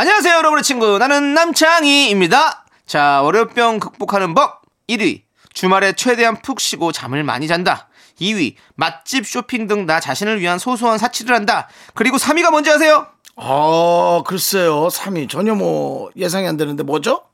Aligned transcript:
안녕하세요, 0.00 0.32
여러분의 0.36 0.62
친구. 0.62 0.96
나는 0.98 1.34
남창희입니다. 1.34 2.64
자, 2.86 3.20
월요병 3.22 3.80
극복하는 3.80 4.32
법 4.32 4.62
1위. 4.88 5.22
주말에 5.54 5.94
최대한 5.94 6.40
푹 6.40 6.60
쉬고 6.60 6.92
잠을 6.92 7.24
많이 7.24 7.48
잔다. 7.48 7.88
2위. 8.20 8.54
맛집 8.76 9.26
쇼핑 9.26 9.66
등 9.66 9.86
나 9.86 9.98
자신을 9.98 10.38
위한 10.38 10.60
소소한 10.60 10.98
사치를 10.98 11.34
한다. 11.34 11.66
그리고 11.94 12.16
3위가 12.16 12.52
뭔지 12.52 12.70
아세요? 12.70 13.08
어 13.34 14.22
글쎄요 14.24 14.86
3위 14.86 15.28
전혀 15.28 15.56
뭐 15.56 16.10
예상이 16.14 16.46
안 16.46 16.56
되는데 16.56 16.84
뭐죠? 16.84 17.24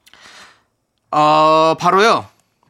어, 1.10 1.74
바로요. 1.78 2.24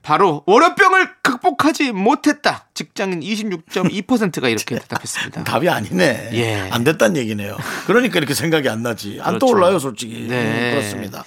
바로 0.04 0.42
월요병을 0.46 1.08
극복하지 1.22 1.92
못했다. 1.92 2.66
직장인 2.74 3.20
26.2%가 3.20 4.48
이렇게 4.50 4.78
대답했습니다. 4.78 5.44
답이 5.44 5.68
아니네. 5.68 6.30
예. 6.34 6.68
안 6.70 6.84
됐단 6.84 7.16
얘기네요. 7.16 7.56
그러니까 7.86 8.18
이렇게 8.18 8.34
생각이 8.34 8.68
안 8.68 8.82
나지. 8.82 9.18
안 9.22 9.38
그렇죠. 9.38 9.46
떠올라요 9.46 9.78
솔직히. 9.78 10.26
네. 10.28 10.72
음, 10.72 10.76
그렇습니다. 10.76 11.24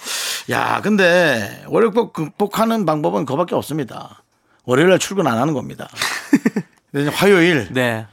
야 0.52 0.80
근데 0.83 1.64
월요병 1.67 2.14
극복하는 2.14 2.86
방법은 2.86 3.25
그밖에 3.25 3.55
없습니다. 3.55 4.22
월요일 4.66 4.89
날 4.89 5.00
출근 5.00 5.25
안 5.28 5.39
하는 5.39 5.53
겁니다. 5.55 5.89
화요일 7.14 7.67
네. 7.72 8.05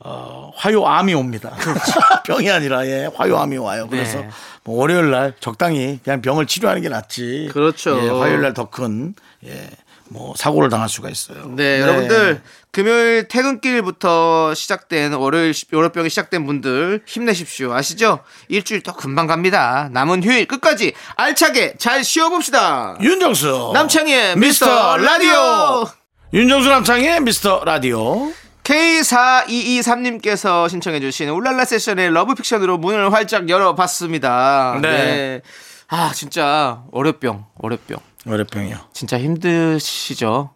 어, 0.00 0.52
화요암이 0.56 1.14
옵니다. 1.14 1.52
병이 2.26 2.50
아니라 2.50 2.86
예, 2.86 3.08
화요암이 3.14 3.56
와요. 3.58 3.86
그래서 3.90 4.20
네. 4.20 4.28
뭐 4.64 4.78
월요일 4.80 5.10
날 5.10 5.34
적당히 5.40 6.00
그냥 6.02 6.22
병을 6.22 6.46
치료하는 6.46 6.82
게 6.82 6.88
낫지. 6.88 7.50
그렇죠. 7.52 7.98
예, 8.04 8.08
화요일 8.08 8.42
날 8.42 8.52
더 8.54 8.66
큰 8.70 9.14
예, 9.46 9.68
뭐 10.10 10.34
사고를 10.36 10.70
당할 10.70 10.88
수가 10.88 11.10
있어요. 11.10 11.48
네, 11.54 11.80
여러분들 11.80 12.42
금요일 12.70 13.28
퇴근길부터 13.28 14.54
시작된 14.54 15.14
월요일 15.14 15.52
시- 15.54 15.66
월요병이 15.72 16.08
시작된 16.10 16.46
분들 16.46 17.02
힘내십시오. 17.06 17.72
아시죠? 17.74 18.20
일주일 18.48 18.82
또 18.82 18.92
금방 18.92 19.26
갑니다. 19.26 19.88
남은 19.92 20.22
휴일 20.22 20.46
끝까지 20.46 20.92
알차게 21.16 21.74
잘 21.78 22.04
쉬어봅시다. 22.04 22.96
윤정수 23.00 23.72
남창희의 23.74 24.36
미스터 24.36 24.96
라디오. 24.96 25.84
윤정수 26.32 26.68
남창희의 26.68 27.20
미스터 27.22 27.64
라디오. 27.64 28.32
K4223님께서 28.64 30.68
신청해주신 30.68 31.30
울랄라 31.30 31.64
세션의 31.64 32.10
Love 32.12 32.29
Fiction으로 32.29 32.76
문을 32.78 33.12
활짝 33.12 33.48
열어봤습니다. 33.48 34.78
네. 34.82 35.40
아, 35.88 36.12
진짜, 36.14 36.82
월요병, 36.90 37.46
월요병. 37.56 38.07
월요병이요. 38.28 38.76
진짜 38.92 39.18
힘드시죠? 39.18 40.50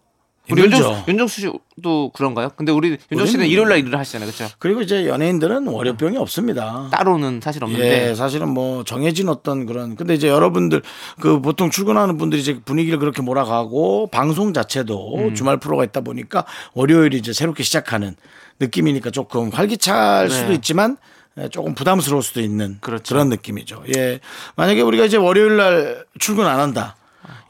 우리 0.50 0.62
힘들죠. 0.62 0.84
윤정수, 0.84 1.10
윤정수 1.10 1.40
씨도 1.76 2.10
그런가요? 2.14 2.50
근데 2.56 2.72
우리 2.72 2.98
윤정수 3.12 3.32
씨는 3.32 3.46
일요일 3.46 3.68
날 3.68 3.78
일을 3.78 3.96
하시잖아요. 3.96 4.28
그렇죠? 4.28 4.52
그리고 4.58 4.82
이제 4.82 5.06
연예인들은 5.06 5.68
월요병이 5.68 6.16
없습니다. 6.18 6.88
따로는 6.90 7.40
사실 7.40 7.62
없는데. 7.62 8.10
예, 8.10 8.14
사실은 8.16 8.48
뭐 8.48 8.82
정해진 8.82 9.28
어떤 9.28 9.66
그런 9.66 9.94
근데 9.94 10.14
이제 10.14 10.28
여러분들 10.28 10.82
그 11.20 11.40
보통 11.40 11.70
출근하는 11.70 12.16
분들이 12.18 12.40
이제 12.40 12.58
분위기를 12.64 12.98
그렇게 12.98 13.22
몰아가고 13.22 14.08
방송 14.08 14.52
자체도 14.52 15.16
음. 15.18 15.34
주말 15.34 15.58
프로가 15.58 15.84
있다 15.84 16.00
보니까 16.00 16.44
월요일이 16.74 17.18
이제 17.18 17.32
새롭게 17.32 17.62
시작하는 17.62 18.16
느낌이니까 18.58 19.10
조금 19.10 19.50
활기찰 19.50 20.28
네. 20.28 20.34
수도 20.34 20.52
있지만 20.54 20.96
예, 21.38 21.48
조금 21.48 21.74
부담스러울 21.74 22.22
수도 22.22 22.40
있는 22.40 22.78
그렇죠. 22.80 23.14
런 23.14 23.28
느낌이죠. 23.28 23.84
예. 23.96 24.18
만약에 24.56 24.82
우리가 24.82 25.04
이제 25.04 25.16
월요일 25.16 25.56
날 25.56 26.04
출근 26.18 26.46
안 26.46 26.58
한다. 26.58 26.96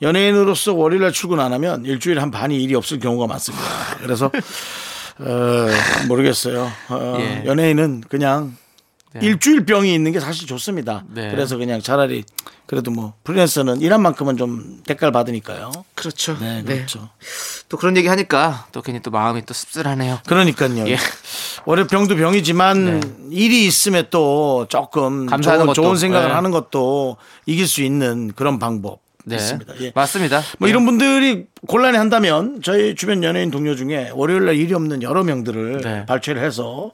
연예인으로서 0.03 0.75
월요일 0.75 1.03
날 1.03 1.13
출근 1.13 1.41
안 1.41 1.53
하면 1.53 1.85
일주일에 1.85 2.21
한 2.21 2.31
반이 2.31 2.61
일이 2.63 2.75
없을 2.75 2.99
경우가 2.99 3.27
많습니다. 3.27 3.65
그래서 4.01 4.27
어, 5.19 5.67
모르겠어요. 6.09 6.71
어, 6.89 7.17
예. 7.21 7.45
연예인은 7.47 8.03
그냥 8.09 8.57
일주일 9.21 9.67
병이 9.67 9.93
있는 9.93 10.11
게 10.11 10.21
사실 10.21 10.47
좋습니다. 10.47 11.05
네. 11.11 11.31
그래서 11.31 11.57
그냥 11.57 11.81
차라리 11.81 12.25
그래도 12.67 12.91
뭐 12.91 13.13
프리랜서는 13.25 13.83
일한 13.83 14.01
만큼은 14.01 14.39
좀 14.39 14.81
대가를 14.87 15.13
받으니까요. 15.13 15.71
그렇죠. 15.95 16.39
네, 16.41 16.63
그렇죠. 16.65 17.11
또 17.69 17.77
그런 17.77 17.97
얘기 17.99 18.09
하니까 18.09 18.67
또 18.73 18.81
괜히 18.81 19.01
또 19.01 19.11
마음이 19.11 19.45
또 19.45 19.53
씁쓸하네요. 19.53 20.21
그러니까요. 20.27 20.89
예. 20.89 20.97
월요 21.67 21.87
병도 21.87 22.17
병이지만 22.17 23.29
일이 23.31 23.67
있음에 23.67 24.09
또 24.09 24.67
조금 24.71 25.27
감사하는 25.27 25.67
좋은, 25.67 25.67
것도. 25.67 25.83
좋은 25.83 25.97
생각을 25.97 26.29
네. 26.29 26.35
하는 26.35 26.51
것도 26.51 27.19
이길 27.45 27.69
수 27.69 27.83
있는 27.83 28.33
그런 28.35 28.59
방법 28.59 29.02
네. 29.25 29.37
있습니다. 29.37 29.75
예. 29.81 29.93
맞습니다. 29.95 30.43
뭐 30.59 30.69
예. 30.69 30.71
이런 30.71 30.85
분들이 30.85 31.47
곤란해 31.67 31.99
한다면 31.99 32.61
저희 32.63 32.95
주변 32.95 33.23
연예인 33.23 33.51
동료 33.51 33.77
중에 33.77 34.11
월요일 34.15 34.47
날 34.47 34.57
일이 34.57 34.75
없는 34.75 35.03
여러 35.03 35.23
명들을 35.25 35.81
네. 35.83 36.07
발췌를 36.07 36.43
해서 36.43 36.91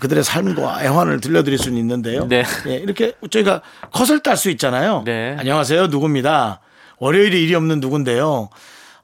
그들의 0.00 0.24
삶과 0.24 0.84
애환을 0.84 1.20
들려드릴 1.20 1.58
수는 1.58 1.78
있는데요. 1.78 2.26
네. 2.28 2.44
예, 2.66 2.74
이렇게 2.74 3.12
저희가 3.30 3.62
컷을 3.92 4.20
딸 4.22 4.36
수 4.36 4.50
있잖아요. 4.50 5.02
네. 5.04 5.36
안녕하세요. 5.38 5.88
누구입니다. 5.88 6.60
월요일에 6.98 7.38
일이 7.40 7.54
없는 7.54 7.80
누군데요. 7.80 8.48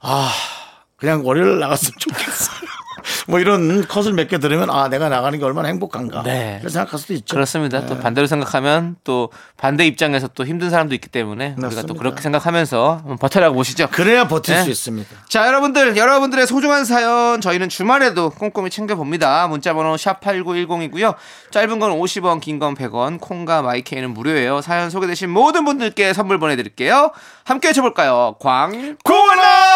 아, 0.01 0.31
그냥 0.97 1.25
월요일 1.25 1.59
나갔으면 1.59 1.93
좋겠어요. 1.99 2.72
뭐 3.27 3.39
이런 3.39 3.85
컷을 3.87 4.13
몇 4.13 4.27
개 4.27 4.37
들으면 4.37 4.69
아, 4.69 4.87
내가 4.89 5.09
나가는 5.09 5.37
게 5.37 5.45
얼마나 5.45 5.67
행복한가. 5.69 6.23
네. 6.23 6.57
그렇게 6.59 6.73
생각할 6.73 6.99
수도 6.99 7.13
있죠. 7.13 7.35
그렇습니다. 7.35 7.81
네. 7.81 7.85
또 7.87 7.99
반대로 7.99 8.25
생각하면 8.27 8.95
또 9.03 9.29
반대 9.57 9.85
입장에서 9.85 10.27
또 10.29 10.45
힘든 10.45 10.69
사람도 10.69 10.93
있기 10.95 11.09
때문에 11.09 11.55
우리가 11.57 11.69
또 11.69 11.75
맞습니다. 11.75 11.93
그렇게 11.99 12.21
생각하면서 12.21 13.17
버텨라고 13.19 13.55
보시죠. 13.55 13.87
그래야 13.91 14.27
버틸 14.27 14.55
네. 14.55 14.63
수 14.63 14.69
있습니다. 14.69 15.09
자, 15.29 15.47
여러분들, 15.47 15.95
여러분들의 15.97 16.47
소중한 16.47 16.85
사연 16.85 17.39
저희는 17.41 17.69
주말에도 17.69 18.29
꼼꼼히 18.29 18.69
챙겨봅니다. 18.69 19.47
문자번호 19.47 19.95
샵 19.97 20.19
8910이고요. 20.21 21.15
짧은 21.51 21.79
건 21.79 21.91
50원, 21.91 22.39
긴 22.41 22.59
건 22.59 22.75
100원, 22.75 23.19
콩과 23.19 23.61
마이케이는 23.61 24.13
무료예요. 24.13 24.61
사연 24.61 24.89
소개되신 24.89 25.29
모든 25.29 25.65
분들께 25.65 26.13
선물 26.13 26.39
보내드릴게요. 26.39 27.11
함께 27.43 27.69
해줘볼까요? 27.69 28.35
광, 28.39 28.95
고나 29.03 29.72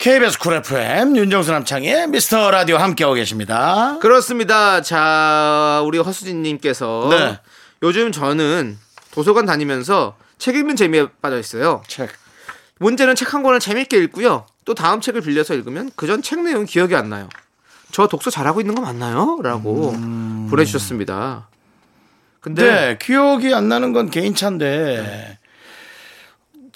KBS 0.00 0.38
쿨 0.38 0.54
FM 0.54 1.14
윤정수 1.14 1.52
남창희의 1.52 2.06
미스터 2.08 2.50
라디오 2.50 2.78
함께하고 2.78 3.14
계십니다. 3.16 3.98
그렇습니다. 4.00 4.80
자, 4.80 5.82
우리 5.84 5.98
허수진님께서 5.98 7.08
네. 7.10 7.38
요즘 7.82 8.10
저는 8.10 8.78
도서관 9.10 9.44
다니면서 9.44 10.16
책 10.38 10.56
읽는 10.56 10.76
재미에 10.76 11.06
빠져 11.20 11.38
있어요. 11.38 11.82
책. 11.86 12.08
문제는 12.78 13.14
책 13.14 13.34
한 13.34 13.42
권을 13.42 13.60
재밌게 13.60 13.98
읽고요. 13.98 14.46
또 14.64 14.72
다음 14.74 15.02
책을 15.02 15.20
빌려서 15.20 15.52
읽으면 15.52 15.90
그 15.96 16.06
전 16.06 16.22
책 16.22 16.40
내용 16.44 16.64
기억이 16.64 16.94
안 16.96 17.10
나요. 17.10 17.28
저 17.92 18.06
독서 18.06 18.30
잘하고 18.30 18.60
있는 18.62 18.74
거 18.74 18.80
맞나요? 18.80 19.38
라고 19.42 19.92
보내주셨습니다. 20.48 21.48
근데 22.40 22.62
네, 22.64 22.98
기억이 22.98 23.52
안 23.54 23.68
나는 23.68 23.92
건 23.92 24.08
개인차인데 24.10 25.39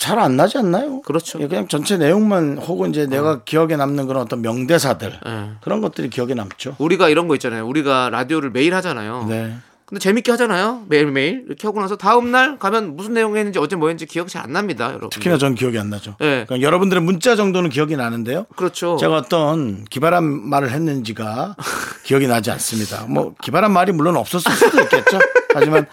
잘 0.05 0.19
안 0.19 0.37
나지 0.37 0.59
않나요? 0.59 1.01
그렇죠. 1.03 1.41
예, 1.41 1.49
그냥 1.49 1.67
전체 1.67 1.97
내용만 1.97 2.59
혹은 2.59 2.91
이제 2.91 3.07
내가 3.07 3.43
기억에 3.45 3.77
남는 3.77 4.07
그런 4.07 4.23
어떤 4.23 4.43
명대사들 4.43 5.19
네. 5.25 5.51
그런 5.63 5.81
것들이 5.81 6.11
기억에 6.11 6.35
남죠. 6.35 6.77
우리가 6.79 7.09
이런 7.09 7.27
거 7.27 7.35
있잖아요. 7.37 7.67
우리가 7.67 8.11
라디오를 8.11 8.51
매일 8.51 8.75
하잖아요. 8.75 9.25
네. 9.29 9.55
근데 9.87 10.01
재밌게 10.01 10.31
하잖아요. 10.33 10.85
매일매일. 10.89 11.45
이렇게 11.47 11.67
하고 11.67 11.81
나서 11.81 11.97
다음날 11.97 12.59
가면 12.59 12.97
무슨 12.97 13.15
내용 13.15 13.37
했는지 13.37 13.59
어제 13.59 13.77
뭐 13.77 13.89
했는지 13.89 14.05
기억이 14.07 14.31
잘 14.31 14.45
안 14.45 14.53
납니다. 14.53 14.89
여러분. 14.89 15.09
특히나 15.11 15.39
전 15.39 15.55
기억이 15.55 15.79
안 15.79 15.89
나죠. 15.91 16.17
네. 16.21 16.45
그러니까 16.47 16.61
여러분들의 16.61 17.03
문자 17.03 17.35
정도는 17.37 17.71
기억이 17.71 17.97
나는데요. 17.97 18.45
그렇죠. 18.57 18.97
제가 18.99 19.17
어떤 19.17 19.85
기발한 19.85 20.25
말을 20.25 20.71
했는지가 20.71 21.57
기억이 22.05 22.27
나지 22.27 22.51
않습니다. 22.51 23.07
뭐 23.09 23.35
기발한 23.43 23.73
말이 23.73 23.93
물론 23.93 24.17
없었을 24.17 24.53
수도 24.53 24.83
있겠죠. 24.83 25.19
하지만 25.55 25.87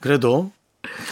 그래도 0.00 0.52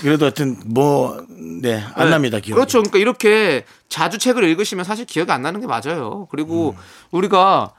그래도 0.01 0.27
하여튼 0.27 0.57
뭐네안 0.67 1.63
네. 1.63 1.83
납니다 1.95 2.41
기억. 2.41 2.57
그렇죠. 2.57 2.79
그러니까 2.81 2.99
이렇게 2.99 3.65
자주 3.89 4.19
책을 4.19 4.45
읽으시면 4.45 4.85
사실 4.85 5.05
기억이 5.05 5.31
안 5.31 5.43
나는 5.43 5.61
게 5.61 5.67
맞아요. 5.67 6.27
그리고 6.31 6.71
음. 6.71 6.77
우리가 7.11 7.73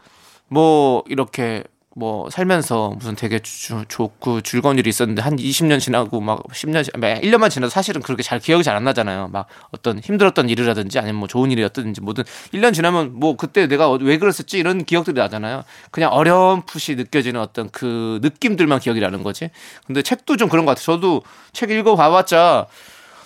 뭐 0.48 1.04
이렇게 1.08 1.64
뭐 1.98 2.30
살면서 2.30 2.92
무슨 2.96 3.16
되게 3.16 3.40
주, 3.40 3.84
좋고 3.88 4.42
즐거운 4.42 4.78
일이 4.78 4.88
있었는데 4.88 5.24
한 5.24 5.36
20년 5.36 5.80
지나고 5.80 6.22
막 6.22 6.44
10년, 6.54 6.84
지- 6.84 6.92
막 6.96 7.08
1년만 7.22 7.50
지나도 7.50 7.72
사실은 7.72 8.04
그렇게 8.04 8.22
잘 8.22 8.40
기억이 8.40 8.64
잘 8.64 8.76
안 8.78 8.84
나잖아요. 8.84 9.30
막 9.30 9.48
어떤 9.72 9.98
힘들었던 9.98 10.48
일이라든지 10.50 11.00
아니면 11.00 11.16
뭐 11.16 11.28
좋은 11.28 11.50
일이었든지 11.52 12.02
뭐든 12.02 12.24
1년 12.54 12.72
지나면 12.76 13.14
뭐 13.20 13.36
그때 13.36 13.66
내가 13.68 13.90
어- 13.90 13.98
왜 14.00 14.20
그랬었지 14.20 14.60
이런 14.60 14.86
기억들이 14.86 15.20
나잖아요. 15.20 15.64
그냥 15.90 16.14
어렴풋이 16.14 16.96
느껴지는 16.96 17.42
어떤 17.42 17.70
그 17.72 18.20
느낌들만 18.22 18.80
기억이 18.80 19.00
나는 19.00 19.24
거지. 19.24 19.50
근데 19.88 20.04
책도 20.04 20.38
좀 20.38 20.50
그런 20.50 20.66
것 20.66 20.72
같아요. 20.78 20.86
저도 20.98 21.24
책 21.52 21.72
읽어 21.72 21.96
봐봤자 21.96 22.68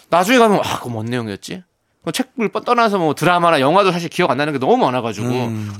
나중에 0.09 0.37
가면 0.37 0.59
아, 0.63 0.77
그거 0.77 0.89
뭔 0.89 1.05
내용이었지? 1.07 1.63
뭐 2.03 2.11
책을 2.11 2.49
뻗- 2.49 2.65
떠나서 2.65 2.97
뭐 2.97 3.13
드라마나 3.13 3.59
영화도 3.59 3.91
사실 3.91 4.09
기억 4.09 4.31
안 4.31 4.37
나는 4.37 4.53
게 4.53 4.59
너무 4.59 4.77
많아가지고 4.77 5.27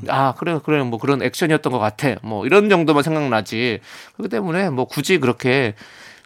아 0.07 0.33
그래 0.38 0.59
그래 0.63 0.83
뭐 0.83 1.00
그런 1.00 1.21
액션이었던 1.23 1.71
것 1.73 1.79
같아 1.79 2.15
뭐 2.21 2.45
이런 2.45 2.69
정도만 2.69 3.01
생각나지 3.03 3.79
그렇기 4.13 4.29
때문에 4.29 4.69
뭐 4.69 4.85
굳이 4.85 5.18
그렇게 5.19 5.73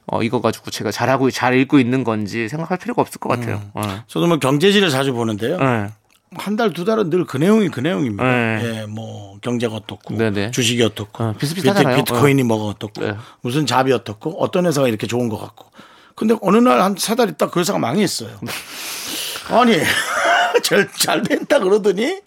어 0.07 0.21
이거 0.21 0.41
가지고 0.41 0.69
제가 0.69 0.91
잘하고 0.91 1.31
잘 1.31 1.57
읽고 1.57 1.79
있는 1.79 2.03
건지 2.03 2.47
생각할 2.49 2.77
필요가 2.77 3.01
없을 3.01 3.19
것 3.19 3.29
같아요. 3.29 3.61
어. 3.73 3.81
저도 4.07 4.27
뭐 4.27 4.37
경제지를 4.37 4.89
자주 4.89 5.13
보는데요. 5.13 5.57
네. 5.57 5.87
한달 6.37 6.73
두 6.73 6.83
달은 6.83 7.09
늘 7.09 7.25
그 7.25 7.37
내용이 7.37 7.69
그 7.69 7.79
내용입니다. 7.79 8.23
네. 8.23 8.61
예, 8.81 8.85
뭐 8.85 9.37
경제가 9.41 9.73
어떻고 9.75 10.15
네네. 10.17 10.51
주식이 10.51 10.83
어떻고 10.83 11.23
어, 11.23 11.33
비슷비슷하잖아요. 11.39 11.95
비트, 11.97 12.13
코인이 12.13 12.43
뭐가 12.43 12.65
어떻고 12.65 13.01
네. 13.01 13.15
무슨 13.41 13.65
잡이 13.65 13.93
어떻고 13.93 14.43
어떤 14.43 14.65
회사가 14.65 14.89
이렇게 14.89 15.07
좋은 15.07 15.29
것 15.29 15.37
같고. 15.39 15.71
근데 16.15 16.35
어느 16.41 16.57
날 16.57 16.81
한 16.81 16.95
세 16.97 17.15
달 17.15 17.29
있다 17.29 17.49
그 17.49 17.59
회사가 17.61 17.79
망했어요. 17.79 18.29
아니 19.49 19.79
잘, 20.63 20.89
잘 20.97 21.23
된다 21.23 21.59
그러더니 21.59 22.21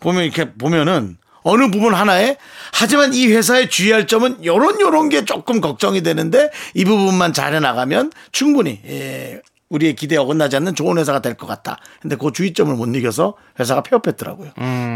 보면 0.00 0.24
이렇게 0.24 0.52
보면은 0.52 1.16
어느 1.42 1.70
부분 1.70 1.94
하나에 1.94 2.36
하지만 2.72 3.12
이 3.12 3.28
회사의 3.28 3.68
주의할 3.68 4.06
점은 4.06 4.44
요런 4.44 4.80
요런 4.80 5.10
게 5.10 5.24
조금 5.24 5.60
걱정이 5.60 6.02
되는데 6.02 6.50
이 6.72 6.84
부분만 6.84 7.32
잘해 7.34 7.60
나가면 7.60 8.12
충분히 8.32 8.80
예, 8.86 9.42
우리의 9.70 9.94
기대에 9.96 10.18
어긋나지 10.18 10.56
않는 10.56 10.74
좋은 10.74 10.98
회사가 10.98 11.20
될 11.20 11.34
것 11.34 11.46
같다. 11.46 11.78
근데 12.00 12.16
그 12.16 12.30
주의점을 12.32 12.72
못 12.76 12.86
이겨서 12.94 13.34
회사가 13.58 13.82
폐업했더라고요. 13.82 14.50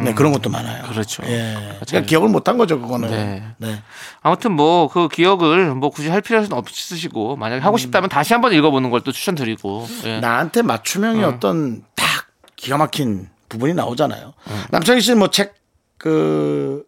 네, 0.05 0.15
그런 0.15 0.33
것도 0.33 0.51
많아요. 0.51 0.85
음. 0.85 0.91
그렇죠. 0.91 1.23
예. 1.27 1.55
그러니까 1.87 2.01
기억을 2.07 2.29
못 2.29 2.47
한 2.49 2.59
거죠, 2.59 2.79
그거는. 2.81 3.11
네. 3.11 3.43
네. 3.57 3.83
아무튼 4.23 4.53
뭐 4.53 4.89
그 4.89 5.09
기억을 5.09 5.75
뭐 5.75 5.91
굳이 5.91 6.09
할 6.11 6.21
필요는 6.21 6.53
없으시고 6.53 7.37
만약에 7.37 7.63
하고 7.63 7.77
싶다면 7.79 8.09
다시 8.09 8.33
한번 8.35 8.53
읽어보는 8.53 8.91
걸 8.91 9.01
또 9.01 9.11
추천드리고 9.13 9.87
예. 10.05 10.21
나한테 10.21 10.63
맞춤형이 10.63 11.25
어. 11.25 11.39
떤 11.41 11.83
딱 11.97 12.27
기가 12.57 12.77
막힌 12.77 13.29
부분이 13.49 13.75
나오잖아요. 13.75 14.35
남창희 14.71 15.01
씨는 15.01 15.19
뭐 15.19 15.29
책 15.29 15.55
그 15.99 16.85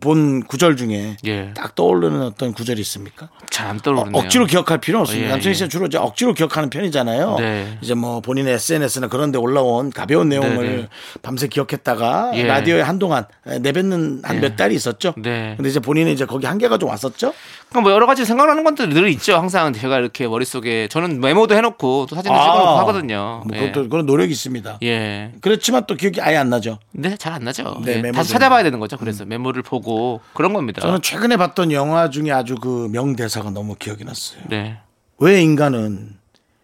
본 0.00 0.42
구절 0.44 0.76
중에 0.76 1.16
예. 1.24 1.52
딱 1.54 1.74
떠오르는 1.74 2.20
어떤 2.22 2.52
구절이 2.52 2.80
있습니까? 2.82 3.28
잘안 3.50 3.76
어, 3.76 3.80
떠오르네요. 3.82 4.16
억지로 4.22 4.44
기억할 4.46 4.78
필요는 4.78 5.02
없습니다. 5.02 5.26
예, 5.26 5.30
남창희 5.30 5.50
예. 5.50 5.54
씨는 5.54 5.70
주로 5.70 5.86
이제 5.86 5.96
억지로 5.98 6.34
기억하는 6.34 6.68
편이잖아요. 6.70 7.36
네. 7.38 7.78
이제 7.80 7.94
뭐 7.94 8.20
본인의 8.20 8.54
SNS나 8.54 9.08
그런 9.08 9.32
데 9.32 9.38
올라온 9.38 9.90
가벼운 9.90 10.28
내용을 10.28 10.66
네, 10.66 10.76
네. 10.82 10.88
밤새 11.22 11.48
기억했다가 11.48 12.32
예. 12.34 12.44
라디오에 12.44 12.82
한동안 12.82 13.24
내뱉는 13.44 14.20
한 14.22 14.36
몇 14.40 14.54
달이 14.56 14.74
있었죠. 14.74 15.14
네. 15.16 15.54
근데 15.56 15.70
이제 15.70 15.80
본인은 15.80 16.12
이제 16.12 16.26
거기 16.26 16.46
한계가 16.46 16.76
좀 16.76 16.90
왔었죠. 16.90 17.32
그러니까 17.70 17.80
뭐 17.80 17.90
여러 17.92 18.06
가지 18.06 18.24
생각나는 18.26 18.64
것들 18.64 18.90
늘 18.90 19.08
있죠. 19.08 19.36
항상 19.36 19.72
제가 19.72 19.98
이렇게 19.98 20.28
머릿속에 20.28 20.88
저는 20.88 21.20
메모도 21.20 21.54
해놓고 21.54 22.06
또 22.08 22.14
사진도 22.14 22.38
찍어놓고 22.38 22.78
하거든요. 22.80 23.42
뭐 23.46 23.56
예. 23.56 23.60
그것도 23.70 23.88
그런 23.88 24.04
노력이 24.04 24.30
있습니다. 24.30 24.78
예. 24.82 25.32
그렇지만 25.40 25.84
또 25.86 25.94
기억이 25.94 26.20
아예 26.20 26.36
안 26.36 26.50
나죠. 26.50 26.78
네, 26.92 27.16
잘 27.16 27.32
안 27.32 27.44
나죠. 27.44 27.80
네, 27.84 28.02
예, 28.04 28.12
다시 28.12 28.30
찾아봐야 28.32 28.62
되는 28.62 28.78
거죠. 28.78 28.96
그래서 28.98 29.24
메모를 29.24 29.62
보고 29.62 29.85
그런 30.34 30.52
겁니다. 30.52 30.80
저는 30.80 31.02
최근에 31.02 31.36
봤던 31.36 31.72
영화 31.72 32.10
중에 32.10 32.30
아주 32.32 32.54
그 32.56 32.88
명대사가 32.90 33.50
너무 33.50 33.74
기억이 33.76 34.04
났어요. 34.04 34.40
네. 34.48 34.78
왜 35.18 35.40
인간은 35.42 36.16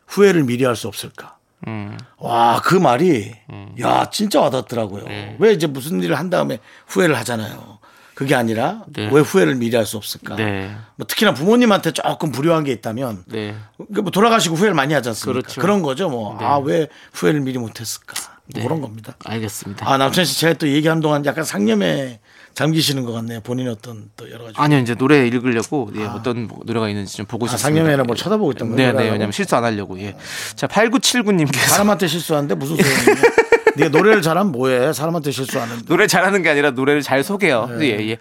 후회를 0.07 0.45
미리 0.45 0.65
할 0.65 0.77
수 0.77 0.89
없을까? 0.89 1.37
음. 1.69 1.97
와, 2.19 2.61
그 2.65 2.75
말이, 2.75 3.33
야, 3.81 4.07
진짜 4.11 4.41
와닿더라고요. 4.41 5.05
네. 5.05 5.37
왜 5.39 5.53
이제 5.53 5.67
무슨 5.67 6.03
일을 6.03 6.19
한 6.19 6.29
다음에 6.29 6.59
후회를 6.89 7.17
하잖아요. 7.19 7.79
그게 8.15 8.35
아니라 8.35 8.83
네. 8.89 9.09
왜 9.11 9.21
후회를 9.21 9.55
미리 9.55 9.75
할 9.77 9.87
수 9.87 9.97
없을까? 9.97 10.37
네. 10.37 10.75
뭐 10.97 11.07
특히나 11.07 11.33
부모님한테 11.35 11.93
조금 11.93 12.31
불효한 12.33 12.65
게 12.65 12.73
있다면 12.73 13.25
네. 13.27 13.55
그뭐 13.95 14.11
돌아가시고 14.11 14.55
후회를 14.57 14.75
많이 14.75 14.93
하지 14.93 15.09
않습니까? 15.11 15.41
그렇죠. 15.41 15.61
그런 15.61 15.83
거죠. 15.83 16.11
뭐, 16.11 16.37
네. 16.39 16.45
아, 16.45 16.59
왜 16.59 16.89
후회를 17.15 17.41
미리 17.41 17.59
못했을까? 17.59 18.15
뭐 18.45 18.61
네. 18.61 18.63
그런 18.63 18.81
겁니다. 18.81 19.15
알겠습니다. 19.25 19.89
아, 19.89 19.97
남천 19.97 20.25
씨 20.25 20.39
제가 20.41 20.55
또 20.55 20.69
얘기하는 20.69 21.01
동안 21.01 21.25
약간 21.25 21.45
상념에 21.45 22.21
잠기시는 22.55 23.05
것 23.05 23.13
같네요. 23.13 23.41
본인의 23.41 23.73
어떤 23.73 24.11
또 24.17 24.31
여러 24.31 24.45
가지. 24.45 24.55
아니요, 24.57 24.79
이제 24.79 24.95
노래 24.95 25.27
읽으려고 25.27 25.91
예, 25.97 26.05
어떤 26.05 26.49
노래가 26.65 26.89
있는지 26.89 27.17
좀 27.17 27.27
보고 27.27 27.47
아, 27.47 27.49
싶습니다. 27.49 27.81
상념에는 27.81 28.07
뭘 28.07 28.17
쳐다보고 28.17 28.53
있던 28.53 28.75
거예요? 28.75 28.93
네, 28.93 28.99
네. 28.99 29.11
왜냐면 29.11 29.33
실수 29.33 29.57
안 29.57 29.65
하려고. 29.65 29.99
예. 30.01 30.17
자, 30.55 30.67
8979님께서 30.67 31.69
사람한테 31.69 32.07
실수하는데 32.07 32.55
무슨 32.55 32.77
소용이냐? 32.77 33.23
네가 33.77 33.89
노래를 33.89 34.21
잘하면 34.21 34.53
뭐해? 34.53 34.93
사람한테 34.93 35.31
실수하는데. 35.31 35.85
노래 35.87 36.07
잘하는 36.07 36.43
게 36.43 36.51
아니라 36.51 36.73
노래를 36.73 37.03
잘 37.03 37.25
속여요. 37.25 37.71
네. 37.79 37.87
예, 37.87 38.09
예. 38.11 38.19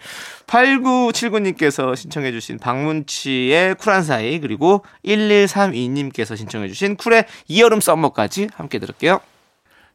8979님께서 0.47 1.95
신청해 1.95 2.31
주신 2.31 2.57
박문치의 2.57 3.75
쿨한 3.75 4.03
사이, 4.03 4.39
그리고 4.39 4.83
1132님께서 5.05 6.37
신청해 6.37 6.67
주신 6.67 6.95
쿨의 6.95 7.25
이 7.47 7.52
여름 7.52 7.81
Summer까지 7.81 8.49
함께 8.55 8.79
들을게요. 8.79 9.19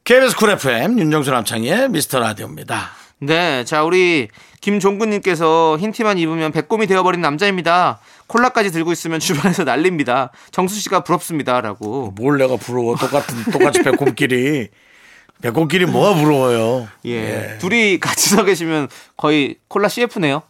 KBS 0.04 0.36
쿨 0.36 0.50
FM 0.50 0.98
윤정수 0.98 1.30
남창희의 1.30 1.88
미스터 1.90 2.20
라디오입니다. 2.20 3.05
네, 3.20 3.64
자, 3.64 3.82
우리 3.82 4.28
김종근님께서 4.60 5.78
흰 5.78 5.92
티만 5.92 6.18
입으면 6.18 6.52
배꼽이 6.52 6.86
되어버린 6.86 7.20
남자입니다. 7.20 7.98
콜라까지 8.26 8.70
들고 8.72 8.92
있으면 8.92 9.20
주변에서 9.20 9.64
난립니다. 9.64 10.30
정수 10.50 10.78
씨가 10.80 11.02
부럽습니다. 11.04 11.60
라고. 11.60 12.12
뭘 12.16 12.36
내가 12.38 12.56
부러워? 12.56 12.96
똑같은 12.96 13.44
똑같이 13.52 13.82
배꼽끼리 13.82 14.68
배꼽끼리 15.40 15.86
뭐가 15.86 16.14
부러워요? 16.20 16.88
예. 17.06 17.56
둘이 17.60 18.00
같이 18.00 18.30
서 18.30 18.44
계시면 18.44 18.88
거의 19.16 19.56
콜라 19.68 19.88
CF네요. 19.88 20.42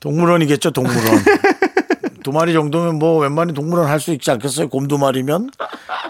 동물원이겠죠, 0.00 0.70
동물원. 0.70 1.04
두 2.22 2.32
마리 2.32 2.52
정도면 2.52 2.98
뭐 2.98 3.18
웬만히 3.18 3.52
동물원 3.54 3.88
할 3.88 4.00
수 4.00 4.12
있지 4.12 4.30
않겠어요? 4.30 4.68
곰 4.68 4.86
두 4.88 4.96
마리면. 4.98 5.50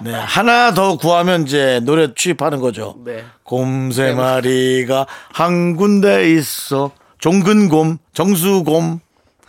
네. 0.02 0.12
하나 0.12 0.74
더 0.74 0.96
구하면 0.96 1.42
이제 1.42 1.80
노래 1.84 2.12
취입하는 2.14 2.60
거죠. 2.60 2.96
네. 3.04 3.24
곰세 3.42 4.12
마리가 4.12 5.06
한 5.32 5.76
군데 5.76 6.32
있어. 6.32 6.90
종근곰, 7.18 7.98
정수곰. 8.12 9.00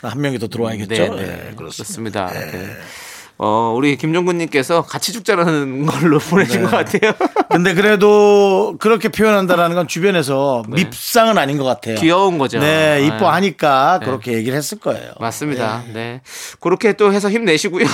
한 0.02 0.22
명이 0.22 0.40
더 0.40 0.48
들어와야겠죠. 0.48 0.94
네, 0.94 1.10
네, 1.10 1.26
네, 1.26 1.54
그렇습니다. 1.56 2.28
그렇습니다. 2.28 2.28
네. 2.28 2.70
어, 3.42 3.74
우리 3.76 3.96
김종근님께서 3.96 4.82
같이 4.82 5.14
죽자라는 5.14 5.86
걸로 5.88 6.20
보내신 6.20 6.64
것 6.64 6.72
같아요. 6.72 7.14
근데 7.50 7.74
그래도 7.74 8.76
그렇게 8.80 9.10
표현한다라는 9.10 9.76
건 9.76 9.88
주변에서 9.88 10.64
밉상은 10.68 11.38
아닌 11.38 11.58
것 11.58 11.64
같아요. 11.64 11.96
네. 11.96 12.02
귀여운 12.02 12.38
거죠. 12.38 12.60
네, 12.60 13.06
이뻐하니까 13.06 14.00
네. 14.00 14.06
그렇게 14.06 14.34
얘기를 14.34 14.58
했을 14.58 14.78
거예요. 14.78 15.14
맞습니다. 15.20 15.84
네. 15.94 16.22
그렇게 16.60 16.94
또 16.94 17.14
해서 17.14 17.30
힘내시고요. 17.30 17.86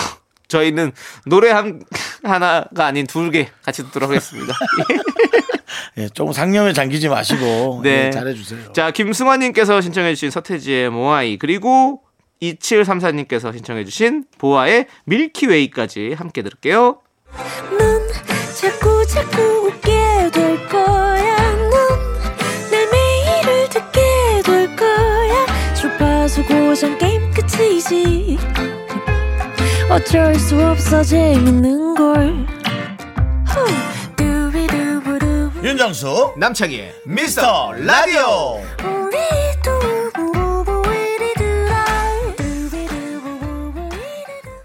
저희는 0.47 0.91
노래 1.25 1.51
한, 1.51 1.81
하나가 2.23 2.85
아닌 2.85 3.07
두개 3.07 3.49
같이 3.63 3.83
듣도록 3.83 4.09
하겠습니다. 4.09 4.53
예, 5.97 6.09
조금 6.09 6.33
상념에 6.33 6.73
잠기지 6.73 7.07
마시고 7.09 7.81
네. 7.83 8.07
예, 8.07 8.11
잘해주세요. 8.11 8.73
자, 8.73 8.91
김승환님께서 8.91 9.81
신청해주신 9.81 10.29
서태지의 10.31 10.89
모아이, 10.89 11.37
그리고 11.37 12.01
2734님께서 12.41 13.53
신청해주신 13.53 14.25
보아의 14.37 14.87
밀키웨이까지 15.05 16.13
함께 16.17 16.41
들을게요. 16.41 16.99
넌 17.77 18.07
자꾸 18.53 19.05
자꾸 19.07 19.41
웃게 19.67 19.89
될 20.33 20.67
거야. 20.67 21.35
넌내 22.71 22.85
매일을 22.91 23.69
듣게 23.69 24.01
될 24.43 24.75
거야. 24.75 25.45
주파수 25.75 26.43
고정 26.45 26.97
게임 26.97 27.31
끝이지. 27.31 28.37
어쩔 29.89 30.35
수 30.35 30.59
없어 30.63 31.03
재밌는 31.03 31.95
걸. 31.95 32.45
윤정수 35.63 36.35
남창희의 36.37 36.93
미스터 37.05 37.73
라디오. 37.73 38.61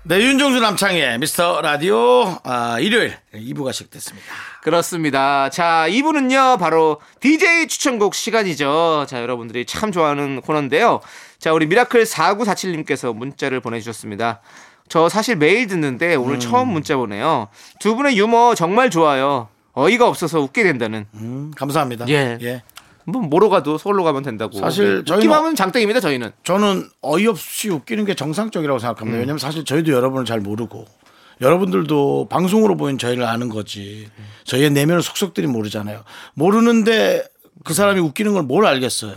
네, 0.03 0.19
윤정수 0.21 0.59
남창희의 0.61 1.19
미스터 1.21 1.61
라디오 1.61 2.37
아, 2.43 2.79
일요일 2.81 3.17
2부가 3.33 3.73
시작됐습니다. 3.73 4.27
그렇습니다. 4.63 5.49
자, 5.51 5.87
2부는요, 5.89 6.59
바로 6.59 7.01
DJ 7.21 7.69
추천곡 7.69 8.15
시간이죠. 8.15 9.07
자, 9.09 9.23
여러분들이 9.23 9.65
참 9.67 9.93
좋아하는 9.93 10.41
코너인데요. 10.41 11.01
자, 11.39 11.53
우리 11.53 11.67
미라클 11.67 12.03
4947님께서 12.05 13.15
문자를 13.15 13.61
보내주셨습니다. 13.61 14.41
저 14.91 15.09
사실 15.09 15.37
매일 15.37 15.69
듣는데 15.69 16.17
오늘 16.17 16.35
음. 16.35 16.41
처음 16.41 16.69
문자 16.73 16.97
보내요. 16.97 17.47
두 17.79 17.95
분의 17.95 18.19
유머 18.19 18.57
정말 18.57 18.91
좋아요. 18.91 19.49
어이가 19.73 20.07
없어서 20.09 20.41
웃게 20.41 20.65
된다는. 20.65 21.07
음, 21.15 21.53
감사합니다. 21.57 22.09
예. 22.09 22.37
예. 22.43 22.63
뭐 23.05 23.23
뭐로 23.23 23.49
가도 23.51 23.79
서울로 23.79 24.03
가면 24.03 24.25
된다고. 24.25 24.59
사실 24.59 25.05
저희는- 25.05 25.17
웃기만 25.19 25.39
하면 25.39 25.55
장땡입니다. 25.55 26.01
저희는. 26.01 26.33
저는 26.43 26.89
어이없이 27.03 27.69
웃기는 27.71 28.05
게 28.05 28.15
정상적이라고 28.15 28.81
생각합니다. 28.81 29.19
왜냐하면 29.21 29.39
사실 29.39 29.65
저희도 29.65 29.93
여러분을 29.93 30.25
잘 30.25 30.41
모르고 30.41 30.85
여러분들도 31.41 32.27
방송으로 32.29 32.77
보인 32.77 32.99
저희를 32.99 33.25
아는 33.25 33.49
거지. 33.49 34.09
저희의 34.45 34.71
내면을 34.71 35.03
속속들이 35.03 35.47
모르잖아요. 35.47 36.03
모르는데 36.35 37.23
그 37.65 37.75
사람이 37.75 38.01
웃기는 38.01 38.33
걸 38.33 38.43
뭘 38.43 38.67
알겠어요. 38.67 39.15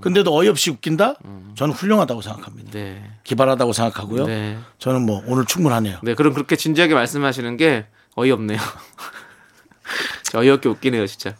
근데도 0.00 0.34
어이없이 0.36 0.70
웃긴다? 0.70 1.14
저는 1.56 1.74
훌륭하다고 1.74 2.22
생각합니다. 2.22 2.70
네. 2.72 3.10
기발하다고 3.24 3.72
생각하고요. 3.72 4.26
네. 4.26 4.58
저는 4.78 5.02
뭐 5.02 5.22
오늘 5.26 5.44
충분하네요. 5.44 5.98
네, 6.02 6.14
그럼 6.14 6.32
그렇게 6.34 6.56
진지하게 6.56 6.94
말씀하시는 6.94 7.56
게 7.56 7.86
어이없네요. 8.14 8.58
어이없게 10.34 10.68
웃기네요, 10.68 11.06
진짜. 11.06 11.34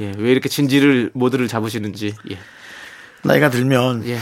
예, 0.00 0.12
왜 0.18 0.32
이렇게 0.32 0.48
진지를 0.48 1.10
모드를 1.14 1.48
잡으시는지. 1.48 2.14
예. 2.30 2.38
나이가 3.22 3.48
들면 3.48 4.06
예. 4.06 4.18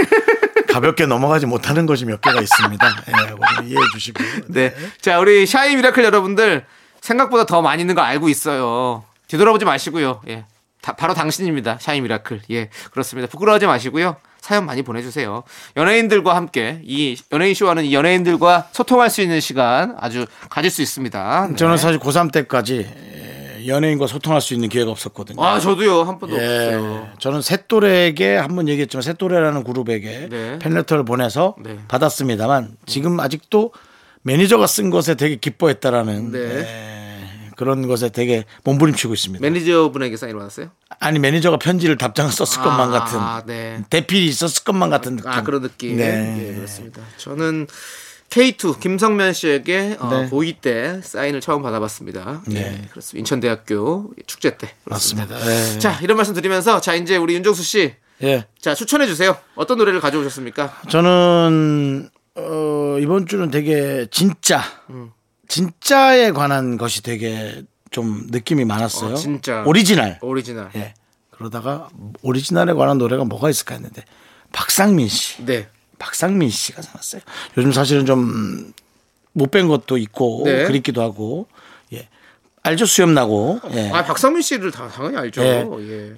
가볍게 0.72 1.06
넘어가지 1.06 1.46
못하는 1.46 1.86
것이 1.86 2.04
몇 2.04 2.20
개가 2.20 2.40
있습니다. 2.40 2.86
예, 3.08 3.66
이해해 3.66 3.82
주시고. 3.92 4.22
네. 4.48 4.74
자, 5.00 5.18
우리 5.20 5.46
shy 5.46 5.76
미라클 5.76 6.02
여러분들 6.04 6.64
생각보다 7.00 7.44
더 7.44 7.60
많이 7.62 7.82
있는 7.82 7.94
거 7.94 8.02
알고 8.02 8.28
있어요. 8.28 9.04
뒤돌아보지 9.28 9.64
마시고요. 9.64 10.22
예. 10.28 10.46
다- 10.84 10.92
바로 10.92 11.14
당신입니다. 11.14 11.78
shy 11.80 12.02
미라클. 12.02 12.42
예. 12.50 12.68
그렇습니다. 12.90 13.26
부끄러워하지 13.30 13.64
마시고요. 13.66 14.16
사연 14.42 14.66
많이 14.66 14.82
보내주세요. 14.82 15.42
연예인들과 15.78 16.36
함께 16.36 16.80
이 16.84 17.16
연예인 17.32 17.54
쇼와는 17.54 17.86
이 17.86 17.94
연예인들과 17.94 18.68
소통할 18.72 19.08
수 19.08 19.22
있는 19.22 19.40
시간 19.40 19.96
아주 19.98 20.26
가질 20.50 20.70
수 20.70 20.82
있습니다. 20.82 21.46
네. 21.50 21.56
저는 21.56 21.78
사실 21.78 21.98
고3 21.98 22.30
때까지 22.30 22.86
예, 22.94 23.66
연예인과 23.66 24.06
소통할 24.06 24.42
수 24.42 24.52
있는 24.52 24.68
기회가 24.68 24.90
없었거든요. 24.90 25.42
아, 25.42 25.58
저도요. 25.58 26.02
한 26.02 26.18
번도 26.18 26.36
예, 26.36 26.44
없어요. 26.74 27.08
저는 27.18 27.40
세또래에게 27.40 28.36
한 28.36 28.54
번 28.54 28.68
얘기했지만 28.68 29.00
세또래라는 29.00 29.64
그룹에게 29.64 30.28
네. 30.30 30.58
팬레터를 30.58 31.06
보내서 31.06 31.54
네. 31.64 31.78
받았습니다만 31.88 32.76
지금 32.84 33.18
아직도 33.20 33.72
매니저가 34.24 34.66
쓴 34.66 34.90
것에 34.90 35.14
되게 35.14 35.36
기뻐했다라는 35.36 36.32
네. 36.32 36.93
예, 37.54 37.56
그런 37.56 37.86
것에 37.86 38.08
되게 38.10 38.44
몸부림치고 38.64 39.14
있습니다. 39.14 39.42
매니저분에게 39.42 40.16
사인 40.16 40.36
받았어요? 40.36 40.70
아니 41.00 41.18
매니저가 41.18 41.58
편지를 41.58 41.96
답장을 41.96 42.30
썼을 42.30 42.62
것만 42.62 42.90
같은 42.90 43.18
아, 43.18 43.42
네. 43.46 43.82
대필이 43.90 44.26
있었을 44.26 44.64
것만 44.64 44.90
같은 44.90 45.16
느낌. 45.16 45.30
아 45.30 45.42
그런 45.42 45.62
느낌. 45.62 45.96
네. 45.96 46.48
예, 46.50 46.54
그렇습니다. 46.54 47.02
저는 47.18 47.66
K2 48.30 48.80
김성면 48.80 49.32
씨에게 49.32 49.96
어, 50.00 50.08
네. 50.08 50.28
고2 50.30 50.60
때 50.60 51.00
사인을 51.02 51.40
처음 51.40 51.62
받아봤습니다. 51.62 52.42
네. 52.48 52.54
네, 52.54 52.88
그렇습니다. 52.90 53.18
인천대학교 53.20 54.10
축제 54.26 54.56
때. 54.56 54.70
그렇습니다. 54.84 55.34
맞습니다. 55.34 55.74
예. 55.74 55.78
자 55.78 55.98
이런 56.00 56.16
말씀 56.16 56.34
드리면서 56.34 56.80
자 56.80 56.94
이제 56.94 57.16
우리 57.16 57.34
윤정수 57.34 57.62
씨, 57.62 57.94
예. 58.22 58.46
자 58.60 58.74
추천해 58.74 59.06
주세요. 59.06 59.36
어떤 59.54 59.78
노래를 59.78 60.00
가져오셨습니까? 60.00 60.80
저는 60.88 62.10
어, 62.36 62.96
이번 63.00 63.26
주는 63.26 63.50
되게 63.50 64.06
진짜 64.10 64.62
음. 64.90 65.12
진짜에 65.48 66.32
관한 66.32 66.76
것이 66.76 67.02
되게 67.02 67.62
좀 67.90 68.26
느낌이 68.30 68.64
많았어요. 68.64 69.12
어, 69.12 69.16
진짜. 69.16 69.62
오리지널. 69.66 70.18
오리지널. 70.22 70.70
예. 70.76 70.94
그러다가 71.30 71.88
오리지널에 72.22 72.72
관한 72.74 72.98
노래가 72.98 73.24
뭐가 73.24 73.50
있을까 73.50 73.74
했는데 73.74 74.04
박상민 74.52 75.08
씨. 75.08 75.44
네. 75.44 75.68
박상민 75.98 76.50
씨가 76.50 76.82
생각났어요. 76.82 77.22
요즘 77.56 77.72
사실은 77.72 78.06
좀 78.06 78.72
못 79.34 79.50
뺀 79.50 79.68
것도 79.68 79.98
있고 79.98 80.42
네. 80.44 80.64
그립기도 80.64 81.02
하고. 81.02 81.46
예. 81.92 82.08
알죠 82.62 82.86
수염 82.86 83.12
나고. 83.14 83.60
예. 83.72 83.90
아 83.90 84.04
박상민 84.04 84.40
씨를 84.42 84.70
다 84.70 84.88
당연히 84.88 85.16
알죠. 85.18 85.42
예. 85.42 85.66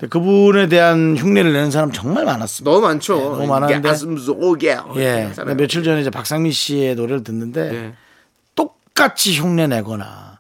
예. 0.03 0.07
그분에 0.07 0.69
대한 0.69 1.17
흉내를 1.17 1.53
내는 1.53 1.71
사람 1.71 1.91
정말 1.91 2.25
많았습니다. 2.25 2.71
너무 2.71 2.87
많죠. 2.87 3.15
너무 3.19 3.47
많았는데. 3.47 3.89
예. 4.97 5.33
며칠 5.57 5.83
전에 5.83 6.03
이제 6.03 6.11
박상민 6.11 6.53
씨의 6.53 6.95
노래를 6.95 7.25
듣는데 7.25 7.71
네. 7.73 7.95
똑같이 8.97 9.39
흉내 9.39 9.67
내거나 9.67 10.39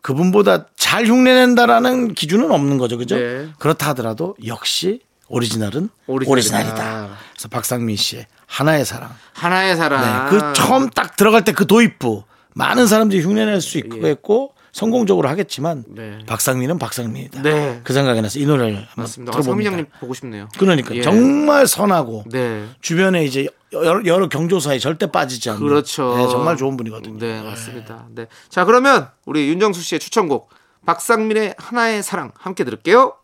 그분보다 0.00 0.66
잘 0.74 1.06
흉내 1.06 1.34
낸다라는 1.34 2.14
기준은 2.14 2.50
없는 2.50 2.78
거죠. 2.78 2.96
그죠? 2.96 3.16
네. 3.16 3.48
그렇다 3.58 3.88
하더라도 3.90 4.34
역시 4.46 5.00
오리지널은 5.28 5.90
오리지널이다. 6.06 6.32
오리지널이다. 6.32 7.08
그래서 7.34 7.48
박상민 7.48 7.96
씨의 7.96 8.26
하나의 8.46 8.84
사랑. 8.86 9.10
하나의 9.34 9.76
사랑. 9.76 10.30
네. 10.30 10.30
그 10.30 10.52
처음 10.54 10.88
딱 10.88 11.16
들어갈 11.16 11.44
때 11.44 11.52
그 11.52 11.66
도입부 11.66 12.24
많은 12.54 12.86
사람들이 12.86 13.20
흉내 13.22 13.44
낼 13.44 13.60
수 13.60 13.76
있고 13.78 14.06
했고 14.06 14.54
성공적으로 14.72 15.28
하겠지만 15.28 15.84
예. 15.98 16.00
네. 16.00 16.18
박상민은 16.26 16.78
박상민이다. 16.78 17.42
네. 17.42 17.80
그 17.84 17.92
생각이 17.92 18.22
나서 18.22 18.38
이 18.38 18.46
노래를 18.46 18.76
한번 18.76 18.88
맞습니다. 18.96 19.30
아, 19.30 19.40
들어봅니다. 19.40 19.70
형님 19.70 19.86
보고 20.00 20.14
싶네요. 20.14 20.48
그러니까 20.58 20.94
예. 20.94 21.02
정말 21.02 21.66
선하고 21.66 22.24
네. 22.30 22.64
주변에 22.80 23.24
이제 23.24 23.48
여러, 23.72 24.04
여러 24.04 24.28
경조사에 24.28 24.78
절대 24.78 25.10
빠지지 25.10 25.50
않는 25.50 25.62
그렇죠. 25.62 26.16
네, 26.16 26.28
정말 26.28 26.56
좋은 26.56 26.76
분이거든요. 26.76 27.18
네, 27.18 27.42
맞습니다. 27.42 28.06
네. 28.10 28.28
자, 28.48 28.64
그러면 28.64 29.10
우리 29.26 29.48
윤정수 29.48 29.82
씨의 29.82 29.98
추천곡 30.00 30.50
박상민의 30.86 31.56
하나의 31.58 32.02
사랑 32.02 32.32
함께 32.36 32.64
들을게요. 32.64 33.14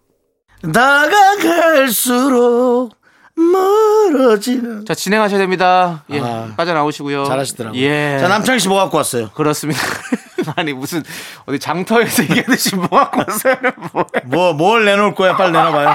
다가갈수록 0.72 2.94
멀어지는 3.36 4.84
자, 4.86 4.94
진행하셔야 4.94 5.38
됩니다. 5.38 6.02
예. 6.10 6.20
아, 6.20 6.48
빠져나오시고요. 6.56 7.24
잘하시더라고요. 7.24 7.80
예. 7.80 8.18
자 8.20 8.28
남창희 8.28 8.58
씨뭐 8.60 8.76
갖고 8.76 8.96
왔어요? 8.96 9.30
그렇습니다. 9.30 9.80
아니 10.56 10.72
무슨 10.72 11.02
어디 11.46 11.58
장터에서 11.58 12.22
얘기하듯이 12.30 12.76
뭐 12.76 12.88
갖고 12.88 13.20
왔어요? 13.26 13.56
뭐. 13.92 14.06
뭐뭘 14.24 14.84
내놓을 14.84 15.14
거야? 15.14 15.36
빨리 15.36 15.52
내놔봐요. 15.52 15.94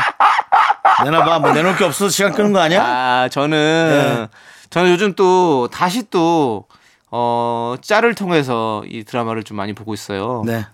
내놔봐. 1.06 1.40
뭐 1.40 1.52
내놓을 1.54 1.78
게 1.78 1.84
없어서 1.86 2.10
시간 2.10 2.34
끄는 2.34 2.54
거 2.54 2.60
아니야? 2.60 2.84
아, 2.84 3.30
저는 3.30 4.28
저는 4.70 4.92
요즘 4.92 5.14
또 5.16 5.68
다시 5.72 6.04
또 6.10 6.66
어, 7.10 7.76
짤을 7.82 8.16
통해서 8.16 8.84
이 8.88 9.04
드라마를 9.04 9.44
좀 9.44 9.58
많이 9.58 9.74
보고 9.74 9.94
있어요. 9.94 10.44
네. 10.46 10.66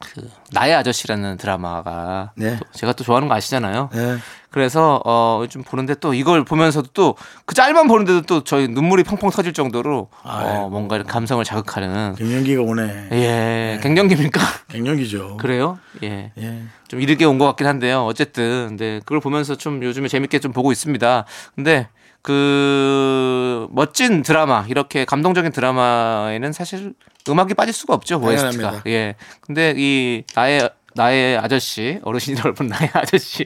그 0.00 0.28
나의 0.52 0.74
아저씨라는 0.74 1.36
드라마가 1.38 2.32
네. 2.36 2.56
또 2.58 2.64
제가 2.72 2.92
또 2.92 3.02
좋아하는 3.04 3.28
거 3.28 3.34
아시잖아요. 3.34 3.88
네. 3.92 4.16
그래서 4.50 5.00
어 5.04 5.46
좀 5.48 5.62
보는데 5.62 5.94
또 5.94 6.14
이걸 6.14 6.44
보면서도 6.44 6.88
또 6.92 7.14
그 7.46 7.54
짤만 7.54 7.86
보는데도 7.88 8.22
또 8.22 8.42
저희 8.44 8.68
눈물이 8.68 9.04
펑펑 9.04 9.30
터질 9.30 9.52
정도로 9.52 10.08
어 10.24 10.68
뭔가 10.70 10.96
이런 10.96 11.06
감성을 11.06 11.42
자극하는 11.44 12.14
갱년기가 12.16 12.62
오네. 12.62 13.08
예 13.12 13.80
갱년기입니까? 13.82 14.40
갱년기죠. 14.68 15.36
그래요? 15.38 15.78
예. 16.02 16.32
예. 16.38 16.62
좀 16.88 17.00
이르게 17.00 17.24
온 17.24 17.38
것 17.38 17.46
같긴 17.46 17.66
한데요. 17.66 18.04
어쨌든 18.04 18.68
근데 18.68 19.00
그걸 19.00 19.20
보면서 19.20 19.54
좀 19.56 19.82
요즘에 19.82 20.08
재밌게 20.08 20.38
좀 20.40 20.52
보고 20.52 20.72
있습니다. 20.72 21.24
근데 21.54 21.88
그 22.26 23.68
멋진 23.70 24.24
드라마 24.24 24.66
이렇게 24.68 25.04
감동적인 25.04 25.52
드라마에는 25.52 26.52
사실 26.52 26.92
음악이 27.28 27.54
빠질 27.54 27.72
수가 27.72 27.94
없죠. 27.94 28.20
OST가. 28.20 28.82
예. 28.88 29.14
근데 29.40 29.72
이 29.76 30.24
나의 30.34 30.68
나의 30.96 31.38
아저씨 31.38 32.00
어르신이 32.02 32.40
여러분 32.40 32.66
나의 32.66 32.90
아저씨 32.92 33.44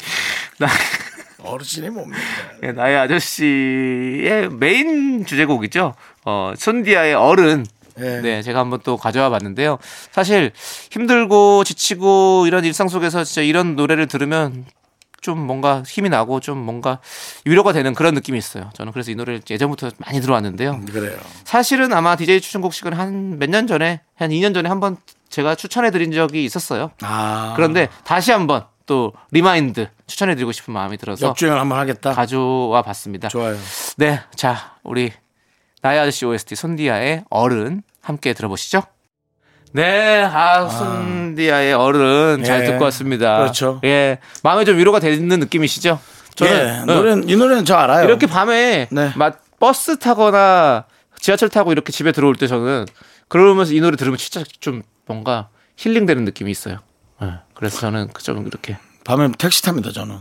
나 0.56 0.66
어르신이 1.44 1.90
뭡니까? 1.90 2.18
예, 2.62 2.72
나의 2.72 2.96
아저씨의 2.96 4.49
메인 4.49 5.26
주제곡이죠. 5.26 5.94
어, 6.25 6.54
손디아의 6.56 7.12
어른. 7.12 7.66
예. 7.99 8.20
네, 8.22 8.40
제가 8.40 8.60
한번 8.60 8.80
또 8.82 8.96
가져와 8.96 9.28
봤는데요. 9.28 9.78
사실 10.10 10.52
힘들고 10.90 11.64
지치고 11.64 12.44
이런 12.46 12.64
일상 12.64 12.88
속에서 12.88 13.25
진짜 13.25 13.42
이런 13.42 13.76
노래를 13.76 14.06
들으면 14.06 14.64
좀 15.21 15.39
뭔가 15.39 15.83
힘이 15.87 16.09
나고 16.09 16.41
좀 16.41 16.59
뭔가 16.59 16.99
위로가 17.45 17.73
되는 17.73 17.95
그런 17.95 18.15
느낌이 18.15 18.39
있어요. 18.39 18.71
저는 18.75 18.93
그래서 18.93 19.11
이 19.11 19.15
노래를 19.15 19.43
예전부터 19.49 19.91
많이 19.99 20.21
들어왔는데요. 20.21 20.81
그래요. 20.91 21.19
사실은 21.45 21.93
아마 21.93 22.17
DJ 22.17 22.41
추천곡 22.41 22.73
시간 22.75 22.93
한 22.95 23.39
몇 23.39 23.50
년 23.50 23.67
전에 23.67 24.00
한 24.17 24.31
2년 24.31 24.55
전에 24.55 24.69
한번 24.69 24.97
제가 25.29 25.55
추천해 25.55 25.91
드린 25.91 26.11
적이 26.12 26.45
있었어요. 26.45 26.91
아. 27.03 27.53
그런데 27.57 27.89
다시 28.05 28.33
한번 28.33 28.65
또 28.87 29.12
remind 29.30 29.88
추천해 30.07 30.35
드리고 30.35 30.50
싶은 30.53 30.75
마음이 30.75 30.97
들어서 30.99 31.27
역주행 31.29 31.55
한번 31.59 31.79
하겠다. 31.79 32.12
가져와 32.12 32.83
봤습니다. 32.83 33.29
좋아요. 33.29 33.57
네, 33.97 34.21
자 34.35 34.77
우리 34.83 35.12
나의 35.83 36.00
아저씨 36.00 36.27
OST 36.27 36.57
손디아의 36.57 37.25
어른 37.31 37.83
함께 38.03 38.33
들어보시죠. 38.33 38.83
네, 39.73 40.23
아, 40.23 40.69
손디아의 40.69 41.75
어른 41.75 42.43
잘 42.45 42.62
예, 42.62 42.65
듣고 42.67 42.85
왔습니다. 42.85 43.39
그렇죠. 43.39 43.81
예, 43.85 44.19
마음에 44.43 44.65
좀 44.65 44.77
위로가 44.79 44.99
되는 44.99 45.29
느낌이시죠? 45.41 46.00
저는 46.35 46.53
예, 46.53 46.93
어, 46.93 46.97
노래는 46.97 47.29
이 47.29 47.37
노래는 47.37 47.65
저 47.65 47.77
알아요. 47.77 48.05
이렇게 48.05 48.27
밤에 48.27 48.89
네. 48.91 49.12
막 49.17 49.43
버스 49.61 49.99
타거나 49.99 50.85
지하철 51.21 51.49
타고 51.49 51.73
이렇게 51.73 51.93
집에 51.93 52.12
들어올 52.12 52.35
때 52.35 52.47
저는 52.47 52.87
그러면서 53.29 53.73
이 53.73 53.81
노래 53.81 53.97
들으면 53.97 54.17
진짜 54.17 54.43
좀 54.61 54.83
뭔가 55.07 55.49
힐링되는 55.77 56.25
느낌이 56.25 56.50
있어요. 56.50 56.79
예, 57.23 57.35
그래서 57.55 57.79
저는 57.81 58.09
좀 58.19 58.47
이렇게 58.47 58.77
밤에 59.05 59.29
택시 59.39 59.62
탑니다 59.62 59.93
저는. 59.93 60.19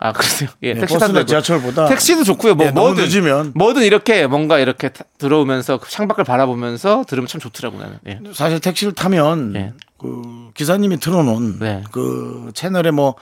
아 0.00 0.12
그러세요? 0.12 0.48
예, 0.62 0.68
예, 0.68 0.74
택시 0.74 0.96
타도 0.98 1.12
되고. 1.12 1.26
지하철보다 1.26 1.86
택시도 1.86 2.22
좋고요. 2.24 2.54
뭐 2.54 2.66
예, 2.66 2.70
뭐든 2.70 3.04
늦으면 3.04 3.52
뭐든 3.54 3.82
이렇게 3.82 4.26
뭔가 4.26 4.58
이렇게 4.60 4.90
타- 4.90 5.04
들어오면서 5.18 5.78
그 5.78 5.90
창밖을 5.90 6.22
바라보면서 6.24 7.04
들으면 7.08 7.26
참 7.26 7.40
좋더라고 7.40 7.78
나는. 7.78 7.98
예. 8.06 8.20
사실 8.32 8.60
택시를 8.60 8.92
타면 8.92 9.54
예. 9.56 9.72
그 9.98 10.50
기사님이 10.54 10.98
틀어놓은 11.00 11.58
네. 11.58 11.82
그 11.92 12.50
채널에 12.54 12.90
뭐 12.90 13.14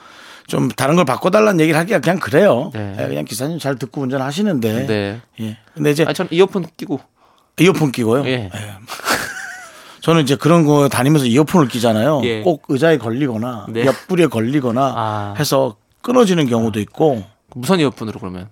좀 0.47 0.69
다른 0.69 0.95
걸 0.95 1.03
바꿔달라는 1.03 1.59
얘기를 1.59 1.77
하기가 1.77 1.99
그냥 1.99 2.19
그래요. 2.19 2.71
네. 2.73 2.95
예, 2.97 3.07
그냥 3.07 3.25
기사님 3.25 3.59
잘 3.59 3.75
듣고 3.75 3.99
운전하시는데. 4.03 4.85
네. 4.87 5.21
예. 5.41 5.57
근데 5.73 5.91
이제 5.91 6.05
아, 6.07 6.13
전 6.13 6.25
이어폰 6.31 6.67
끼고. 6.77 7.01
이어폰 7.59 7.91
끼고요. 7.91 8.25
예. 8.27 8.49
저는 10.01 10.21
이제 10.23 10.37
그런 10.37 10.63
거 10.65 10.87
다니면서 10.87 11.25
이어폰을 11.25 11.67
끼잖아요. 11.67 12.21
예. 12.23 12.41
꼭 12.43 12.63
의자에 12.69 12.97
걸리거나 12.97 13.65
네. 13.69 13.85
옆구리에 13.85 14.27
걸리거나 14.27 14.93
아. 14.95 15.33
해서 15.37 15.75
끊어지는 16.01 16.47
경우도 16.47 16.79
있고. 16.81 17.23
무선 17.55 17.79
이어폰으로 17.79 18.19
그러면. 18.19 18.49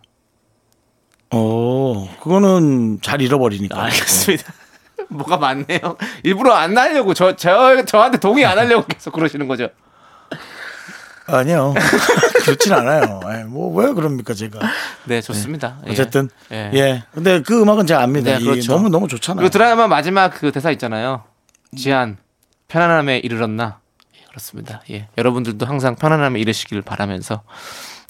어, 1.31 2.09
그거는 2.21 2.99
잘 3.01 3.21
잃어버리니까. 3.21 3.83
알겠습니다. 3.83 4.53
뭐가 5.09 5.37
많네요. 5.37 5.97
일부러 6.23 6.53
안 6.53 6.77
하려고 6.77 7.13
저, 7.13 7.35
저, 7.35 7.83
저한테 7.85 8.17
동의 8.17 8.45
안 8.45 8.57
하려고 8.57 8.85
계속 8.87 9.11
그러시는 9.13 9.47
거죠. 9.47 9.69
아니요. 11.27 11.73
그렇진 12.45 12.71
않아요. 12.73 13.19
뭐, 13.47 13.73
왜 13.75 13.91
그럽니까, 13.93 14.33
제가. 14.33 14.59
네, 15.05 15.21
좋습니다. 15.21 15.79
예. 15.87 15.91
어쨌든. 15.91 16.29
예. 16.51 16.69
예. 16.73 17.03
근데 17.13 17.41
그 17.41 17.59
음악은 17.61 17.87
제가 17.87 18.03
압니다. 18.03 18.37
네, 18.37 18.41
이 18.41 18.45
그렇죠. 18.45 18.73
너무, 18.73 18.89
너무 18.89 19.07
좋잖아요. 19.07 19.37
그리고 19.41 19.49
드라마 19.51 19.87
마지막 19.87 20.29
그 20.29 20.51
대사 20.51 20.69
있잖아요. 20.71 21.23
지안, 21.75 22.17
편안함에 22.67 23.19
이르렀나? 23.19 23.79
예, 24.35 24.37
그렇습니다. 24.37 24.81
예. 24.91 25.07
여러분들도 25.17 25.65
항상 25.65 25.95
편안함에 25.95 26.39
이르시길 26.39 26.81
바라면서 26.81 27.43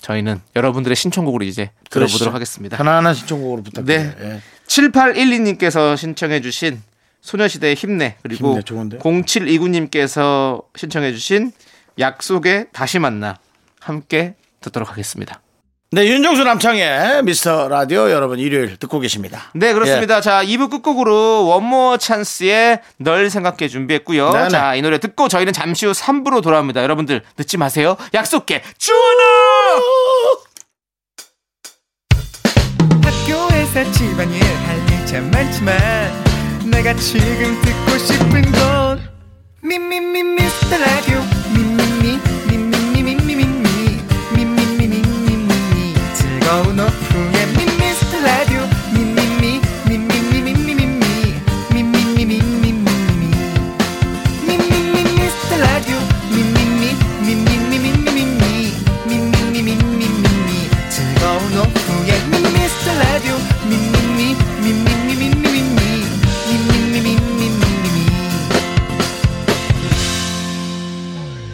저희는 0.01 0.41
여러분들의 0.55 0.95
신청곡으로 0.95 1.45
이제 1.45 1.71
들어보도록 1.89 1.91
그러시죠. 1.91 2.31
하겠습니다. 2.31 2.77
하나하나 2.77 3.13
신청곡으로 3.13 3.63
부탁드려요. 3.63 3.99
네. 3.99 4.15
예. 4.21 4.41
7812님께서 4.67 5.95
신청해 5.97 6.41
주신 6.41 6.81
소녀시대의 7.21 7.75
힘내 7.75 8.17
그리고 8.21 8.51
힘내, 8.51 8.61
좋은데? 8.61 8.97
0729님께서 8.99 10.63
신청해 10.75 11.11
주신 11.13 11.51
약속에 11.97 12.65
다시 12.71 12.99
만나 12.99 13.37
함께 13.79 14.35
듣도록 14.61 14.91
하겠습니다. 14.91 15.41
네, 15.91 16.07
윤정수 16.07 16.43
남창의 16.43 17.23
미스터 17.23 17.69
라디오 17.69 18.09
여러분 18.09 18.37
일요일 18.39 18.75
듣고 18.77 18.99
계십니다. 18.99 19.43
네 19.53 19.71
그렇습니다. 19.71 20.19
자 20.19 20.43
2부 20.43 20.69
끝곡으로 20.69 21.45
원모 21.45 21.97
찬스의 21.99 22.81
널 22.97 23.29
생각해 23.29 23.69
준비했고요. 23.69 24.31
네네. 24.33 24.49
자 24.49 24.75
이 24.75 24.81
노래 24.81 24.97
듣고 24.97 25.29
저희는 25.29 25.53
잠시 25.53 25.85
후 25.85 25.93
3부로 25.93 26.41
돌아옵니다. 26.43 26.83
여러분들 26.83 27.21
늦지 27.37 27.57
마세요. 27.57 27.95
약속해 28.13 28.61
주원아 28.77 29.23
학교에서 33.03 33.91
집안일 33.93 34.43
할일참 34.43 35.31
많지만 35.31 35.75
내가 36.65 36.93
지금 36.95 37.61
듣고 37.61 37.97
싶은 37.99 38.51
건 38.51 39.09
미미미 39.61 40.23
미스터 40.23 40.77
라디오 40.77 41.21
미미미 41.53 41.85
미미미 42.01 42.34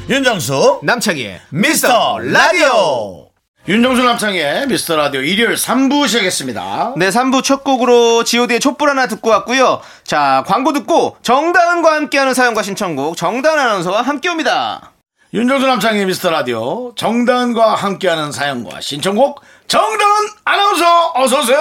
윤정수 0.10 0.82
남창희의 0.84 1.40
미스터 1.52 2.20
라디오. 2.20 3.21
윤정수 3.68 4.02
남창의 4.02 4.68
미스터 4.68 4.96
라디오 4.96 5.22
일요일 5.22 5.54
3부 5.56 6.08
시작했습니다. 6.08 6.94
네, 6.98 7.10
3부 7.10 7.44
첫 7.44 7.64
곡으로 7.64 8.24
god의 8.24 8.60
촛불 8.60 8.90
하나 8.90 9.06
듣고 9.06 9.30
왔고요. 9.30 9.82
자, 10.04 10.44
광고 10.48 10.74
듣고 10.74 11.16
정다은과 11.22 11.94
함께하는 11.94 12.34
사연과 12.34 12.64
신청곡 12.64 13.16
정다은 13.18 13.60
아나운서와 13.60 14.02
함께 14.02 14.30
옵니다. 14.30 14.94
윤정수 15.34 15.68
남창의 15.68 16.08
미스터 16.08 16.32
라디오 16.32 16.94
정다은과 16.96 17.76
함께하는 17.76 18.32
사연과 18.32 18.82
신청곡 18.82 19.42
정다은 19.68 20.28
아나운서 20.44 21.12
어서 21.14 21.40
오세요. 21.40 21.60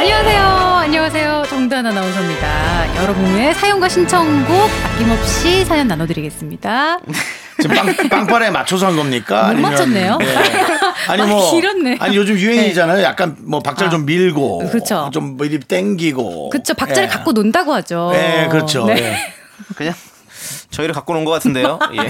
안녕하세요. 0.00 0.42
안녕하세요. 0.42 1.44
정다은 1.48 1.86
아나운서입니다. 1.86 3.02
여러분의 3.02 3.54
사연과 3.54 3.88
신청곡 3.88 4.68
아낌없이 4.84 5.64
사연 5.64 5.86
나눠드리겠습니다. 5.86 6.98
지금 7.60 7.76
빵, 7.76 8.08
빵판에 8.08 8.50
맞춰서 8.50 8.86
한 8.88 8.96
겁니까? 8.96 9.52
못 9.52 9.60
맞췄네요. 9.60 10.18
예. 10.22 10.34
아니 11.08 11.22
뭐 11.22 11.50
길었네. 11.50 11.96
아니 12.00 12.16
요즘 12.16 12.36
유행이잖아요. 12.38 13.02
약간 13.02 13.36
뭐 13.40 13.60
박자를 13.60 13.88
아. 13.88 13.90
좀 13.90 14.06
밀고 14.06 14.70
그쵸. 14.70 15.10
좀 15.12 15.36
미리 15.36 15.58
땡기고. 15.60 16.50
그쵸. 16.50 16.74
박자를 16.74 17.04
예. 17.04 17.08
갖고 17.08 17.32
논다고 17.32 17.72
하죠. 17.74 18.10
네, 18.12 18.48
그렇죠. 18.50 18.86
네. 18.86 18.96
예. 18.96 19.16
그냥 19.76 19.94
저희를 20.70 20.94
갖고 20.94 21.12
논 21.14 21.24
것 21.24 21.30
같은데요. 21.32 21.78
예. 21.94 22.08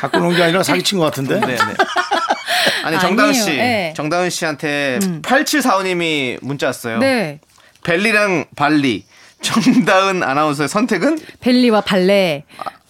갖고 0.00 0.18
논 0.18 0.34
게 0.34 0.42
아니라 0.42 0.62
사기친 0.62 0.98
것 0.98 1.04
같은데. 1.06 1.38
네, 1.40 1.46
네. 1.46 1.56
아니, 2.84 2.98
정다은. 2.98 3.32
씨. 3.32 3.50
네. 3.56 3.92
정다은 3.96 4.30
씨한테 4.30 4.98
8745님이 5.22 6.38
문자 6.42 6.66
왔어요. 6.66 6.98
네. 6.98 7.38
벨리랑 7.84 8.46
발리. 8.56 9.04
정다은 9.42 10.22
아나운서의 10.22 10.68
선택은 10.68 11.18
벨리와 11.40 11.80
발레. 11.82 12.44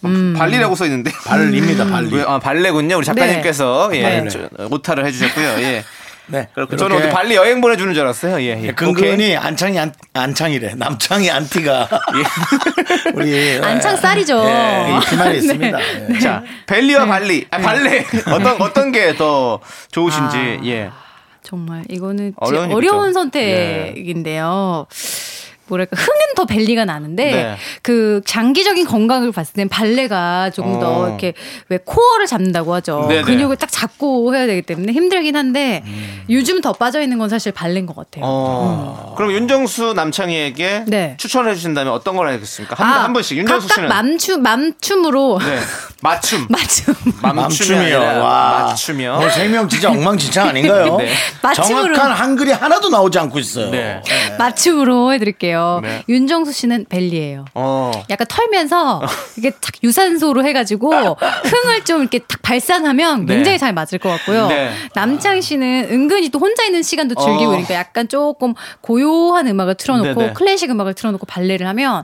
음. 0.05 0.33
발리라고 0.37 0.75
써 0.75 0.85
있는데. 0.85 1.11
발리입니다. 1.25 1.85
발리. 1.87 2.13
왜, 2.15 2.23
아, 2.27 2.39
발레군요. 2.39 2.97
우리 2.97 3.05
작가님께서 3.05 3.89
예, 3.93 4.01
발레. 4.03 4.29
저, 4.29 4.39
오타를 4.69 5.05
해주셨고요. 5.05 5.47
예. 5.63 5.83
네. 6.25 6.47
그렇고 6.55 6.77
저는 6.77 6.95
오늘 6.95 7.09
발리 7.09 7.35
여행 7.35 7.59
보내주는 7.59 7.93
줄 7.93 8.03
알았어요. 8.03 8.39
예, 8.41 8.47
예. 8.63 8.69
오케이. 8.69 8.73
근근히 8.73 9.35
안창이 9.35 9.77
안, 9.77 9.91
안창이래. 10.13 10.75
남창이 10.75 11.29
안티가 11.29 11.89
우리 13.13 13.59
안창 13.61 13.97
쌀이죠. 13.97 14.41
예, 14.45 14.99
이 15.11 15.15
말이 15.17 15.37
있습니다. 15.39 15.77
네. 15.77 16.07
예. 16.15 16.19
자, 16.19 16.43
벨리와 16.65 17.05
발리. 17.07 17.45
아, 17.51 17.57
발레. 17.57 18.05
어떤, 18.31 18.61
어떤 18.61 18.91
게 18.93 19.13
더 19.17 19.59
좋으신지, 19.91 20.59
예. 20.65 20.89
정말 21.43 21.83
이거는 21.89 22.33
어려운 22.37 22.71
일이죠. 22.71 23.11
선택인데요. 23.13 24.87
뭐랄까 25.67 25.95
흥은 25.95 26.19
더 26.35 26.45
벨리가 26.45 26.85
나는데 26.85 27.25
네. 27.31 27.55
그 27.81 28.21
장기적인 28.25 28.85
건강을 28.85 29.31
봤을 29.31 29.53
땐 29.53 29.69
발레가 29.69 30.49
조금 30.49 30.79
더 30.79 31.03
어. 31.03 31.07
이렇게 31.07 31.33
왜 31.69 31.79
코어를 31.83 32.27
잡는다고 32.27 32.73
하죠. 32.75 33.05
네네. 33.07 33.21
근육을 33.23 33.55
딱 33.57 33.71
잡고 33.71 34.35
해야 34.35 34.45
되기 34.47 34.61
때문에 34.61 34.91
힘들긴 34.91 35.35
한데 35.35 35.83
요즘 36.29 36.61
더 36.61 36.73
빠져 36.73 37.01
있는 37.01 37.17
건 37.17 37.29
사실 37.29 37.51
발레인 37.51 37.85
것 37.85 37.95
같아요. 37.95 38.23
어. 38.25 39.13
그럼 39.17 39.31
윤정수 39.31 39.93
남창희에게 39.93 40.83
네. 40.87 41.15
추천해 41.17 41.53
주신다면 41.55 41.93
어떤 41.93 42.15
걸 42.15 42.27
하겠습니까? 42.27 42.75
한, 42.75 42.93
아, 42.93 43.03
한 43.03 43.13
번씩. 43.13 43.37
윤정수 43.37 43.67
각각 43.67 43.75
씨는. 43.75 43.89
맘춤 43.89 44.41
맘춤으로 44.43 45.39
네. 45.39 45.59
맞춤. 46.01 46.47
맞춤. 46.49 46.93
맘춤이 47.21 47.35
맘춤이요. 47.41 47.99
와. 47.99 48.65
맞춤이요. 48.69 49.15
오늘 49.19 49.31
생명 49.31 49.69
진짜 49.69 49.89
엉망진창 49.89 50.49
아닌가요? 50.49 50.97
네. 50.99 51.13
정확한 51.55 52.11
한글이 52.11 52.51
하나도 52.51 52.89
나오지 52.89 53.19
않고 53.19 53.39
있어요. 53.39 53.69
네. 53.69 54.01
맞춤으로 54.37 55.13
해드릴게요. 55.13 55.52
네. 55.81 56.03
윤정수 56.09 56.51
씨는 56.51 56.85
벨리예요. 56.89 57.45
어. 57.53 57.91
약간 58.09 58.27
털면서 58.27 59.01
이게 59.37 59.49
탁 59.51 59.71
유산소로 59.83 60.45
해가지고 60.45 60.91
흥을 60.91 61.85
좀 61.85 62.01
이렇게 62.01 62.19
탁 62.19 62.41
발산하면 62.41 63.25
네. 63.25 63.35
굉장히 63.35 63.57
잘 63.57 63.73
맞을 63.73 63.99
것 63.99 64.09
같고요. 64.09 64.47
네. 64.47 64.71
남창 64.95 65.41
씨는 65.41 65.87
은근히 65.91 66.29
또 66.29 66.39
혼자 66.39 66.63
있는 66.65 66.83
시간도 66.83 67.15
즐기고 67.15 67.43
어. 67.43 67.47
그러니까 67.49 67.73
약간 67.75 68.07
조금 68.07 68.53
고요한 68.81 69.47
음악을 69.47 69.75
틀어놓고 69.75 70.19
네네. 70.19 70.33
클래식 70.33 70.69
음악을 70.69 70.93
틀어놓고 70.93 71.25
발레를 71.25 71.67
하면 71.67 72.03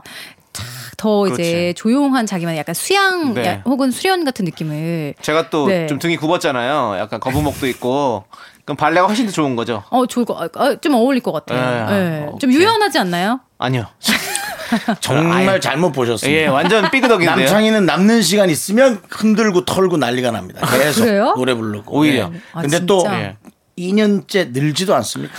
더 0.96 1.26
이제 1.28 1.34
그렇지. 1.36 1.74
조용한 1.76 2.26
자기만의 2.26 2.58
약간 2.58 2.74
수양 2.74 3.32
네. 3.34 3.46
야- 3.46 3.62
혹은 3.64 3.90
수련 3.90 4.24
같은 4.24 4.44
느낌을 4.44 5.14
제가 5.22 5.48
또좀 5.50 5.68
네. 5.68 5.86
등이 5.98 6.16
굽었잖아요. 6.16 6.96
약간 6.98 7.20
거북목도 7.20 7.66
있고. 7.68 8.24
그럼 8.64 8.76
발레가 8.76 9.06
훨씬 9.06 9.26
더 9.26 9.32
좋은 9.32 9.56
거죠? 9.56 9.82
어 9.90 10.06
좋을 10.06 10.24
거, 10.26 10.34
어, 10.34 10.74
좀 10.80 10.94
어울릴 10.94 11.22
것 11.22 11.32
같아요. 11.32 11.86
네. 11.90 12.20
네. 12.20 12.26
좀 12.40 12.50
오케이. 12.50 12.60
유연하지 12.60 12.98
않나요? 12.98 13.40
아니요. 13.58 13.86
정말 15.00 15.60
잘못 15.60 15.92
보셨습니다. 15.92 16.40
예, 16.42 16.46
완전 16.46 16.90
삐그덕인데요. 16.90 17.36
남창이는 17.36 17.86
남는 17.86 18.22
시간 18.22 18.50
있으면 18.50 19.00
흔들고 19.08 19.64
털고 19.64 19.96
난리가 19.96 20.30
납니다. 20.30 20.64
계속 20.70 21.04
그래요? 21.04 21.34
노래 21.36 21.54
부르고. 21.54 21.96
오히려. 21.96 22.30
예. 22.32 22.40
아, 22.52 22.60
근데 22.62 22.84
또 22.86 23.00
진짜? 23.00 23.20
예. 23.20 23.36
2년째 23.78 24.50
늘지도 24.52 24.94
않습니다. 24.96 25.32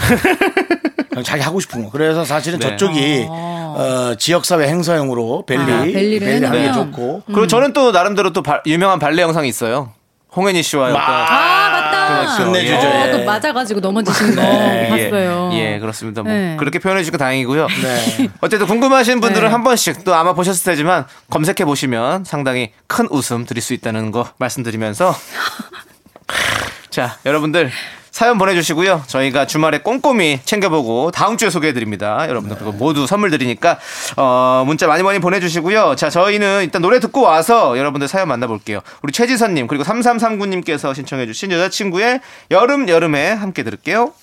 그냥 1.09 1.23
자기 1.23 1.41
하고 1.43 1.59
싶은 1.59 1.85
거. 1.85 1.91
그래서 1.91 2.25
사실은 2.25 2.59
네. 2.59 2.69
저쪽이 2.69 3.27
어, 3.77 4.15
지역사회 4.15 4.67
행사용으로 4.67 5.45
벨리, 5.45 5.61
아, 5.61 5.81
벨리를 5.83 6.19
벨리 6.27 6.45
하는 6.45 6.51
게 6.51 6.67
해놓으면. 6.67 6.91
좋고. 6.91 7.23
그리고 7.27 7.47
저는 7.47 7.73
또 7.73 7.91
나름대로 7.91 8.31
또 8.33 8.41
발- 8.41 8.61
유명한 8.65 8.99
발레 8.99 9.21
영상이 9.21 9.47
있어요. 9.49 9.91
홍현희 10.35 10.63
씨와 10.63 10.87
어떤 10.89 11.01
아 11.01 11.69
맞다. 11.71 12.21
그렇죠. 12.21 12.45
끝내주죠. 12.45 12.87
어, 12.87 13.05
예. 13.07 13.11
그 13.11 13.17
맞아가지고 13.25 13.79
넘어지신 13.81 14.35
거 14.35 14.41
예, 14.41 14.87
봤어요. 14.89 15.49
예, 15.53 15.77
그렇습니다. 15.79 16.23
뭐 16.23 16.31
네. 16.31 16.55
그렇게 16.57 16.79
표현해 16.79 17.03
주니까 17.03 17.17
다행이고요. 17.17 17.67
네. 17.67 18.29
어쨌든 18.39 18.65
궁금하신 18.65 19.19
분들은 19.19 19.47
네. 19.49 19.51
한 19.51 19.63
번씩 19.65 20.05
또 20.05 20.15
아마 20.15 20.31
보셨을 20.33 20.63
테지만 20.71 21.05
검색해 21.29 21.65
보시면 21.65 22.23
상당히 22.23 22.71
큰 22.87 23.07
웃음 23.11 23.45
드릴 23.45 23.61
수 23.61 23.73
있다는 23.73 24.11
거 24.11 24.29
말씀드리면서 24.37 25.13
자, 26.89 27.17
여러분들 27.25 27.69
사연 28.11 28.37
보내주시고요. 28.37 29.03
저희가 29.07 29.47
주말에 29.47 29.79
꼼꼼히 29.79 30.41
챙겨보고 30.43 31.11
다음 31.11 31.37
주에 31.37 31.49
소개해드립니다. 31.49 32.27
여러분들 32.27 32.57
그거 32.57 32.71
모두 32.73 33.07
선물 33.07 33.31
드리니까 33.31 33.79
어, 34.17 34.63
문자 34.67 34.85
많이 34.85 35.01
많이 35.01 35.19
보내주시고요. 35.19 35.95
자, 35.95 36.09
저희는 36.09 36.63
일단 36.63 36.81
노래 36.81 36.99
듣고 36.99 37.21
와서 37.21 37.77
여러분들 37.77 38.09
사연 38.09 38.27
만나볼게요. 38.27 38.81
우리 39.01 39.13
최지선님 39.13 39.67
그리고 39.67 39.85
3339님께서 39.85 40.93
신청해주신 40.93 41.51
여자친구의 41.51 42.19
여름 42.51 42.89
여름에 42.89 43.31
함께 43.31 43.63
들을게요. 43.63 44.13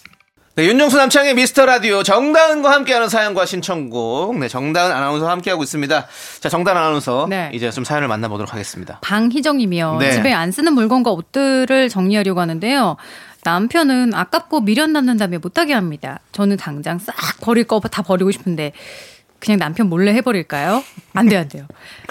네, 0.58 0.66
윤정수 0.66 0.96
남창의 0.96 1.34
미스터 1.34 1.66
라디오 1.66 2.02
정다은과 2.02 2.72
함께하는 2.72 3.08
사연과 3.08 3.46
신청곡. 3.46 4.36
네, 4.38 4.48
정다은 4.48 4.90
아나운서와 4.90 5.30
함께하고 5.30 5.62
있습니다. 5.62 6.06
자, 6.40 6.48
정다은 6.48 6.76
아나운서 6.76 7.28
네. 7.30 7.48
이제 7.54 7.70
좀 7.70 7.84
사연을 7.84 8.08
만나보도록 8.08 8.52
하겠습니다. 8.52 8.98
방희정님이요. 9.02 9.98
네. 10.00 10.10
집에 10.10 10.32
안 10.32 10.50
쓰는 10.50 10.72
물건과 10.72 11.12
옷들을 11.12 11.88
정리하려고 11.88 12.40
하는데요. 12.40 12.96
남편은 13.44 14.14
아깝고 14.14 14.60
미련 14.62 14.92
남는다며 14.92 15.38
못하게 15.38 15.72
합니다. 15.74 16.20
저는 16.32 16.56
당장 16.56 16.98
싹 16.98 17.14
버릴 17.40 17.64
거 17.64 17.78
다 17.80 18.02
버리고 18.02 18.30
싶은데 18.30 18.72
그냥 19.40 19.58
남편 19.58 19.88
몰래 19.88 20.12
해버릴까요? 20.14 20.82
안 21.14 21.28
돼요, 21.28 21.40
안 21.40 21.48
돼요. 21.48 21.64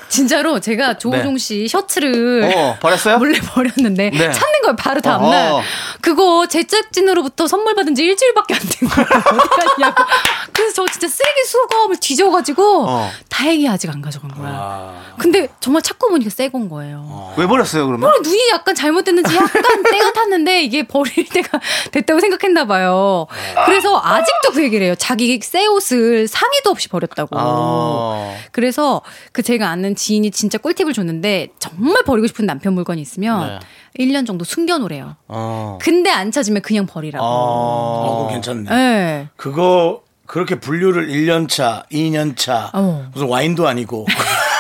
진짜로 0.10 0.60
제가 0.60 0.98
조우종 0.98 1.38
씨 1.38 1.68
셔츠를 1.68 2.42
네. 2.42 2.54
어, 2.56 2.78
버렸어요? 2.80 3.18
몰래 3.18 3.40
버렸는데 3.40 4.10
네. 4.12 4.18
찾는 4.32 4.62
거예요 4.64 4.76
바로 4.78 5.02
다음날 5.02 5.52
어허. 5.52 5.62
그거 6.02 6.48
제작진으로부터 6.48 7.48
선물 7.48 7.76
받은 7.76 7.94
지 7.96 8.04
일주일밖에 8.04 8.54
안 8.54 8.60
된 8.62 8.90
거예요 8.90 9.08
어떡하냐고 9.44 10.04
그래서 10.54 10.74
저 10.74 10.86
진짜 10.92 11.08
쓰레기 11.10 11.44
수거함을 11.46 11.98
뒤져가지고 11.98 12.86
어. 12.88 13.12
다행히 13.30 13.68
아직 13.68 13.90
안 13.90 14.02
가져간 14.02 14.32
거야 14.34 14.94
근데 15.18 15.50
정말 15.60 15.82
찾고 15.82 16.10
보니까 16.10 16.30
새 16.30 16.48
건 16.50 16.70
거예요 16.70 17.34
왜 17.38 17.46
버렸어요, 17.46 17.86
그러면? 17.88 18.10
어, 18.10 18.14
눈이 18.24 18.50
약간 18.54 18.74
잘못됐는지 18.74 19.36
약간 19.36 19.84
때가 19.92 20.14
탔는데 20.14 20.62
이게 20.64 20.88
버릴 20.88 21.28
때가 21.28 21.60
됐다고 21.92 22.20
생각했나 22.22 22.66
봐요 22.66 23.28
그래서 23.66 24.00
아직도 24.02 24.52
그 24.54 24.64
얘기를 24.64 24.86
해요 24.86 24.96
자기 24.98 25.38
새 25.44 25.66
옷을 25.68 26.28
상의도 26.30 26.70
없이 26.70 26.88
버렸다 26.88 27.17
고 27.26 27.38
아. 27.40 28.34
그래서 28.52 29.02
그 29.32 29.42
제가 29.42 29.70
아는 29.70 29.96
지인이 29.96 30.32
진짜 30.32 30.58
꿀팁을 30.58 30.94
줬는데 30.94 31.50
정말 31.60 32.04
버리고 32.04 32.28
싶은 32.28 32.46
남편 32.46 32.74
물건이 32.74 33.02
있으면 33.02 33.60
1년 34.00 34.26
정도 34.26 34.46
숨겨놓으래요. 34.46 35.16
어. 35.28 35.78
근데 35.82 36.10
안 36.10 36.32
찾으면 36.32 36.62
그냥 36.62 36.86
버리라고. 36.86 37.26
어, 37.26 38.18
그거 38.18 38.34
괜찮네. 38.34 38.70
네. 38.70 39.28
그거 39.36 40.02
그렇게 40.26 40.60
분류를 40.60 41.08
1년 41.08 41.50
차, 41.50 41.86
2년 41.92 42.36
차, 42.36 42.70
어. 42.74 43.10
무슨 43.14 43.28
와인도 43.28 43.68
아니고. 43.68 44.06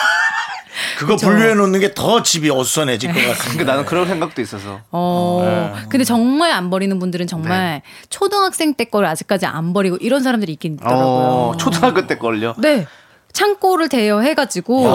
그거 0.98 1.16
분류해 1.16 1.54
놓는 1.56 1.80
게 1.80 1.94
더 1.94 2.22
집이 2.24 2.50
어수선해질 2.50 3.12
것 3.14 3.20
같습니다. 3.20 3.44
그러니까 3.52 3.72
나는 3.72 3.86
그런 3.86 4.08
생각도 4.08 4.42
있어서. 4.42 4.82
어. 4.92 5.74
근데 5.90 6.04
정말 6.04 6.52
안 6.52 6.70
버리는 6.70 6.98
분들은 7.00 7.28
정말 7.28 7.82
초등학생 8.10 8.74
때 8.74 8.86
거를 8.86 9.08
아직까지 9.08 9.46
안 9.46 9.74
버리고 9.74 9.98
이런 9.98 10.24
사람들이 10.24 10.54
있긴 10.54 10.74
있더라고요. 10.76 11.06
어, 11.06 11.58
초등학교 11.58 12.08
때 12.08 12.18
걸려. 12.18 12.56
네. 12.58 12.88
창고를 13.34 13.90
대여해가지고 13.90 14.88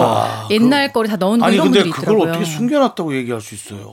옛날 0.51 0.91
거를 0.91 1.09
다 1.09 1.15
넣어놓고 1.15 1.45
아니 1.45 1.55
이런 1.55 1.67
근데 1.67 1.79
분들이 1.83 1.91
그걸 1.91 2.15
있더라고요. 2.15 2.31
어떻게 2.31 2.45
숨겨놨다고 2.45 3.15
얘기할 3.15 3.39
수 3.39 3.55
있어요? 3.55 3.89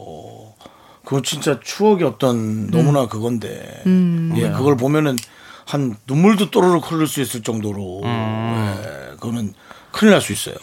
그거 1.04 1.22
진짜 1.22 1.58
추억의 1.62 2.06
어떤 2.06 2.68
너무나 2.70 3.06
그건데, 3.06 3.82
음. 3.86 4.32
예, 4.36 4.50
그걸 4.50 4.76
보면은 4.76 5.16
한 5.64 5.96
눈물도 6.06 6.50
또르륵 6.50 6.90
흐를 6.90 7.06
수 7.06 7.20
있을 7.20 7.42
정도로, 7.42 8.00
음. 8.04 8.76
예, 8.82 9.10
그거는 9.16 9.52
큰일 9.92 10.12
날 10.12 10.20
수 10.20 10.32
있어요. 10.32 10.54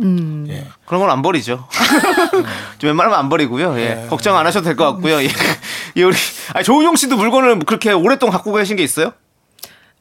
음. 0.00 0.46
예. 0.48 0.66
그런 0.86 1.00
건 1.00 1.10
안 1.10 1.20
버리죠. 1.22 1.66
좀 2.78 2.88
웬만하면 2.88 3.18
안 3.18 3.28
버리고요. 3.28 3.78
예. 3.78 4.06
걱정 4.08 4.36
안 4.36 4.46
하셔도 4.46 4.64
될 4.64 4.76
것 4.76 4.84
같고요. 4.92 5.22
예. 5.22 5.28
예, 5.96 6.02
우리 6.02 6.16
아니, 6.54 6.64
조우용 6.64 6.96
씨도 6.96 7.16
물건을 7.16 7.60
그렇게 7.60 7.92
오랫동안 7.92 8.32
갖고 8.32 8.52
계신 8.54 8.76
게 8.76 8.82
있어요? 8.82 9.12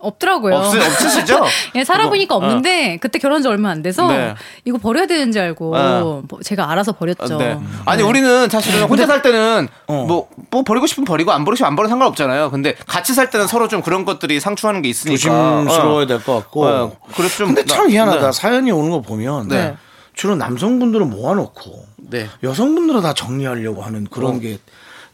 없더라고요. 0.01 0.55
없, 0.55 0.75
없으시죠? 0.75 1.43
예, 1.75 1.83
살아보니까 1.83 2.35
없는데 2.35 2.97
그때 3.01 3.19
결혼한 3.19 3.41
지 3.41 3.47
얼마 3.47 3.69
안 3.69 3.81
돼서 3.81 4.07
네. 4.07 4.35
이거 4.65 4.77
버려야 4.77 5.05
되는지 5.05 5.39
알고 5.39 5.75
어. 5.75 6.23
뭐 6.27 6.39
제가 6.41 6.69
알아서 6.71 6.91
버렸죠. 6.93 7.37
네. 7.37 7.57
아니 7.85 8.03
우리는 8.03 8.49
사실은 8.49 8.83
혼자 8.83 9.05
살 9.07 9.21
때는 9.21 9.67
어. 9.87 10.05
뭐, 10.07 10.27
뭐 10.49 10.63
버리고 10.63 10.87
싶으면 10.87 11.05
버리고 11.05 11.31
안 11.31 11.45
버리시면 11.45 11.67
안 11.67 11.75
버리면 11.75 11.89
상관없잖아요. 11.89 12.51
근데 12.51 12.75
같이 12.87 13.13
살 13.13 13.29
때는 13.29 13.47
서로 13.47 13.67
좀 13.67 13.81
그런 13.81 14.05
것들이 14.05 14.39
상충하는 14.39 14.81
게 14.81 14.89
있으니까 14.89 15.17
조심스러워야 15.17 16.03
어. 16.03 16.07
될것 16.07 16.35
같고. 16.43 16.65
어, 16.65 16.91
그래서 17.15 17.37
좀 17.37 17.47
근데 17.53 17.65
참 17.65 17.85
나- 17.87 17.91
희한하다. 17.91 18.25
네. 18.27 18.31
사연이 18.31 18.71
오는 18.71 18.89
거 18.91 19.01
보면 19.01 19.47
네. 19.47 19.75
주로 20.13 20.35
남성분들은 20.35 21.09
모아놓고 21.09 21.85
네. 22.09 22.27
여성분들은 22.43 23.01
다 23.01 23.13
정리하려고 23.13 23.81
하는 23.81 24.05
그런 24.11 24.39
게 24.41 24.57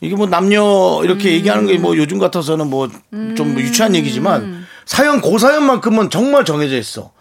이게 0.02 0.16
뭐 0.16 0.28
남녀 0.28 1.02
이렇게 1.04 1.32
얘기하는 1.34 1.66
게 1.68 1.78
뭐 1.78 1.96
요즘 1.98 2.18
같아서는 2.20 2.68
뭐좀 2.70 3.56
유치한 3.60 3.96
얘기지만 3.96 4.57
사연 4.88 5.22
고사연만큼은 5.22 6.10
정말 6.10 6.46
정해져 6.46 6.78
있어. 6.78 7.12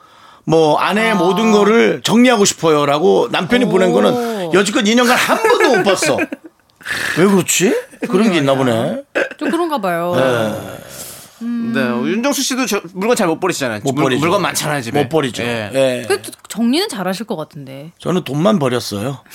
뭐 0.45 0.79
아내의 0.79 1.17
모든 1.17 1.51
거를 1.51 2.01
정리하고 2.03 2.45
싶어요라고 2.45 3.29
남편이 3.33 3.65
보낸 3.67 3.93
거는 3.93 4.55
여지껏 4.55 4.85
2년간 4.85 5.09
한 5.17 5.43
번도 5.43 5.77
못 5.77 5.83
봤어. 5.83 6.17
왜 7.19 7.27
그렇지? 7.27 7.75
그런 8.09 8.31
게 8.31 8.39
있나 8.39 8.55
보네. 8.55 9.03
좀 9.39 9.51
그런가 9.51 9.79
봐요. 9.81 10.15
네. 10.15 11.81
윤정수 11.81 12.43
씨도 12.43 12.67
저, 12.67 12.81
물건 12.95 13.17
잘 13.17 13.27
못 13.27 13.41
버리시잖아요. 13.41 13.81
못 13.83 13.93
물, 13.93 14.05
버리죠. 14.05 14.21
물건 14.21 14.41
많잖아요 14.43 14.81
집에. 14.83 15.03
못 15.03 15.09
버리죠. 15.09 15.43
예. 15.43 15.71
예. 15.75 16.05
그래도 16.07 16.31
정리는 16.49 16.89
잘하실 16.89 17.27
것 17.27 17.35
같은데. 17.37 17.91
저는 17.99 18.23
돈만 18.23 18.61
버렸어요. 18.61 19.19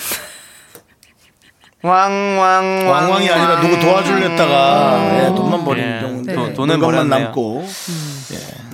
왕왕 1.84 2.88
왕왕이 2.88 3.28
아니라 3.30 3.60
누구 3.60 3.80
도와주려다가 3.80 5.20
예, 5.24 5.36
돈만 5.36 5.66
버리는 5.66 5.98
예, 5.98 6.00
경우인데 6.02 6.36
돈- 6.36 6.54
돈은 6.54 6.80
버렸네요. 6.80 7.20
남고 7.26 7.68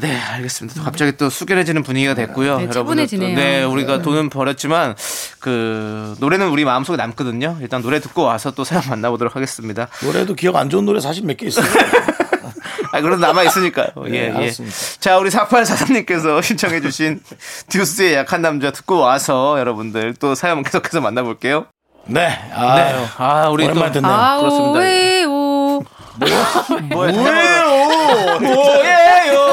네, 0.02 0.18
알겠습니다. 0.20 0.84
갑자기 0.84 1.18
또 1.18 1.30
숙연해지는 1.30 1.84
분위기가 1.84 2.14
됐고요. 2.14 2.58
네, 2.58 2.64
여러분들 2.64 2.68
또- 2.70 2.74
차분해지네요. 2.74 3.36
네, 3.36 3.64
우리가 3.64 4.02
돈은 4.02 4.30
버렸지만 4.30 4.96
그 5.40 6.16
노래는 6.20 6.50
우리 6.50 6.66
마음속에 6.66 6.98
남거든요. 6.98 7.58
일단 7.62 7.82
노래 7.82 8.00
듣고 8.00 8.24
와서 8.24 8.52
또 8.52 8.64
사연 8.64 8.84
만나보도록 8.90 9.36
하겠습니다. 9.36 9.88
노래도 10.04 10.34
기억 10.36 10.56
안 10.56 10.70
좋은 10.70 10.86
노래 10.86 11.00
사실 11.00 11.24
몇 11.26 11.38
개 11.38 11.48
있어요. 11.48 11.66
아, 12.94 13.02
그래도 13.02 13.18
남아 13.18 13.44
있으니까요. 13.44 13.88
예, 14.06 14.10
네, 14.10 14.18
예. 14.28 14.32
알았습니다. 14.32 14.76
자, 15.00 15.18
우리 15.18 15.30
4843님께서 15.30 16.42
신청해주신 16.44 17.20
듀스의 17.70 18.14
약한 18.16 18.42
남자 18.42 18.72
듣고 18.72 18.98
와서 19.00 19.60
여러분들 19.60 20.16
또 20.20 20.36
사연 20.36 20.64
계속해서 20.64 21.02
만나볼게요. 21.02 21.66
네. 22.06 22.28
아, 22.56 22.76
네. 22.76 23.06
아, 23.18 23.50
우리 23.50 23.66
또 23.66 23.72
오랜만에 23.72 23.92
듣네요. 23.92 24.12
아오 24.12 24.40
그렇습니다. 24.42 24.80
왜요? 24.80 25.28
뭐예요? 26.96 27.14
뭐예요? 28.08 29.48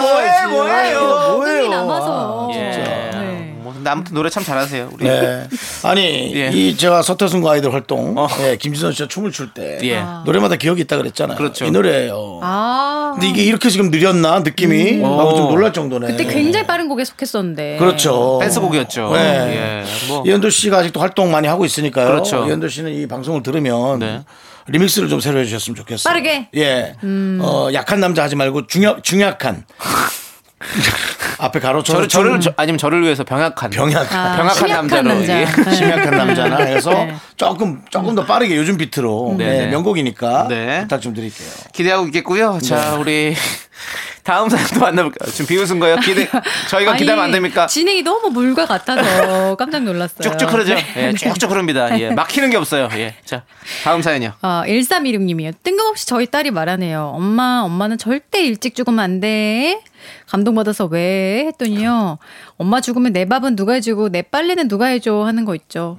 뭐예요? 0.00 0.48
뭐예요? 0.48 0.48
뭐예요? 0.50 1.38
끈이 1.40 1.68
남아서. 1.68 2.50
예. 2.54 2.58
네. 2.58 3.54
뭐, 3.58 3.72
근데 3.72 3.90
아무튼 3.90 4.14
노래 4.14 4.30
참 4.30 4.42
잘하세요. 4.44 4.90
우리. 4.92 5.04
네. 5.04 5.46
아니, 5.82 6.32
예. 6.34 6.50
이 6.52 6.76
제가 6.76 7.02
서태순과 7.02 7.52
아이들 7.52 7.72
활동, 7.72 8.16
어. 8.16 8.28
예, 8.40 8.56
김지선 8.56 8.92
씨가 8.92 9.08
춤을 9.08 9.30
출 9.32 9.48
때 9.54 9.78
예. 9.82 10.02
노래마다 10.24 10.56
기억이 10.56 10.82
있다 10.82 10.96
그랬잖아요. 10.96 11.36
그렇죠. 11.38 11.64
이 11.64 11.70
노래예요. 11.70 12.40
아. 12.42 13.12
근데 13.14 13.28
이게 13.28 13.42
이렇게 13.42 13.70
지금 13.70 13.90
느렸나 13.90 14.40
느낌이 14.40 15.02
하고 15.02 15.34
좀 15.34 15.48
놀랄 15.48 15.72
정도네. 15.72 16.08
그때 16.08 16.24
굉장히 16.24 16.66
빠른 16.66 16.88
곡에 16.88 17.04
속했었는데. 17.04 17.76
그렇죠. 17.78 18.38
댄스곡이었죠. 18.42 19.10
네. 19.14 19.84
예. 19.84 20.08
뭐. 20.08 20.22
이현도 20.26 20.50
씨가 20.50 20.78
아직도 20.78 21.00
활동 21.00 21.30
많이 21.30 21.48
하고 21.48 21.64
있으니까요. 21.64 22.06
그렇죠. 22.08 22.46
이현도 22.46 22.68
씨는 22.68 22.92
이 22.92 23.06
방송을 23.06 23.42
들으면 23.42 23.98
네. 24.00 24.22
리믹스를 24.68 25.08
좀 25.08 25.20
새로 25.20 25.40
해주셨으면 25.40 25.76
좋겠어요. 25.76 26.12
빠르게? 26.12 26.48
예. 26.54 26.94
어, 27.40 27.68
약한 27.72 28.00
남자 28.00 28.22
하지 28.22 28.36
말고 28.36 28.66
중약, 28.66 29.02
중약한. 29.02 29.64
앞에 31.38 31.60
가로쳐서 31.60 32.08
저를, 32.08 32.08
저를, 32.08 32.40
저, 32.40 32.52
아니면 32.56 32.78
저를 32.78 33.02
위해서 33.02 33.22
병약한. 33.22 33.70
병약한. 33.70 34.18
아, 34.18 34.36
병약한 34.36 34.54
심약한 34.54 34.86
남자로, 34.88 35.08
남자. 35.08 35.40
예. 35.40 35.44
네. 35.44 35.70
심약한 35.74 36.10
남자나 36.10 36.56
해서 36.58 36.90
네. 36.90 37.14
조금 37.36 37.82
조금 37.90 38.14
더 38.16 38.24
빠르게 38.26 38.56
요즘 38.56 38.76
비트로 38.76 39.36
네, 39.38 39.44
네, 39.44 39.58
네. 39.58 39.66
명곡이니까 39.68 40.48
네. 40.48 40.80
부탁 40.82 41.00
좀 41.00 41.14
드릴게요. 41.14 41.48
기대하고 41.72 42.06
있겠고요. 42.06 42.58
자, 42.60 42.90
네. 42.90 42.96
우리 42.96 43.36
다음 44.28 44.46
사연도 44.50 44.80
만나볼까요? 44.80 45.30
지금 45.32 45.46
비웃은 45.46 45.78
거예요? 45.80 45.96
기대, 45.96 46.28
저희가 46.68 46.90
아니, 46.90 46.98
기대하면 46.98 47.24
안 47.24 47.30
됩니까? 47.30 47.66
진행이 47.66 48.02
너무 48.02 48.28
물과 48.28 48.66
같아서 48.66 49.56
깜짝 49.56 49.84
놀랐어요. 49.84 50.20
쭉쭉 50.20 50.52
흐르죠? 50.52 50.74
네. 50.74 50.84
예, 50.98 51.12
쭉쭉 51.14 51.50
흐릅니다. 51.50 51.98
예, 51.98 52.10
막히는 52.12 52.50
게 52.50 52.58
없어요. 52.58 52.90
예. 52.92 53.14
자, 53.24 53.44
다음 53.84 54.02
사연이요. 54.02 54.34
아, 54.42 54.64
1316님이요. 54.66 55.54
뜬금없이 55.62 56.06
저희 56.06 56.26
딸이 56.26 56.50
말하네요. 56.50 57.12
엄마, 57.14 57.62
엄마는 57.64 57.96
절대 57.96 58.42
일찍 58.42 58.74
죽으면 58.74 59.00
안 59.00 59.20
돼. 59.20 59.80
감동받아서 60.26 60.84
왜? 60.84 61.46
했더니요. 61.46 62.18
엄마 62.58 62.82
죽으면 62.82 63.14
내 63.14 63.24
밥은 63.24 63.56
누가 63.56 63.72
해주고 63.72 64.10
내 64.10 64.20
빨래는 64.20 64.68
누가 64.68 64.86
해줘 64.88 65.22
하는 65.24 65.46
거 65.46 65.54
있죠. 65.54 65.96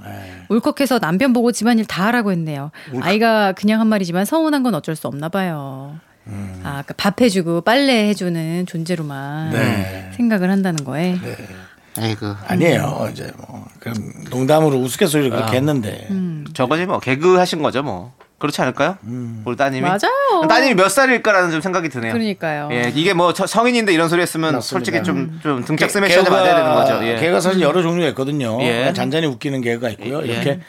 울컥해서 0.50 1.00
남편 1.00 1.34
보고 1.34 1.52
집안일 1.52 1.86
다 1.86 2.06
하라고 2.06 2.32
했네요. 2.32 2.70
아이가 3.02 3.54
그냥 3.54 3.80
한 3.80 3.88
말이지만 3.88 4.26
서운한 4.26 4.62
건 4.62 4.76
어쩔 4.76 4.96
수 4.96 5.08
없나 5.08 5.30
봐요. 5.30 6.00
아, 6.28 6.84
그러니까 6.84 6.94
밥 6.98 7.22
해주고 7.22 7.62
빨래 7.62 8.08
해주는 8.10 8.66
존재로만 8.66 9.52
네. 9.52 10.12
생각을 10.16 10.50
한다는 10.52 10.84
거에. 10.84 11.18
아이고. 12.00 12.36
아니에요. 12.48 13.10
이제 13.12 13.32
뭐 13.38 13.66
그럼 13.80 13.96
농담으로 14.30 14.78
우스갯소리를 14.78 15.32
그렇게 15.32 15.58
했는데 15.58 16.08
음. 16.12 16.46
저거지 16.54 16.86
뭐, 16.86 17.00
개그 17.00 17.38
하신 17.38 17.62
거죠 17.62 17.82
뭐. 17.84 18.14
그렇지 18.38 18.62
않을까요? 18.62 18.98
우리 19.44 19.58
따님이 19.58 19.82
맞아요. 19.82 20.48
따님이 20.48 20.76
몇 20.76 20.88
살일까라는 20.88 21.52
좀 21.52 21.60
생각이 21.60 21.90
드네요. 21.90 22.14
그러니까요. 22.14 22.70
예, 22.72 22.90
이게 22.96 23.14
뭐 23.14 23.34
저- 23.34 23.46
성인인데 23.46 23.92
이런 23.94 24.08
소리 24.08 24.22
했으면 24.22 24.54
맞습니다. 24.54 24.62
솔직히 24.66 25.04
좀, 25.04 25.42
좀 25.44 25.66
등짝 25.66 25.88
개- 25.88 25.92
스매시한테 25.92 26.30
맞아야 26.32 26.56
되는 26.56 26.74
거죠. 26.74 27.06
예. 27.06 27.18
개가 27.20 27.42
사실 27.42 27.60
여러 27.60 27.82
종류가 27.82 28.08
있거든요. 28.10 28.58
예. 28.62 28.94
잔잔히 28.96 29.28
웃기는 29.28 29.60
개가 29.60 29.90
있고요. 29.90 30.22
예. 30.24 30.28
이렇게 30.28 30.60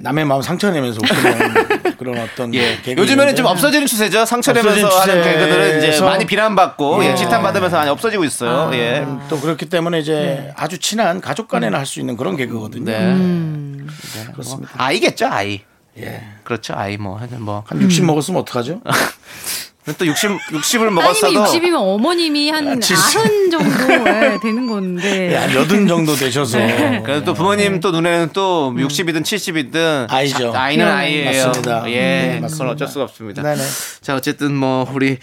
남의 0.00 0.24
마음 0.24 0.40
상처내면서 0.40 1.00
웃기는 1.02 1.81
그런 2.02 2.18
어떤 2.18 2.52
예. 2.54 2.78
개가 2.82 3.00
요즘에는 3.00 3.36
좀 3.36 3.46
없어지는 3.46 3.86
추세죠. 3.86 4.24
상처내면서 4.24 4.88
하는 4.88 5.22
개그들은 5.22 5.78
이제 5.88 6.00
많이 6.00 6.24
비난받고 6.26 7.04
예. 7.04 7.10
예, 7.10 7.14
지탄받으면서 7.14 7.76
많이 7.76 7.90
없어지고 7.90 8.24
있어요. 8.24 8.70
예. 8.74 9.06
또 9.28 9.38
그렇기 9.40 9.66
때문에 9.66 10.00
이제 10.00 10.52
아주 10.56 10.78
친한 10.78 11.20
가족 11.20 11.48
간에는 11.48 11.78
할 11.78 11.86
수 11.86 12.00
있는 12.00 12.16
그런 12.16 12.36
개그거든요. 12.36 12.84
네. 12.84 12.98
음. 12.98 13.86
그렇습니다. 14.32 14.70
아이겠죠, 14.78 15.26
아이. 15.26 15.60
예. 15.98 16.22
그렇죠, 16.44 16.72
아이 16.74 16.96
뭐 16.96 17.18
하여튼 17.18 17.42
뭐. 17.42 17.64
한60 17.68 18.04
먹었으면 18.04 18.40
어떡하죠? 18.40 18.80
또 19.98 20.06
60, 20.06 20.30
60을 20.30 20.78
따님이 20.78 20.94
먹었어도 20.94 21.44
60이면 21.44 21.74
어머님이 21.74 22.50
한 22.50 22.80
칠십. 22.80 23.20
90 23.20 23.50
정도 23.50 24.08
예, 24.08 24.38
되는 24.40 24.66
건데. 24.68 25.32
예, 25.32 25.36
한 25.36 25.52
여든 25.54 25.88
정도 25.88 26.14
되셔서 26.14 26.58
그래도 27.04 27.24
또 27.24 27.34
부모님 27.34 27.80
또 27.80 27.90
눈에는 27.90 28.30
또 28.32 28.72
60이든 28.76 29.22
70이든 29.22 30.06
아이죠. 30.08 30.52
아이는 30.54 30.84
네. 30.84 30.90
아이예요. 30.90 31.46
맞습니다. 31.48 31.84
예, 31.90 31.94
네, 31.94 32.26
그건 32.28 32.40
맞습니다. 32.42 32.70
어쩔 32.72 32.88
수가 32.88 33.04
없습니다. 33.04 33.42
네네. 33.42 33.62
자, 34.02 34.14
어쨌든 34.14 34.54
뭐 34.54 34.88
우리 34.94 35.18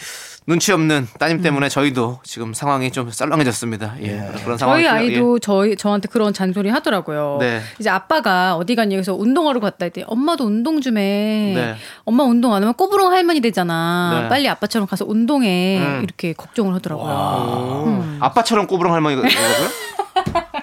눈치 0.49 0.71
없는 0.73 1.07
따님 1.19 1.43
때문에 1.43 1.69
저희도 1.69 2.21
지금 2.23 2.55
상황이 2.55 2.89
좀 2.91 3.11
썰렁해졌습니다. 3.11 3.93
예. 4.01 4.31
그런 4.43 4.57
상황이 4.57 4.81
저희 4.83 4.91
아이도 4.91 5.37
저희 5.37 5.75
저한테 5.77 6.07
그런 6.07 6.33
잔소리 6.33 6.69
하더라고요. 6.71 7.37
네. 7.39 7.61
이제 7.77 7.91
아빠가 7.91 8.55
어디 8.55 8.73
갔니 8.73 8.95
그래서 8.95 9.13
운동하러 9.13 9.59
갔다 9.59 9.85
했더니 9.85 10.05
엄마도 10.07 10.45
운동 10.45 10.81
좀 10.81 10.97
해. 10.97 11.53
네. 11.55 11.75
엄마 12.03 12.23
운동 12.23 12.55
안 12.55 12.63
하면 12.63 12.73
꼬부랑 12.73 13.11
할머니 13.11 13.41
되잖아. 13.41 14.21
네. 14.23 14.27
빨리 14.29 14.49
아빠처럼 14.49 14.87
가서 14.87 15.05
운동해. 15.07 15.77
음. 15.77 16.01
이렇게 16.03 16.33
걱정을 16.33 16.73
하더라고요. 16.73 17.83
음. 17.85 18.17
아빠처럼 18.19 18.65
꼬부랑 18.65 18.91
할머니가 18.95 19.21
되고요? 19.29 19.69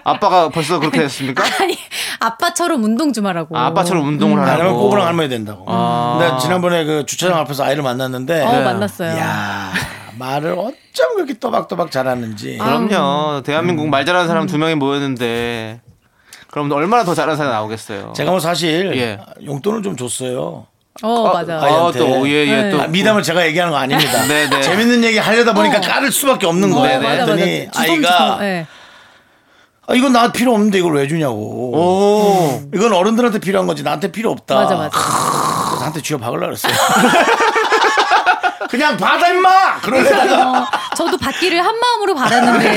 아빠가 0.03 0.49
벌써 0.49 0.79
그렇게 0.79 0.99
됐습니까? 1.01 1.45
아니 1.61 1.77
아빠처럼 2.21 2.83
운동 2.85 3.13
좀 3.13 3.27
하라고. 3.27 3.57
아, 3.57 3.67
아빠처럼 3.67 4.07
운동을 4.07 4.39
하라고. 4.41 4.53
아니면 4.63 4.75
꼬부랑 4.81 5.07
할머니 5.07 5.29
된다고. 5.29 5.65
아. 5.69 6.19
근데 6.21 6.41
지난번에 6.43 6.85
그 6.85 7.07
주차장 7.07 7.39
앞에서 7.39 7.65
아이를 7.65 7.83
만났는데 7.83 8.43
어 8.43 8.63
만났어요. 8.63 9.17
야 9.17 9.66
말을 10.19 10.53
어쩜 10.53 11.15
그렇게 11.15 11.35
또박또박 11.35 11.91
잘하는지. 11.91 12.59
그럼요. 12.59 13.43
대한민국 13.43 13.89
말 13.89 14.05
잘하는 14.05 14.29
사람 14.29 14.47
두 14.47 14.59
명이 14.59 14.75
모였는데 14.75 15.81
그럼 16.51 16.71
얼마나 16.73 17.05
더 17.05 17.15
잘하는 17.15 17.37
사람이 17.37 17.53
나오겠어요. 17.55 18.13
제가 18.17 18.31
뭐 18.31 18.41
사실 18.41 18.97
예. 18.97 19.19
용돈을 19.45 19.83
좀 19.83 19.97
줬어요. 19.97 20.67
어 21.03 21.33
맞아. 21.33 21.59
아, 21.59 21.65
아이한테. 21.65 21.99
또, 21.99 22.29
예, 22.29 22.47
예, 22.47 22.63
네. 22.63 22.71
또. 22.71 22.81
아, 22.81 22.87
미담을 22.87 23.23
제가 23.23 23.47
얘기하는 23.47 23.73
거 23.73 23.79
아닙니다. 23.79 24.25
네, 24.27 24.49
네. 24.49 24.63
재밌는 24.63 25.05
얘기 25.05 25.19
하려다 25.19 25.53
보니까 25.53 25.79
어. 25.79 25.81
깔을 25.81 26.11
수밖에 26.11 26.47
없는 26.47 26.73
어, 26.73 26.77
거예요. 26.77 27.01
맞아 27.01 27.21
맞아. 27.21 27.25
그랬더니 27.27 27.71
주섬 27.71 27.91
아이가. 27.91 28.39
예. 28.43 28.67
아, 29.89 29.95
이건 29.95 30.13
나 30.13 30.33
필요 30.33 30.53
없는데 30.53 30.79
이걸 30.79 30.95
왜 30.95 31.07
주냐고. 31.07 31.37
오. 31.37 32.63
이건 32.75 32.93
어른들한테 32.93 33.39
필요한 33.39 33.67
거지 33.67 33.83
나한테 33.83 34.11
필요 34.11 34.31
없다. 34.33 34.55
맞아 34.55 34.75
맞아. 34.77 34.99
나한테 35.79 36.01
쥐어 36.03 36.19
박으려 36.19 36.47
그랬어요. 36.47 36.73
그냥 38.71 38.97
받아 38.97 39.29
임마. 39.29 39.49
어, 39.49 40.67
저도 40.97 41.17
받기를 41.19 41.65
한 41.65 41.75
마음으로 41.79 42.15
바랐는데 42.15 42.69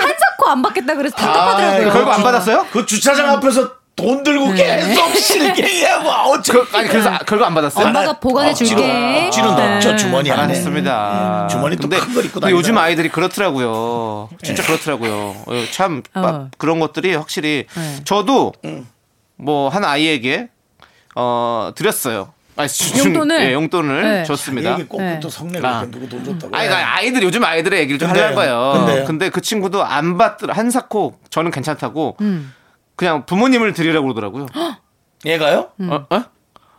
한사코 0.00 0.48
안 0.48 0.62
받겠다 0.62 0.94
그래서 0.94 1.16
답답하더라고요. 1.16 1.92
결국 1.92 2.12
안 2.12 2.22
받았어요? 2.22 2.66
그 2.72 2.86
주차장 2.86 3.30
앞에서 3.30 3.78
돈 3.96 4.22
들고 4.22 4.52
계속 4.52 5.12
실게하고 5.16 6.08
어째 6.08 6.52
그, 6.52 6.68
아니 6.72 6.86
그래서 6.88 7.10
아, 7.10 7.18
결국 7.26 7.44
안 7.46 7.54
받았어요? 7.54 7.86
엄마가 7.88 8.20
보관해 8.20 8.54
줄게. 8.54 9.24
억지로 9.26 9.52
넣었죠 9.54 9.90
네. 9.90 9.96
주머니 9.96 10.30
안에. 10.30 10.42
알았습니다. 10.44 11.48
주머니 11.50 11.74
또 11.76 11.88
근데, 11.88 11.98
큰걸 11.98 12.24
입고 12.26 12.38
근데 12.40 12.52
요즘. 12.54 12.78
아이들이 12.78 13.08
그렇더라고요. 13.08 14.28
진짜 14.44 14.62
그렇더라고요. 14.62 15.34
어, 15.46 15.64
참 15.72 16.02
어. 16.14 16.20
막 16.20 16.48
그런 16.58 16.78
것들이 16.78 17.16
확실히 17.16 17.66
네. 17.74 17.96
저도 18.04 18.52
뭐 19.36 19.68
한 19.68 19.84
아이에게 19.84 20.48
어 21.16 21.72
드렸어요. 21.74 22.32
아니, 22.58 22.68
주- 22.68 22.98
용돈을? 22.98 23.40
예, 23.40 23.52
용돈을 23.54 24.02
네. 24.02 24.24
줬습니다. 24.24 24.72
얘기 24.72 24.84
꼭부터 24.84 25.28
네. 25.28 25.30
성내가 25.30 25.68
아. 25.68 25.78
아. 25.80 25.86
누구 25.90 26.08
돈 26.08 26.24
줬다고. 26.24 26.54
아니, 26.56 26.66
그러니까 26.68 26.96
아이들 26.96 27.22
요즘 27.22 27.44
아이들의 27.44 27.80
얘기를 27.80 27.98
좀. 27.98 28.10
하려는 28.10 28.34
거예요. 28.34 28.72
근데요. 28.76 29.04
근데 29.04 29.30
그 29.30 29.40
친구도 29.40 29.84
안 29.84 30.18
받더라. 30.18 30.54
한사코 30.54 31.18
저는 31.30 31.50
괜찮다고 31.52 32.16
음. 32.20 32.52
그냥 32.96 33.24
부모님을 33.26 33.72
드리라고 33.74 34.06
그러더라고요. 34.12 34.46
얘가요? 35.24 35.70
어? 35.82 36.06
어? 36.10 36.24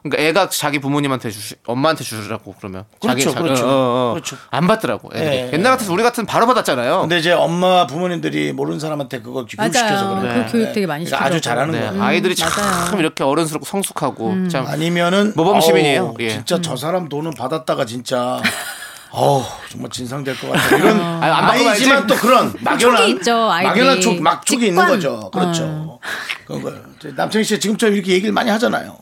그러니까 0.02 0.24
애가 0.24 0.50
자기 0.50 0.80
부모님한테 0.80 1.30
주시, 1.30 1.56
엄마한테 1.68 2.04
주라고 2.04 2.56
그러면. 2.58 2.86
그렇죠, 3.02 3.32
자기, 3.32 3.44
그렇죠. 3.44 3.66
어, 3.68 3.70
어, 3.70 4.10
어. 4.10 4.14
그렇죠. 4.14 4.38
안 4.50 4.66
받더라고. 4.68 5.10
애들이. 5.14 5.36
예. 5.36 5.52
옛날 5.54 5.74
같아서 5.74 5.92
우리 5.92 6.04
같은 6.04 6.26
바로 6.26 6.48
받았잖아요. 6.48 7.02
근데 7.02 7.18
이제 7.20 7.32
엄마 7.34 7.86
부모님들이 7.86 8.54
모르는 8.54 8.80
사람한테 8.80 9.22
그거 9.22 9.46
교육시켜서. 9.46 10.20
그래요. 10.22 10.46
그 10.46 10.52
교육 10.54 10.74
되게 10.74 10.88
많이 10.88 11.04
그러니까 11.06 11.26
아주. 11.28 11.42
잘하는 11.42 11.74
네, 11.74 11.88
거예요. 11.88 12.02
아이들이 12.04 12.36
참 12.36 12.50
맞아요. 12.50 13.00
이렇게 13.00 13.24
어른스럽고 13.24 13.66
성숙하고 13.66 14.48
참 14.50 14.66
아니면은 14.68 15.34
모범 15.36 15.60
시민이에요. 15.60 16.04
어우, 16.04 16.16
예. 16.22 16.30
진짜 16.30 16.60
저 16.62 16.76
사람 16.78 17.10
돈은 17.10 17.34
받았다가 17.34 17.86
진짜 17.86 18.42
어우 19.12 19.44
정말 19.70 19.90
진상될 19.90 20.40
것 20.40 20.52
같아. 20.52 20.78
이런 20.78 21.02
아니, 21.02 21.32
안 21.32 21.46
받고 21.48 21.70
아이지만. 21.70 22.08
또 22.08 22.16
그런 22.16 22.54
막연한 22.62 23.10
있죠. 23.10 23.48
막연한 23.48 24.00
촉, 24.02 24.22
막촉이 24.22 24.68
있는. 24.68 24.86
거죠. 24.88 25.30
그렇죠. 25.32 26.00
그런 26.46 26.62
거예요. 26.62 26.80
이제 27.00 27.12
남창희 27.16 27.44
씨 27.44 27.60
지금처럼 27.60 27.96
이렇게 27.96 28.14
얘기를 28.14 28.32
많이 28.32 28.50
하잖아요. 28.52 28.98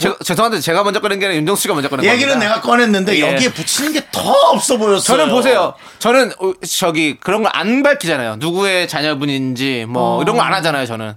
제, 0.00 0.12
죄송한데 0.24 0.60
제가 0.60 0.82
먼저 0.82 1.00
꺼낸 1.00 1.18
게 1.20 1.26
아니라 1.26 1.38
윤정수 1.38 1.62
씨가 1.62 1.74
먼저 1.74 1.88
꺼낸 1.88 2.04
얘기는 2.06 2.28
겁니다. 2.32 2.48
내가 2.48 2.60
꺼냈는데 2.60 3.16
예. 3.16 3.32
여기에 3.34 3.52
붙이는 3.52 3.92
게 3.92 4.00
더 4.10 4.30
없어 4.32 4.76
보였어요. 4.76 5.00
저는 5.00 5.28
보세요. 5.30 5.74
저는 6.00 6.32
어, 6.40 6.52
저기 6.68 7.16
그런 7.20 7.42
걸 7.42 7.50
안 7.54 7.82
밝히잖아요. 7.82 8.36
누구의 8.36 8.88
자녀분인지 8.88 9.86
뭐 9.88 10.22
이런 10.22 10.36
거 10.36 10.42
안 10.42 10.52
하잖아요. 10.54 10.86
저는 10.86 11.14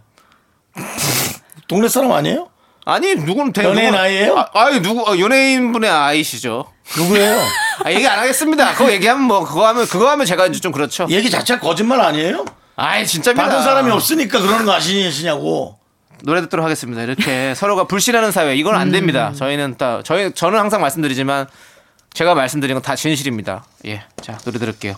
동네 1.68 1.88
사람 1.88 2.12
아니에요? 2.12 2.50
아니 2.86 3.16
누구는 3.16 3.54
대 3.54 3.64
연예인 3.64 3.96
아이예요? 3.96 4.38
아, 4.38 4.50
아니 4.54 4.82
누구 4.82 5.02
어, 5.10 5.18
연예인 5.18 5.72
분의 5.72 5.90
아이시죠. 5.90 6.66
누구예요? 6.98 7.40
아, 7.86 7.92
얘기 7.92 8.06
안 8.08 8.20
하겠습니다. 8.20 8.74
그거 8.74 8.92
얘기하면 8.92 9.24
뭐 9.24 9.46
그거 9.46 9.66
하면 9.68 9.88
그거 9.88 10.10
하면 10.10 10.26
제가 10.26 10.48
이제 10.48 10.60
좀 10.60 10.72
그렇죠. 10.72 11.08
얘기 11.10 11.30
자체가 11.30 11.62
거짓말 11.62 12.02
아니에요? 12.02 12.44
아이 12.76 13.06
진짜입니다. 13.08 13.48
받은 13.48 13.64
사람이 13.64 13.92
없으니까 13.92 14.40
그러는 14.42 14.66
거 14.66 14.74
아시냐고. 14.74 15.78
노래 16.24 16.42
듣도록 16.42 16.64
하겠습니다. 16.64 17.04
이렇게 17.04 17.54
서로가 17.56 17.86
불신하는 17.86 18.32
사회 18.32 18.56
이건 18.56 18.76
안 18.76 18.92
됩니다. 18.92 19.34
저희는 19.36 19.76
딱 19.78 20.04
저희 20.06 20.34
저는 20.34 20.58
항상 20.60 20.82
말씀드리지만 20.82 21.48
제가 22.14 22.34
말씀드린 22.36 22.76
건 22.76 22.82
다 22.82 22.96
진실입니다. 22.96 23.66
예, 23.86 24.04
자 24.22 24.38
노래 24.40 24.58
들을게요. 24.60 24.96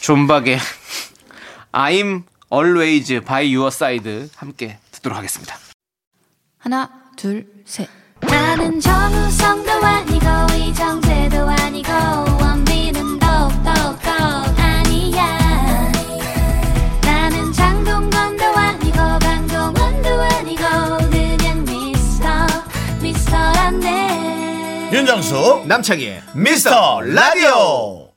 존박의 0.00 0.58
I'm 1.72 2.24
always 2.52 3.20
by 3.24 3.54
your 3.54 3.68
side 3.68 4.28
함께 4.36 4.78
듣도록 4.92 5.16
하겠습니다. 5.18 5.56
하나, 6.58 6.90
둘, 7.16 7.46
셋. 7.64 7.88
나는 8.20 8.80
정우성도 8.80 9.70
아니고 9.72 10.26
이정재도 10.56 11.46
아니고 11.48 11.88
윤정수 25.04 25.64
남창희 25.66 26.14
미스터 26.34 27.02
라디오. 27.02 28.08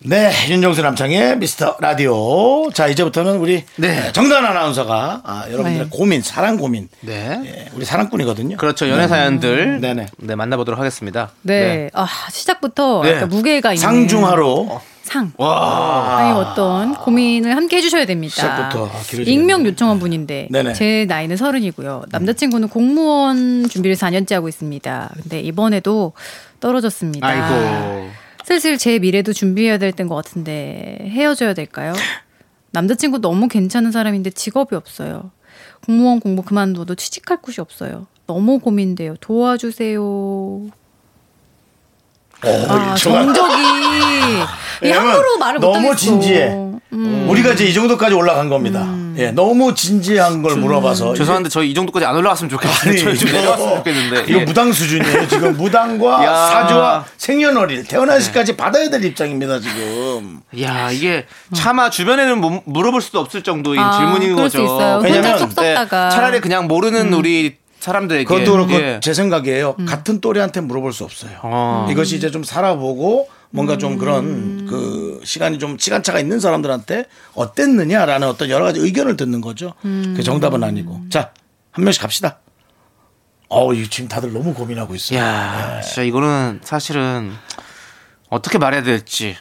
네, 0.00 0.30
윤정수 0.50 0.82
남창의 0.82 1.38
미스터 1.38 1.78
라디오. 1.80 2.70
자, 2.70 2.86
이제부터는 2.86 3.38
우리 3.38 3.64
네. 3.76 4.12
정단 4.12 4.44
아나운서가 4.44 5.22
아, 5.24 5.44
여러분들의 5.46 5.84
네. 5.84 5.88
고민, 5.90 6.20
사랑 6.20 6.58
고민. 6.58 6.90
네. 7.00 7.40
예, 7.46 7.70
우리 7.72 7.86
사랑꾼이거든요. 7.86 8.58
그렇죠 8.58 8.90
연애 8.90 9.08
사연들 9.08 9.80
네네. 9.80 10.08
네 10.18 10.34
만나보도록 10.34 10.78
하겠습니다. 10.78 11.30
네. 11.40 11.88
아, 11.94 12.06
시작부터 12.30 13.00
네. 13.02 13.14
약간 13.14 13.30
무게가 13.30 13.72
있는 13.72 13.80
상중하로 13.80 14.78
상. 15.06 15.32
와. 15.38 16.16
아니 16.18 16.32
어떤 16.32 16.94
고민을 16.94 17.54
함께 17.56 17.76
해주셔야 17.76 18.04
됩니다. 18.06 18.34
시작부터 18.34 18.86
아, 18.86 18.90
길어지겠네. 19.08 19.30
익명 19.30 19.64
요청한 19.66 19.98
분인데 19.98 20.48
네네. 20.50 20.72
제 20.74 21.06
나이는 21.08 21.36
서른이고요. 21.36 22.04
남자친구는 22.10 22.68
공무원 22.68 23.68
준비를 23.68 23.96
4년째 23.96 24.32
하고 24.34 24.48
있습니다. 24.48 25.14
근데 25.22 25.40
이번에도 25.40 26.12
떨어졌습니다. 26.60 27.26
아이고. 27.26 28.10
슬슬 28.44 28.78
제 28.78 28.98
미래도 28.98 29.32
준비해야 29.32 29.78
될 29.78 29.92
때인 29.92 30.08
것 30.08 30.14
같은데 30.16 30.98
헤어져야 31.08 31.54
될까요? 31.54 31.92
남자친구 32.72 33.20
너무 33.20 33.48
괜찮은 33.48 33.92
사람인데 33.92 34.30
직업이 34.30 34.74
없어요. 34.74 35.30
공무원 35.86 36.20
공부 36.20 36.42
그만둬도 36.42 36.94
취직할 36.96 37.38
곳이 37.40 37.60
없어요. 37.60 38.06
너무 38.26 38.58
고민돼요. 38.58 39.14
도와주세요. 39.20 40.66
아, 42.42 42.94
정적이 42.94 43.62
함부로 44.92 45.38
말을 45.38 45.60
너무 45.60 45.80
못하겠어. 45.80 45.96
진지해. 45.96 46.46
음. 46.92 47.26
우리가 47.28 47.52
이제 47.52 47.64
이 47.64 47.74
정도까지 47.74 48.14
올라간 48.14 48.48
겁니다. 48.48 48.86
예, 49.16 49.30
너무 49.30 49.74
진지한 49.74 50.42
걸 50.42 50.56
물어봐서 50.56 51.14
죄송한데 51.14 51.48
저희 51.48 51.70
이 51.70 51.74
정도까지 51.74 52.04
안 52.04 52.14
올라갔으면 52.16 52.50
좋겠어요. 52.50 52.90
아니, 52.90 53.00
저희 53.02 53.16
좀 53.16 53.32
내려왔으면 53.32 53.76
좋겠는데. 53.76 54.24
이거 54.28 54.40
예. 54.40 54.44
무당 54.44 54.72
수준이에요. 54.72 55.26
지금 55.28 55.56
무당과 55.56 56.24
야. 56.24 56.30
네. 56.30 56.52
사주와 56.52 57.04
생년월일 57.16 57.84
태어난 57.84 58.20
시까지 58.20 58.56
받아야 58.56 58.88
될 58.90 59.02
입장입니다 59.04 59.58
지금. 59.58 60.40
야 60.60 60.90
이게 60.90 61.26
차마 61.54 61.88
주변에는 61.90 62.38
뭐 62.40 62.62
물어볼 62.66 63.00
수도 63.00 63.20
없을 63.20 63.42
정도인 63.42 63.80
아, 63.80 63.96
질문인 63.96 64.34
그럴 64.36 64.44
거죠. 64.48 64.58
수 64.58 64.64
있어요. 64.64 64.94
혼자 64.96 65.08
왜냐면. 65.08 65.48
네, 65.56 65.74
차라리 65.90 66.40
그냥 66.40 66.66
모르는 66.68 67.12
우리 67.14 67.56
사람들에게 67.80 68.24
그것도 68.24 68.52
그렇고 68.52 68.72
예. 68.74 69.00
제 69.02 69.14
생각이에요. 69.14 69.76
같은 69.86 70.20
또래한테 70.20 70.60
물어볼 70.60 70.92
수 70.92 71.04
없어요. 71.04 71.38
어. 71.42 71.86
이것이 71.90 72.16
이제 72.16 72.30
좀 72.30 72.42
살아보고 72.42 73.28
뭔가 73.50 73.78
좀 73.78 73.96
그런 73.96 74.66
그 74.66 75.20
시간이 75.24 75.58
좀 75.58 75.78
시간차가 75.78 76.18
있는 76.18 76.40
사람들한테 76.40 77.06
어땠느냐라는 77.34 78.28
어떤 78.28 78.50
여러 78.50 78.64
가지 78.64 78.80
의견을 78.80 79.16
듣는 79.16 79.40
거죠. 79.40 79.74
그 79.82 80.22
정답은 80.22 80.64
아니고. 80.64 81.02
자, 81.10 81.32
한 81.70 81.84
명씩 81.84 82.02
갑시다. 82.02 82.38
어, 83.48 83.72
이 83.72 83.88
지금 83.88 84.08
다들 84.08 84.32
너무 84.32 84.52
고민하고 84.54 84.94
있어요. 84.94 85.20
야 85.20 85.80
진짜 85.80 86.02
이거는 86.02 86.60
사실은 86.64 87.32
어떻게 88.28 88.58
말해야 88.58 88.82
될지 88.82 89.36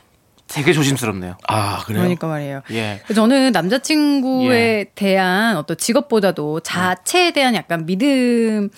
되게 0.48 0.74
조심스럽네요. 0.74 1.38
아, 1.48 1.84
그래요? 1.86 2.02
그러니까 2.02 2.28
말이에요. 2.28 2.62
예. 2.72 3.02
저는 3.14 3.52
남자친구에 3.52 4.80
예. 4.80 4.86
대한 4.96 5.58
어떤 5.58 5.76
직업보다도 5.78 6.60
자체에 6.62 7.32
대한 7.32 7.56
약간 7.56 7.86
믿음 7.86 8.70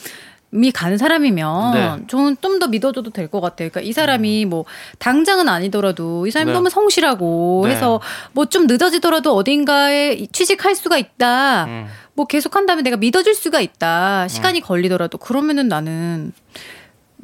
이 0.54 0.72
가는 0.72 0.98
사람이면 0.98 1.74
네. 1.74 2.06
저는 2.08 2.38
좀 2.42 2.58
더 2.60 2.68
믿어줘도 2.68 3.12
될 3.12 3.28
것 3.28 3.42
같아요. 3.42 3.70
그러니까 3.70 3.82
이 3.82 3.92
사람이 3.92 4.46
뭐 4.46 4.64
당장은 4.98 5.50
아니더라도 5.50 6.26
이 6.26 6.32
사람이 6.32 6.50
네. 6.52 6.56
너무 6.56 6.70
성실하고 6.70 7.66
네. 7.68 7.74
해서 7.76 8.00
뭐 8.32 8.46
좀 8.46 8.66
늦어지더라도 8.66 9.36
어딘가에 9.36 10.26
취직할 10.32 10.74
수가 10.74 10.98
있다. 10.98 11.66
음. 11.66 11.88
뭐 12.14 12.26
계속 12.26 12.56
한다면 12.56 12.84
내가 12.86 12.96
믿어줄 12.98 13.36
수가 13.36 13.60
있다. 13.60 14.28
시간이 14.30 14.62
걸리더라도 14.62 15.18
그러면은 15.18 15.68
나는 15.68 16.32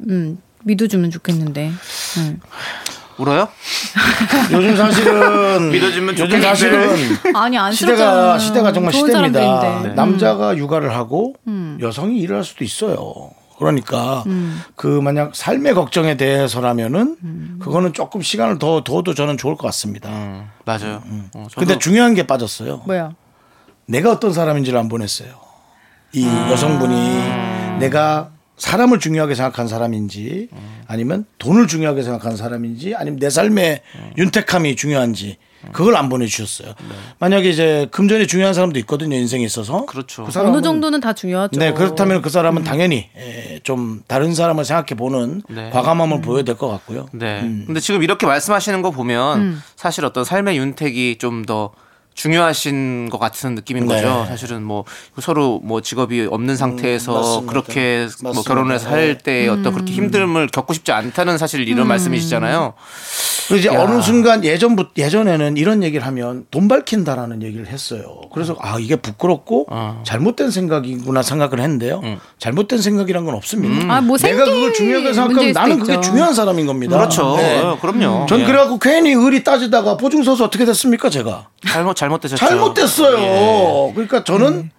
음 0.08 0.38
믿어주면 0.64 1.10
좋겠는데. 1.10 1.70
음. 2.18 2.40
울어요? 3.18 3.48
요즘 4.52 4.76
사실은 4.76 5.70
믿어주면 5.72 6.18
요즘. 6.18 6.42
사실은 6.42 6.90
아니 7.34 7.56
시대가 7.56 7.64
안쓰럽잖아. 7.66 8.38
시대가 8.38 8.72
정말 8.72 8.92
좋은 8.92 9.06
시대입니다. 9.06 9.40
사람들인데. 9.40 9.88
음. 9.90 9.94
남자가 9.94 10.56
육아를 10.56 10.94
하고 10.94 11.34
여성이 11.80 12.18
일을 12.18 12.36
할 12.36 12.44
수도 12.44 12.64
있어요. 12.64 13.30
그러니까 13.58 14.24
음. 14.26 14.60
그 14.74 14.88
만약 14.88 15.36
삶의 15.36 15.74
걱정에 15.74 16.16
대해서라면은 16.16 17.58
그거는 17.60 17.92
조금 17.92 18.20
시간을 18.20 18.58
더 18.58 18.82
둬도 18.82 19.14
저는 19.14 19.36
좋을 19.36 19.54
것 19.56 19.62
같습니다. 19.68 20.08
음, 20.10 20.48
맞아요. 20.64 21.02
어, 21.34 21.46
저도- 21.50 21.58
근데 21.60 21.78
중요한 21.78 22.14
게 22.14 22.26
빠졌어요. 22.26 22.82
뭐야? 22.86 23.10
내가 23.86 24.10
어떤 24.10 24.32
사람인지를 24.32 24.76
안 24.78 24.88
보냈어요. 24.88 25.28
이 26.12 26.26
아. 26.26 26.50
여성분이 26.50 27.78
내가 27.78 28.30
사람을 28.56 29.00
중요하게 29.00 29.34
생각한 29.34 29.66
사람인지 29.68 30.48
아니면 30.86 31.26
돈을 31.38 31.66
중요하게 31.66 32.02
생각한 32.02 32.36
사람인지 32.36 32.94
아니면 32.94 33.18
내 33.18 33.28
삶의 33.30 33.80
윤택함이 34.16 34.76
중요한지 34.76 35.36
그걸 35.72 35.96
안 35.96 36.10
보내주셨어요. 36.10 36.74
만약에 37.18 37.48
이제 37.48 37.88
금전이 37.90 38.26
중요한 38.26 38.52
사람도 38.52 38.78
있거든요 38.80 39.16
인생에 39.16 39.42
있어서 39.44 39.86
그렇죠. 39.86 40.24
그 40.24 40.30
사람은- 40.30 40.48
어느 40.54 40.62
정도는 40.62 41.00
다 41.00 41.14
중요하죠. 41.14 41.58
네 41.58 41.72
그렇다면 41.72 42.20
그 42.20 42.28
사람은 42.28 42.64
당연히 42.64 43.08
에, 43.16 43.60
좀 43.62 44.02
다른 44.06 44.34
사람을 44.34 44.64
생각해 44.66 44.88
보는 44.96 45.42
네. 45.48 45.70
과감함을 45.70 46.20
보여야 46.20 46.42
될 46.42 46.54
것 46.56 46.68
같고요. 46.68 47.06
네. 47.12 47.40
음. 47.40 47.64
근데 47.66 47.80
지금 47.80 48.02
이렇게 48.02 48.26
말씀하시는 48.26 48.82
거 48.82 48.90
보면 48.90 49.40
음. 49.40 49.62
사실 49.74 50.04
어떤 50.04 50.22
삶의 50.24 50.58
윤택이 50.58 51.16
좀더 51.18 51.72
중요하신 52.14 53.10
것 53.10 53.18
같은 53.18 53.54
느낌인 53.54 53.86
네. 53.86 53.96
거죠. 53.96 54.24
사실은 54.28 54.62
뭐 54.62 54.84
서로 55.20 55.60
뭐 55.62 55.80
직업이 55.80 56.26
없는 56.30 56.56
상태에서 56.56 57.40
음. 57.40 57.46
그렇게 57.46 58.08
뭐 58.22 58.30
맞습니다. 58.30 58.48
결혼해서 58.48 58.88
할때 58.88 59.48
어떤 59.48 59.72
그렇게 59.72 59.92
힘듦을 59.92 60.50
겪고 60.50 60.72
싶지 60.72 60.92
않다는 60.92 61.38
사실 61.38 61.68
이런 61.68 61.88
말씀이시잖아요. 61.88 62.74
그리고 63.48 63.58
이제 63.58 63.68
야. 63.68 63.82
어느 63.82 64.00
순간 64.00 64.44
예전부터 64.44 64.90
예전에는 64.96 65.56
이런 65.56 65.82
얘기를 65.82 66.06
하면 66.06 66.46
돈 66.50 66.68
밝힌다라는 66.68 67.42
얘기를 67.42 67.66
했어요. 67.66 68.20
그래서 68.32 68.56
아 68.60 68.78
이게 68.78 68.96
부끄럽고 68.96 69.66
어. 69.70 70.02
잘못된 70.06 70.50
생각이구나 70.50 71.22
생각을 71.22 71.60
했는데요. 71.60 72.00
잘못된 72.38 72.80
생각이란 72.80 73.24
건 73.24 73.34
없습니다. 73.34 73.92
아, 73.92 74.00
뭐 74.00 74.16
내가 74.16 74.44
그걸 74.44 74.72
중요하게 74.72 75.12
생각하면 75.12 75.52
나는 75.52 75.78
그게 75.80 75.94
있죠. 75.94 76.00
중요한 76.00 76.32
사람인 76.32 76.66
겁니다. 76.66 76.96
그렇죠. 76.96 77.36
네. 77.36 77.60
어, 77.60 77.78
그럼요. 77.80 78.26
전 78.26 78.40
예. 78.40 78.44
그래갖고 78.44 78.78
괜히 78.78 79.12
의리 79.12 79.42
따지다가 79.44 79.96
보증 79.96 80.22
서서 80.22 80.44
어떻게 80.44 80.64
됐습니까 80.64 81.10
제가 81.10 81.48
잘못 81.66 81.94
잘못되셨죠. 82.04 82.36
잘못됐어요. 82.46 83.18
예. 83.18 83.92
그러니까 83.94 84.24
저는 84.24 84.70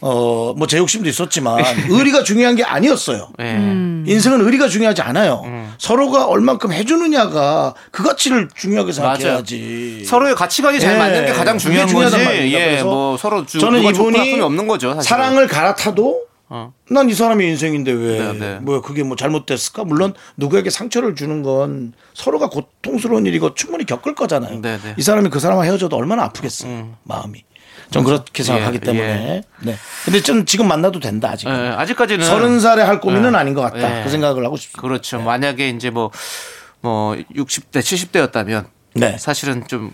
어뭐 0.00 0.66
제 0.66 0.78
욕심도 0.78 1.08
있었지만 1.08 1.62
의리가 1.88 2.24
중요한 2.24 2.56
게 2.56 2.64
아니었어요. 2.64 3.28
예. 3.40 3.44
음. 3.44 4.04
인생은 4.06 4.44
의리가 4.44 4.68
중요하지 4.68 5.00
않아요. 5.02 5.42
서로가 5.78 6.26
얼만큼 6.26 6.72
해주느냐가 6.72 7.74
그 7.92 8.02
가치를 8.02 8.48
중요하게 8.54 8.92
생각해야지. 8.92 10.04
서로의 10.04 10.34
가치관이 10.34 10.80
잘 10.80 10.94
예, 10.94 10.98
맞는 10.98 11.26
게 11.26 11.32
가장 11.32 11.56
중요한 11.56 11.86
거지. 11.92 12.16
예, 12.18 12.50
그래서 12.50 12.84
뭐 12.84 13.16
서로 13.16 13.46
주, 13.46 13.60
저는 13.60 13.82
이분이 13.82 14.40
없는 14.40 14.66
거죠. 14.66 14.94
사실은. 14.94 15.02
사랑을 15.02 15.46
갈아타도 15.46 16.31
어. 16.54 16.74
난이 16.90 17.14
사람의 17.14 17.48
인생인데 17.48 17.92
왜, 17.92 18.18
네, 18.18 18.32
네. 18.34 18.58
뭐 18.60 18.82
그게 18.82 19.02
뭐 19.02 19.16
잘못됐을까? 19.16 19.84
물론 19.84 20.12
누구에게 20.36 20.68
상처를 20.68 21.14
주는 21.14 21.42
건 21.42 21.94
서로가 22.12 22.50
고통스러운 22.50 23.24
일이고 23.24 23.54
충분히 23.54 23.86
겪을 23.86 24.14
거잖아요. 24.14 24.60
네, 24.60 24.78
네. 24.78 24.94
이 24.98 25.02
사람이 25.02 25.30
그 25.30 25.40
사람과 25.40 25.62
헤어져도 25.62 25.96
얼마나 25.96 26.24
아프겠어요, 26.24 26.98
마음이. 27.04 27.42
전 27.90 28.04
그렇게 28.04 28.42
생각하기 28.42 28.76
예, 28.76 28.80
때문에. 28.80 29.42
네. 29.60 29.76
근데 30.04 30.20
전 30.20 30.44
지금 30.44 30.68
만나도 30.68 31.00
된다 31.00 31.30
아직. 31.30 31.48
예, 31.48 31.52
아직까지는 31.52 32.26
서른 32.26 32.60
살에 32.60 32.82
할 32.82 33.00
고민은 33.00 33.32
예. 33.32 33.36
아닌 33.36 33.54
것 33.54 33.62
같다. 33.62 34.00
예. 34.00 34.04
그 34.04 34.10
생각을 34.10 34.44
하고 34.44 34.58
싶습니다. 34.58 34.82
그렇죠. 34.82 35.20
만약에 35.20 35.70
이제 35.70 35.88
뭐, 35.88 36.10
뭐 36.82 37.14
60대, 37.34 37.80
70대였다면 37.80 38.66
네. 38.94 39.16
사실은 39.16 39.66
좀 39.68 39.90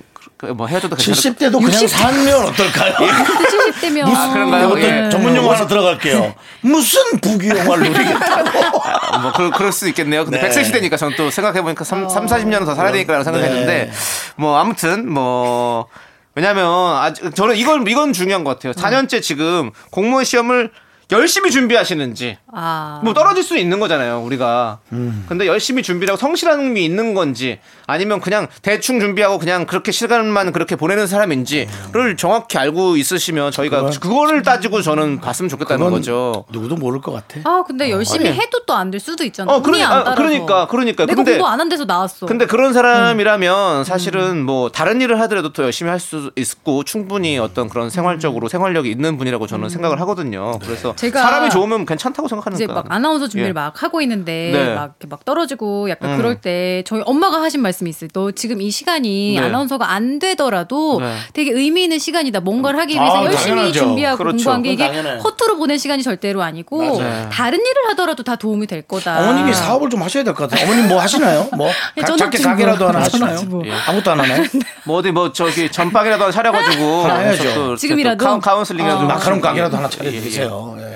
뭐 0.55 0.69
헤어져도 0.69 0.95
괜찮을 0.95 1.37
70대도 1.37 1.59
그냥 1.59 1.83
60 1.83 1.89
살면 1.89 2.45
어떨까요? 2.45 2.95
그때 3.27 3.89
70대면 3.89 4.15
아, 4.15 4.33
그런가요? 4.33 4.79
예. 4.79 5.09
전문 5.11 5.35
용어 5.35 5.53
하나 5.53 5.67
들어갈게요. 5.67 6.33
무슨 6.63 7.19
부귀 7.21 7.49
영화를 7.49 7.91
누리겠다고. 7.91 8.83
아, 8.85 9.19
뭐 9.19 9.33
그, 9.33 9.51
그럴 9.51 9.73
수 9.73 9.89
있겠네요. 9.89 10.25
근데 10.25 10.41
네. 10.41 10.49
100세 10.49 10.65
시대니까 10.65 10.97
저는 10.97 11.17
또 11.17 11.31
생각해 11.31 11.63
보니까 11.63 11.83
3, 11.83 12.09
3, 12.09 12.27
40년은 12.27 12.67
더 12.67 12.77
살아야 12.77 12.93
되니까라고 12.93 13.25
생각했는데 13.25 13.67
네. 13.67 13.91
뭐 14.37 14.59
아무튼 14.59 15.11
뭐 15.13 15.89
왜냐면 16.37 16.97
아직 16.99 17.35
저는 17.35 17.57
이건 17.57 17.85
이건 17.89 18.13
중요한 18.13 18.45
것 18.45 18.57
같아요. 18.61 18.73
4년째 18.75 19.21
지금 19.21 19.73
공무원 19.91 20.25
시험을 20.25 20.71
열심히 21.11 21.51
준비하시는지 21.51 22.37
아. 22.53 23.01
뭐 23.03 23.15
떨어질 23.15 23.43
수 23.43 23.57
있는 23.57 23.81
거잖아요, 23.81 24.21
우리가. 24.21 24.81
음. 24.93 25.25
근데 25.27 25.47
열심히 25.47 25.83
준비하고 25.83 26.19
성실한 26.19 26.75
게 26.75 26.81
있는 26.83 27.15
건지 27.15 27.61
아니면 27.87 28.21
그냥 28.21 28.47
대충 28.61 29.01
준비하고 29.01 29.39
그냥 29.39 29.65
그렇게 29.65 29.91
시간만 29.91 30.53
그렇게 30.53 30.77
보내는 30.77 31.07
사람인지를 31.07 32.17
정확히 32.19 32.59
알고 32.59 32.97
있으시면 32.99 33.53
저희가 33.53 33.85
그건- 33.85 34.01
그거를 34.01 34.43
따지고 34.43 34.83
저는 34.83 35.21
봤으면 35.23 35.49
좋겠다는 35.49 35.91
거죠. 35.91 36.45
누구도 36.51 36.77
모를 36.77 37.01
것 37.01 37.13
같아. 37.13 37.41
아 37.49 37.65
근데 37.67 37.91
열심히 37.91 38.29
아니. 38.29 38.39
해도 38.39 38.65
또 38.67 38.75
안 38.75 38.91
될 38.91 39.01
수도 39.01 39.25
있잖아. 39.25 39.51
어, 39.53 39.63
그러니- 39.63 39.83
안 39.83 40.07
아. 40.09 40.15
그러니까, 40.15 40.67
그러니까. 40.67 41.07
내가 41.07 41.17
근데- 41.17 41.33
공부 41.33 41.47
안 41.49 41.59
한 41.59 41.69
데서 41.71 41.85
나왔어. 41.87 42.27
근데 42.27 42.45
그런 42.47 42.73
사람이라면 42.75 43.85
사실은 43.85 44.45
뭐 44.45 44.69
다른 44.71 45.01
일을 45.01 45.19
하더라도 45.23 45.53
더 45.55 45.65
열심히 45.65 45.91
할 45.91 45.99
수 45.99 46.31
있고 46.37 46.85
충분히 46.85 47.39
어떤 47.39 47.69
그런 47.69 47.91
생활적으로 47.91 48.49
생활력이 48.49 48.89
있는 48.91 49.17
분이라고 49.19 49.47
저는 49.49 49.69
생각을 49.69 50.01
하거든요. 50.03 50.59
그래서 50.61 50.95
제가 50.99 51.23
사람이 51.23 51.51
좋으면 51.51 51.87
괜찮다고 51.87 52.29
생각하니까. 52.29 52.57
이제 52.63 52.67
막 52.73 52.85
아나운서 52.89 53.29
준비를 53.29 53.49
예. 53.51 53.53
막 53.53 53.83
하고 53.83 54.01
있는데 54.03 54.51
네. 54.53 54.75
막 54.75 54.83
이렇게 54.99 55.07
막 55.09 55.25
떨어지고 55.25 55.89
약간 55.91 56.13
음. 56.13 56.17
그럴 56.17 56.41
때 56.41 56.83
저희 56.87 57.03
엄마가 57.05 57.41
하신 57.43 57.63
말씀이 57.63 57.89
있어요. 57.91 58.09
너 58.13 58.31
지금 58.33 58.61
이 58.61 58.71
시간이 58.71 59.37
네. 59.39 59.47
아나운서가 59.47 59.91
안 59.93 60.19
되더라도 60.19 61.01
네. 61.01 61.15
되게 61.33 61.53
의미 61.53 61.85
있는 61.85 61.99
시간이다. 61.99 62.41
뭔가를 62.41 62.79
하기 62.81 62.95
위해서 62.95 63.17
아, 63.19 63.25
열심히 63.25 63.51
당연하죠. 63.55 63.79
준비하고 63.81 64.17
그렇죠. 64.19 64.37
공부한 64.37 64.63
게 64.63 64.73
이게 64.73 64.87
그건 64.89 65.03
당연해요. 65.03 65.23
허투루 65.23 65.57
보낸 65.59 65.79
시간이 65.79 66.03
절대로 66.03 66.43
아니고 66.43 66.99
맞아요. 67.01 67.29
다른 67.31 67.59
일을 67.61 67.91
하더라도 67.91 68.23
다 68.23 68.37
도움이 68.37 68.67
될 68.67 68.83
거다. 68.83 69.21
어머님이 69.21 69.55
사업을 69.55 69.91
좀 69.91 70.03
하셔야 70.03 70.25
될 70.25 70.35
것 70.35 70.49
같아요. 70.51 70.67
어머님 70.67 70.89
뭐 70.89 71.01
하시나요? 71.01 71.49
뭐 71.57 71.69
예, 71.97 72.01
가- 72.03 72.17
작게 72.17 72.39
지금 72.39 72.53
가게라도 72.53 72.79
뭐- 72.85 72.89
하나 72.89 73.01
하시나요? 73.05 73.43
뭐. 73.47 73.63
예. 73.67 73.73
아무것도 73.87 74.11
안 74.13 74.21
하나요? 74.21 74.43
뭐 74.85 74.97
어디 74.99 75.11
뭐 75.13 75.33
저기 75.33 75.71
전빵이라도 75.71 76.23
하나 76.25 76.33
차려가지고 76.33 77.03
하나 77.05 77.19
해야죠. 77.21 77.55
또 77.55 77.65
이렇게 77.67 77.77
지금이라도? 77.81 78.19
또 78.19 78.25
카운, 78.25 78.41
카운슬링이라도 78.41 78.97
어. 78.97 79.01
좀 79.01 79.09
마카롱. 79.09 79.41
가게라도 79.41 79.77
하나 79.77 79.87
예, 79.93 79.97
차려주세요. 79.97 80.77
예. 80.81 80.88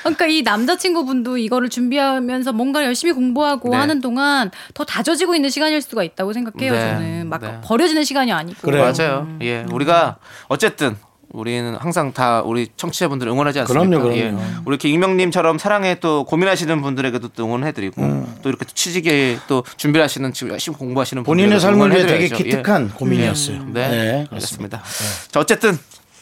그러니까 0.00 0.26
이 0.26 0.42
남자친구분도 0.42 1.38
이거를 1.38 1.68
준비하면서 1.68 2.52
뭔가 2.52 2.84
열심히 2.84 3.12
공부하고 3.12 3.70
네. 3.70 3.76
하는 3.76 4.00
동안 4.00 4.50
더 4.74 4.84
다져지고 4.84 5.34
있는 5.34 5.50
시간일 5.50 5.82
수가 5.82 6.04
있다고 6.04 6.32
생각해요. 6.32 6.72
네. 6.72 6.78
저는 6.80 7.28
막 7.28 7.40
네. 7.40 7.58
버려지는 7.64 8.04
시간이 8.04 8.32
아니고. 8.32 8.60
그래요. 8.62 8.82
맞아요. 8.82 9.28
예, 9.42 9.66
우리가 9.70 10.18
어쨌든 10.48 10.96
우리는 11.30 11.74
항상 11.74 12.12
다 12.12 12.40
우리 12.42 12.68
청취자분들 12.76 13.28
응원하지 13.28 13.60
않습니까? 13.60 13.88
그럼요, 13.88 14.04
그럼요. 14.04 14.18
예. 14.18 14.30
우리 14.64 14.74
이렇게 14.74 14.88
익명님처럼 14.88 15.58
사랑에 15.58 15.96
또 15.96 16.24
고민하시는 16.24 16.80
분들에게도 16.80 17.28
또 17.28 17.44
응원해드리고 17.44 18.00
음. 18.00 18.36
또 18.42 18.48
이렇게 18.48 18.64
또 18.64 18.72
취직에 18.72 19.38
또 19.48 19.64
준비를 19.76 20.04
하시는 20.04 20.32
지금 20.32 20.52
열심히 20.52 20.78
공부하시는 20.78 21.24
본인의 21.24 21.60
삶을 21.60 21.90
위해 21.90 22.06
되게. 22.06 22.24
예. 22.24 22.28
기특한 22.28 22.88
고민이었어요. 22.90 23.64
네, 23.72 23.88
네, 23.88 24.26
그렇습니다. 24.30 24.82
자, 25.30 25.40
어쨌든 25.40 25.78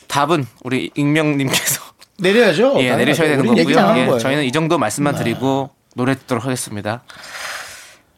답은 0.09 0.47
우리 0.63 0.91
익명님께서 0.95 1.83
내려야죠. 2.19 2.77
예, 2.79 2.97
내리셔야 2.97 3.29
되는 3.29 3.47
거고요. 3.47 3.95
예. 3.97 4.07
네. 4.07 4.19
저희는 4.19 4.45
이 4.45 4.53
정도 4.53 4.79
말씀만 4.79 5.17
드리고 5.17 5.71
노래 5.95 6.15
듣도록 6.15 6.45
하겠습니다. 6.45 7.03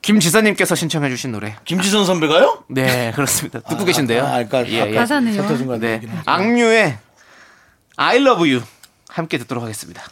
김지선님께서 0.02 0.74
신청해 0.74 1.08
주신 1.10 1.32
노래. 1.32 1.56
김지선 1.64 2.04
선배가요? 2.04 2.64
네, 2.68 3.12
그렇습니다. 3.14 3.60
듣고 3.60 3.84
계신데요. 3.84 4.24
아, 4.24 4.44
그러니까 4.44 4.68
예, 4.68 4.90
예. 4.90 4.94
가사네요. 4.94 5.78
네. 5.80 6.00
악뮤의 6.26 6.98
I 7.96 8.16
Love 8.18 8.52
You 8.52 8.62
함께 9.08 9.38
듣도록 9.38 9.64
하겠습니다. 9.64 10.02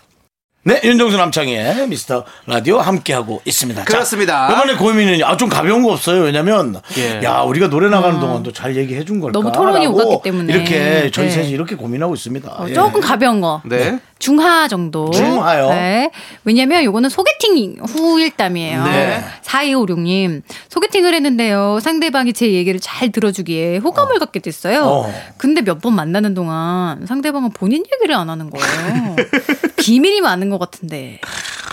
네, 0.67 0.81
윤정수 0.83 1.19
남창의 1.19 1.87
미스터 1.89 2.25
라디오 2.47 2.79
함께하고 2.79 3.43
있습니다. 3.45 3.85
그렇습니다. 3.85 4.49
자, 4.49 4.55
이번에 4.55 4.79
고민은 4.79 5.23
아, 5.23 5.37
좀 5.37 5.51
가벼운 5.51 5.83
거 5.83 5.93
없어요. 5.93 6.23
왜냐면, 6.23 6.81
예. 6.97 7.21
야, 7.23 7.41
우리가 7.43 7.69
노래 7.69 7.91
나가는 7.91 8.19
동안도 8.19 8.53
잘 8.53 8.75
얘기해 8.75 9.05
준 9.05 9.21
걸까? 9.21 9.39
아. 9.39 9.43
너무 9.43 9.53
토론이 9.53 9.87
오갔기 9.87 10.21
때문에. 10.25 10.55
이렇게 10.55 11.11
저희 11.13 11.27
네. 11.27 11.33
셋이 11.33 11.51
이렇게 11.51 11.75
고민하고 11.75 12.15
있습니다. 12.15 12.51
어, 12.51 12.67
예. 12.71 12.73
조금 12.73 13.03
가벼운 13.03 13.43
거. 13.43 13.61
네. 13.67 13.99
중하 14.29 14.69
정도. 14.69 15.11
중하요? 15.11 15.69
네. 15.69 16.11
왜냐면 16.45 16.83
요거는 16.85 17.11
소개팅 17.11 17.77
후일담이에요. 17.87 18.85
네. 18.85 19.23
4256님. 19.43 20.41
소개팅을 20.71 21.13
했는데요. 21.13 21.79
상대방이 21.83 22.33
제 22.33 22.51
얘기를 22.53 22.81
잘 22.81 23.13
들어주기에 23.13 23.77
호감을 23.79 24.19
갖게 24.19 24.41
됐어요. 24.41 24.83
어. 24.87 25.15
근데 25.37 25.61
몇 25.61 25.75
번 25.83 25.95
만나는 25.95 26.33
동안 26.33 27.05
상대방은 27.07 27.51
본인 27.51 27.85
얘기를 27.93 28.15
안 28.15 28.31
하는 28.31 28.49
거예요. 28.49 29.17
비밀이 29.77 30.23
많은 30.23 30.49
것 30.49 30.59
같은데. 30.59 31.21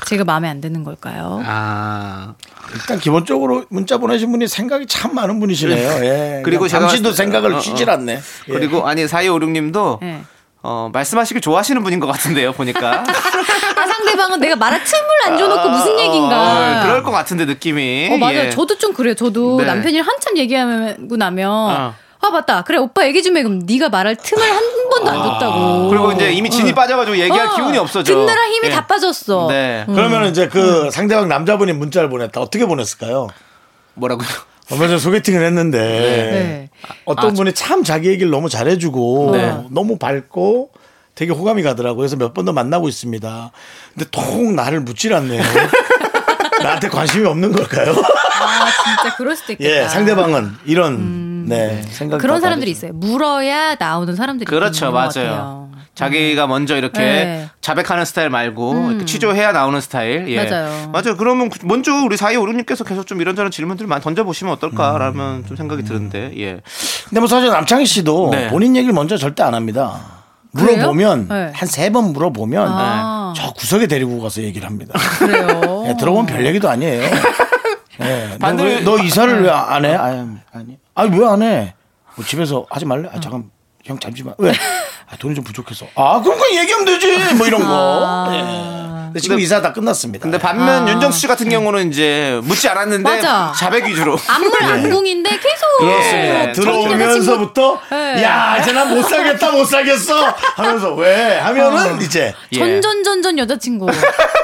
제가 0.08 0.26
마음에 0.26 0.49
안 0.49 0.60
드는 0.60 0.84
걸까요? 0.84 1.41
아, 1.45 2.34
일단 2.74 2.99
기본적으로 2.99 3.64
문자 3.70 3.97
보내신 3.97 4.30
분이 4.32 4.49
생각이 4.49 4.88
참 4.88 5.16
많은 5.16 5.39
분이시네요. 5.39 6.04
예. 6.04 6.41
그리고 6.43 6.68
잠시도 6.68 7.12
때- 7.12 7.16
생각을 7.16 7.54
어, 7.54 7.58
어. 7.58 7.62
쉬질 7.62 7.89
않네. 7.89 8.14
예. 8.16 8.52
그리고 8.52 8.86
아니 8.86 9.06
4256님도 9.06 9.99
네. 10.02 10.24
어, 10.64 10.89
말씀하시길 10.93 11.41
좋아하시는 11.41 11.84
분인 11.84 11.99
것 11.99 12.07
같은데요, 12.07 12.51
보니까. 12.53 13.03
아, 13.07 13.88
상대방은 13.88 14.39
내가 14.39 14.55
말할 14.55 14.84
틈을 14.84 15.03
안 15.26 15.38
줘놓고 15.38 15.70
무슨 15.70 15.99
얘기인가. 15.99 16.82
어, 16.82 16.84
그럴 16.84 17.03
것 17.03 17.12
같은데 17.12 17.45
느낌이. 17.45 18.09
어, 18.12 18.18
맞아요. 18.18 18.38
예. 18.39 18.49
저도 18.51 18.78
좀 18.78 18.93
그래요. 18.93 19.16
저도 19.16 19.57
네. 19.57 19.66
남편이랑 19.66 20.07
한참 20.07 20.38
얘기하고 20.38 21.18
나면 21.18 21.49
어. 21.51 21.93
아 22.24 22.30
맞다. 22.30 22.62
그래 22.64 22.78
오빠 22.78 23.07
얘기 23.07 23.24
좀 23.24 23.36
해. 23.38 23.41
그럼 23.41 23.59
네가 23.66 23.89
말할 23.89 24.16
틈을 24.16 24.43
한 24.43 24.62
번도 24.91 25.09
안 25.09 25.24
줬다고. 25.24 25.89
그리고 25.89 26.12
이제 26.12 26.32
이미 26.32 26.51
진이 26.51 26.70
어. 26.72 26.76
빠져가지고 26.76 27.18
얘기할 27.18 27.47
어, 27.47 27.55
기운이 27.55 27.78
없어져. 27.80 28.14
듣느라 28.14 28.45
힘이 28.45 28.68
예. 28.68 28.72
다 28.72 28.86
빠졌어. 28.86 29.47
네. 29.49 29.86
그러면 29.88 30.26
이제 30.30 30.47
그 30.47 30.91
상대방 30.91 31.28
남자분이 31.28 31.74
문자를 31.74 32.09
보냈다. 32.12 32.39
어떻게 32.39 32.68
보냈을까요? 32.68 33.30
뭐라고요? 33.95 34.28
얼마 34.72 34.88
전에 34.88 34.97
소개팅을 34.99 35.43
했는데 35.45 35.78
네. 35.80 36.69
어떤 37.05 37.32
아, 37.32 37.34
분이 37.34 37.53
참 37.53 37.84
자기 37.84 38.09
얘기를 38.09 38.30
너무 38.32 38.49
잘해주고 38.49 39.32
네. 39.34 39.57
너무 39.69 39.97
밝고 39.97 40.72
되게 41.15 41.32
호감이 41.34 41.61
가더라고요. 41.63 41.97
그래서 41.97 42.15
몇 42.15 42.34
번 42.34 42.45
더 42.45 42.53
만나고 42.53 42.88
있습니다. 42.88 43.51
근데 43.93 44.09
통 44.11 44.55
나를 44.55 44.80
묻질 44.82 45.13
않네요. 45.13 45.41
나한테 46.63 46.89
관심이 46.89 47.26
없는 47.26 47.51
걸까요? 47.51 47.91
아 47.91 48.69
진짜 48.84 49.15
그럴 49.17 49.36
수도 49.36 49.53
있겠다. 49.53 49.69
예, 49.84 49.88
상대방은 49.88 50.51
이런 50.65 51.20
네 51.48 51.82
생각 51.89 52.20
그런 52.20 52.42
사람들이 52.42 52.72
있어요. 52.72 52.94
물어야 52.94 53.76
나오는 53.76 54.16
사람들이 54.16 54.46
그렇죠, 54.46 54.92
맞아요. 54.92 55.08
같아요. 55.08 55.72
자기가 55.94 56.48
먼저 56.48 56.78
이렇게 56.78 57.00
네. 57.00 57.50
자백하는 57.60 58.06
스타일 58.06 58.30
말고 58.30 58.92
이렇게 58.92 59.06
취조해야 59.06 59.52
나오는 59.52 59.80
스타일. 59.82 60.28
예. 60.30 60.44
맞아요. 60.44 60.89
맞아요. 60.92 61.18
그러면 61.18 61.50
먼저 61.64 61.94
우리 61.94 62.18
사이 62.18 62.36
오르님께서 62.38 62.84
계속 62.84 63.06
좀 63.06 63.22
이런저런 63.22 63.52
질문들을 63.52 63.88
많이 63.88 64.02
던져보시면 64.02 64.54
어떨까라는 64.54 65.46
좀 65.48 65.58
생각이 65.58 65.84
드는데, 65.84 66.32
예. 66.38 66.62
근데 67.10 67.20
뭐 67.20 67.28
사실 67.28 67.50
남창희 67.50 67.86
씨도 67.86 68.30
네. 68.32 68.48
본인 68.48 68.76
얘기를 68.76 68.94
먼저 68.94 69.18
절대 69.18 69.44
안 69.44 69.54
합니다. 69.54 70.22
물어보면 70.54 71.28
네. 71.30 71.52
한세 71.54 71.89
번 71.92 72.14
물어보면 72.14 72.68
아. 72.70 73.34
저 73.36 73.52
구석에 73.54 73.88
데리고 73.88 74.22
가서 74.22 74.42
얘기를 74.42 74.68
합니다. 74.68 74.94
그래요. 75.20 75.86
예, 75.88 75.96
들어보면 75.98 76.26
별 76.26 76.46
얘기도 76.46 76.70
아니에요. 76.70 77.04
예, 78.00 78.38
너, 78.39 78.48
반대로- 78.48 78.64
왜- 78.64 78.80
너 78.82 78.98
이사를 78.98 79.44
왜 79.44 79.50
안 79.50 79.84
해? 79.86 79.94
아니, 79.96 80.38
아니. 80.54 80.78
아니, 80.96 81.18
왜 81.20 81.26
안 81.28 81.42
해? 81.42 81.74
뭐 82.16 82.26
집에서 82.26 82.66
하지 82.70 82.86
말래? 82.86 83.10
아, 83.12 83.20
잠깐. 83.20 83.50
형 83.84 83.98
잠시만. 84.00 84.36
왜? 84.38 84.52
아, 85.10 85.16
돈이 85.18 85.34
좀 85.36 85.44
부족해서. 85.44 85.88
아, 85.96 86.22
그런 86.22 86.38
거 86.38 86.46
얘기하면 86.56 86.86
되지. 86.86 87.34
뭐 87.36 87.48
이런 87.48 87.62
거. 87.64 88.28
예. 88.32 88.91
근데 89.12 89.20
지금 89.20 89.36
근데- 89.36 89.43
이사 89.43 89.62
다 89.62 89.74
끝났습니다. 89.74 90.24
근데 90.24 90.38
반면 90.38 90.88
윤정수 90.88 91.20
씨 91.20 91.28
같은 91.28 91.49
경우는 91.49 91.91
이제 91.91 92.39
묻지 92.43 92.68
않았는데 92.70 93.03
맞아. 93.03 93.53
자백 93.57 93.86
위주로. 93.86 94.18
안물 94.28 94.51
안궁인데 94.64 95.30
계속 95.30 95.78
그렇습니다. 95.80 96.47
예. 96.49 96.51
들어오면서부터 96.53 97.82
네. 97.91 98.24
야 98.24 98.57
이제 98.62 98.72
난 98.72 98.91
못 98.91 99.03
살겠다 99.03 99.51
못 99.51 99.66
살겠어 99.66 100.16
하면서 100.55 100.93
왜 100.95 101.38
하면은 101.39 102.01
이제 102.01 102.34
예. 102.53 102.57
전전전전 102.59 103.38
여자친구 103.38 103.86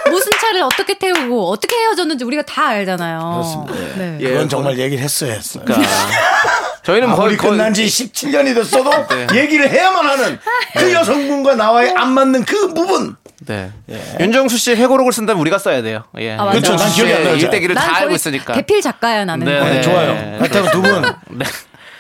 무슨 0.10 0.32
차를 0.40 0.62
어떻게 0.64 0.98
태우고 0.98 1.50
어떻게 1.52 1.76
헤어졌는지 1.76 2.24
우리가 2.26 2.42
다 2.44 2.68
알잖아요. 2.68 3.20
그렇습니다. 3.20 3.74
네. 3.98 4.18
예. 4.22 4.30
그건 4.32 4.50
정말 4.50 4.78
얘기를 4.80 5.02
했어야 5.04 5.34
했어요. 5.34 5.64
그러니까 5.66 5.90
저희는 6.84 7.14
거의, 7.16 7.36
거의 7.36 7.52
끝난 7.52 7.74
지 7.74 7.86
17년이 7.86 8.56
됐어도 8.56 8.90
네. 9.10 9.28
얘기를 9.42 9.70
해야만 9.70 10.06
하는 10.06 10.40
그 10.78 10.94
여성분과 10.94 11.56
나와의 11.56 11.94
안 11.98 12.12
맞는 12.14 12.46
그 12.46 12.74
부분. 12.74 13.16
네. 13.46 13.72
윤정수 14.20 14.58
씨 14.58 14.72
회고록을 14.76 15.14
쓴다면 15.14 15.40
우리가 15.42 15.58
써야 15.60 15.82
돼요. 15.82 16.04
예. 16.20 16.36
아. 16.36 16.50
그렇죠. 16.50 16.76
난 16.76 16.92
기억이 16.92 17.14
안 17.14 17.24
나요. 17.24 17.36
일대기를 17.36 17.76
다난 17.76 17.96
알고 17.96 18.16
있으니까. 18.16 18.54
대필 18.54 18.82
작가야 18.82 19.26
나는. 19.26 19.46
네. 19.46 19.60
거의. 19.60 19.74
네, 19.76 19.82
좋아요. 19.82 20.14
네. 20.14 20.38
하여튼 20.40 20.72
두분 20.72 21.02
네. 21.30 21.46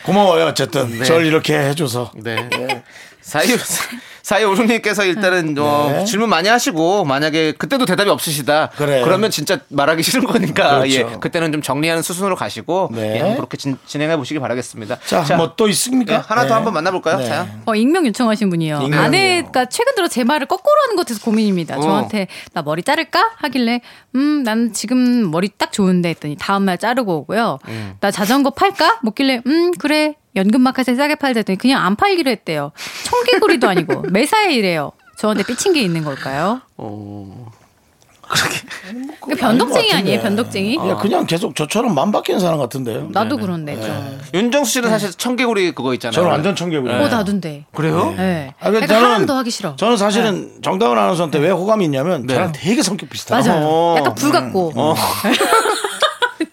고마워요. 0.04 0.46
어쨌든 0.46 1.04
절 1.04 1.26
이렇게 1.26 1.58
해줘서. 1.58 2.12
네. 2.16 2.50
사이 3.22 3.48
사이 4.28 4.44
오름님께서 4.44 5.06
일단은 5.06 5.58
어, 5.58 5.90
네. 5.90 6.04
질문 6.04 6.28
많이 6.28 6.50
하시고 6.50 7.06
만약에 7.06 7.54
그때도 7.54 7.86
대답이 7.86 8.10
없으시다. 8.10 8.72
그래. 8.76 9.02
그러면 9.02 9.32
진짜 9.32 9.60
말하기 9.70 10.04
싫은 10.04 10.26
거니까 10.26 10.80
그렇죠. 10.80 11.00
예. 11.00 11.04
그때는 11.22 11.54
좀 11.54 11.62
정리하는 11.62 12.04
수순으로 12.04 12.36
가시고 12.36 12.90
네. 12.92 13.22
예, 13.24 13.36
그렇게 13.38 13.56
진, 13.56 13.78
진행해 13.86 14.18
보시기 14.18 14.42
바라겠습니다. 14.42 14.98
자, 15.06 15.38
뭐또 15.38 15.70
있습니까? 15.70 16.16
예, 16.16 16.18
하나 16.18 16.42
더 16.42 16.48
네. 16.50 16.54
한번 16.56 16.74
만나볼까요? 16.74 17.20
네. 17.20 17.26
자, 17.26 17.48
어, 17.66 17.74
익명 17.74 18.06
요청하신 18.06 18.50
분이요. 18.50 18.82
익명이요. 18.82 19.00
아내가 19.00 19.64
최근 19.68 19.96
들어 19.96 20.10
제 20.10 20.26
말을 20.26 20.46
거꾸로 20.48 20.76
하는 20.84 20.98
것 20.98 21.06
같아서 21.06 21.24
고민입니다. 21.24 21.78
어. 21.78 21.82
저한테 21.82 22.28
나 22.52 22.62
머리 22.64 22.84
자를까? 22.84 23.32
하길래 23.38 23.80
음, 24.16 24.44
난 24.44 24.74
지금 24.74 25.32
머리 25.32 25.48
딱 25.58 25.72
좋은데 25.72 26.10
했더니 26.10 26.36
다음 26.38 26.66
날 26.66 26.78
자르고 26.78 27.20
오고요. 27.20 27.60
음. 27.70 27.94
나 28.02 28.12
자전거 28.12 28.50
팔까? 28.50 29.00
먹길래 29.04 29.42
음, 29.48 29.72
그래. 29.80 30.16
연금 30.38 30.62
마켓에 30.62 30.96
싸게 30.96 31.16
팔자 31.16 31.40
했더니 31.42 31.58
그냥 31.58 31.84
안 31.86 31.96
팔기로 31.96 32.30
했대요. 32.32 32.72
청개구리도 33.06 33.68
아니고 33.70 34.02
매사에 34.10 34.54
이래요. 34.54 34.92
저한테 35.18 35.44
삐친 35.44 35.74
게 35.74 35.82
있는 35.82 36.04
걸까요? 36.04 36.62
어, 36.78 37.48
그 39.22 39.36
변덕쟁이 39.36 39.92
아닌 39.92 39.92
것 39.92 39.98
아니에요? 39.98 40.22
변덕쟁이? 40.22 40.78
예, 40.84 40.94
그냥 41.02 41.26
계속 41.26 41.56
저처럼 41.56 41.96
맘 41.96 42.12
바뀌는 42.12 42.40
사람 42.40 42.60
같은데요. 42.60 43.08
나도 43.12 43.38
그런데 43.38 43.80
좀. 43.82 44.20
윤정수 44.34 44.74
씨는 44.74 44.90
사실 44.90 45.12
청개구리 45.12 45.72
그거 45.72 45.94
있잖아요. 45.96 46.14
저는 46.14 46.30
완전 46.30 46.56
청개구리예요. 46.56 47.04
어, 47.04 47.08
나둔데. 47.08 47.66
그래요? 47.74 48.14
네. 48.18 48.54
아, 48.60 48.66
그 48.66 48.74
그러니까 48.80 48.96
하나는 48.98 49.26
더 49.26 49.38
하기 49.38 49.50
싫어. 49.50 49.76
저는 49.78 49.98
사실은 49.98 50.52
정다은 50.62 50.92
아나운서한테 50.98 51.40
왜 51.40 51.50
호감이 51.50 51.86
있냐면 51.86 52.28
네. 52.28 52.34
저랑 52.36 52.52
되게 52.52 52.82
성격 52.84 53.10
비슷해요. 53.10 53.40
맞아요. 53.40 53.62
어. 53.66 53.96
약간 53.98 54.14
불 54.16 54.32
같고. 54.32 54.74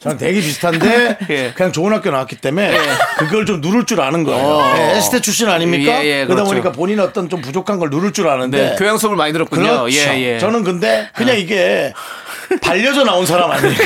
저랑 0.00 0.18
되게 0.18 0.40
비슷한데 0.40 1.18
예. 1.30 1.52
그냥 1.54 1.72
좋은 1.72 1.92
학교 1.92 2.10
나왔기 2.10 2.36
때문에 2.36 2.76
그걸 3.18 3.46
좀 3.46 3.60
누를 3.60 3.84
줄 3.86 4.00
아는 4.00 4.24
거예요. 4.24 4.62
예, 4.76 4.96
에스테 4.96 5.20
출신 5.20 5.48
아닙니까? 5.48 6.04
예, 6.04 6.06
예, 6.06 6.24
그러다 6.24 6.42
그렇죠. 6.42 6.50
보니까 6.50 6.72
본인 6.72 7.00
어떤 7.00 7.28
좀 7.28 7.40
부족한 7.40 7.78
걸 7.78 7.90
누를 7.90 8.12
줄 8.12 8.28
아는데 8.28 8.70
네, 8.70 8.76
교양 8.76 8.98
수업을 8.98 9.16
많이 9.16 9.32
들었군요. 9.32 9.62
그렇죠. 9.62 9.90
예, 9.90 10.34
예. 10.34 10.38
저는 10.38 10.64
근데 10.64 11.08
그냥 11.14 11.38
이게 11.38 11.92
발려져 12.62 13.04
나온 13.04 13.26
사람 13.26 13.50
아닙니까? 13.50 13.84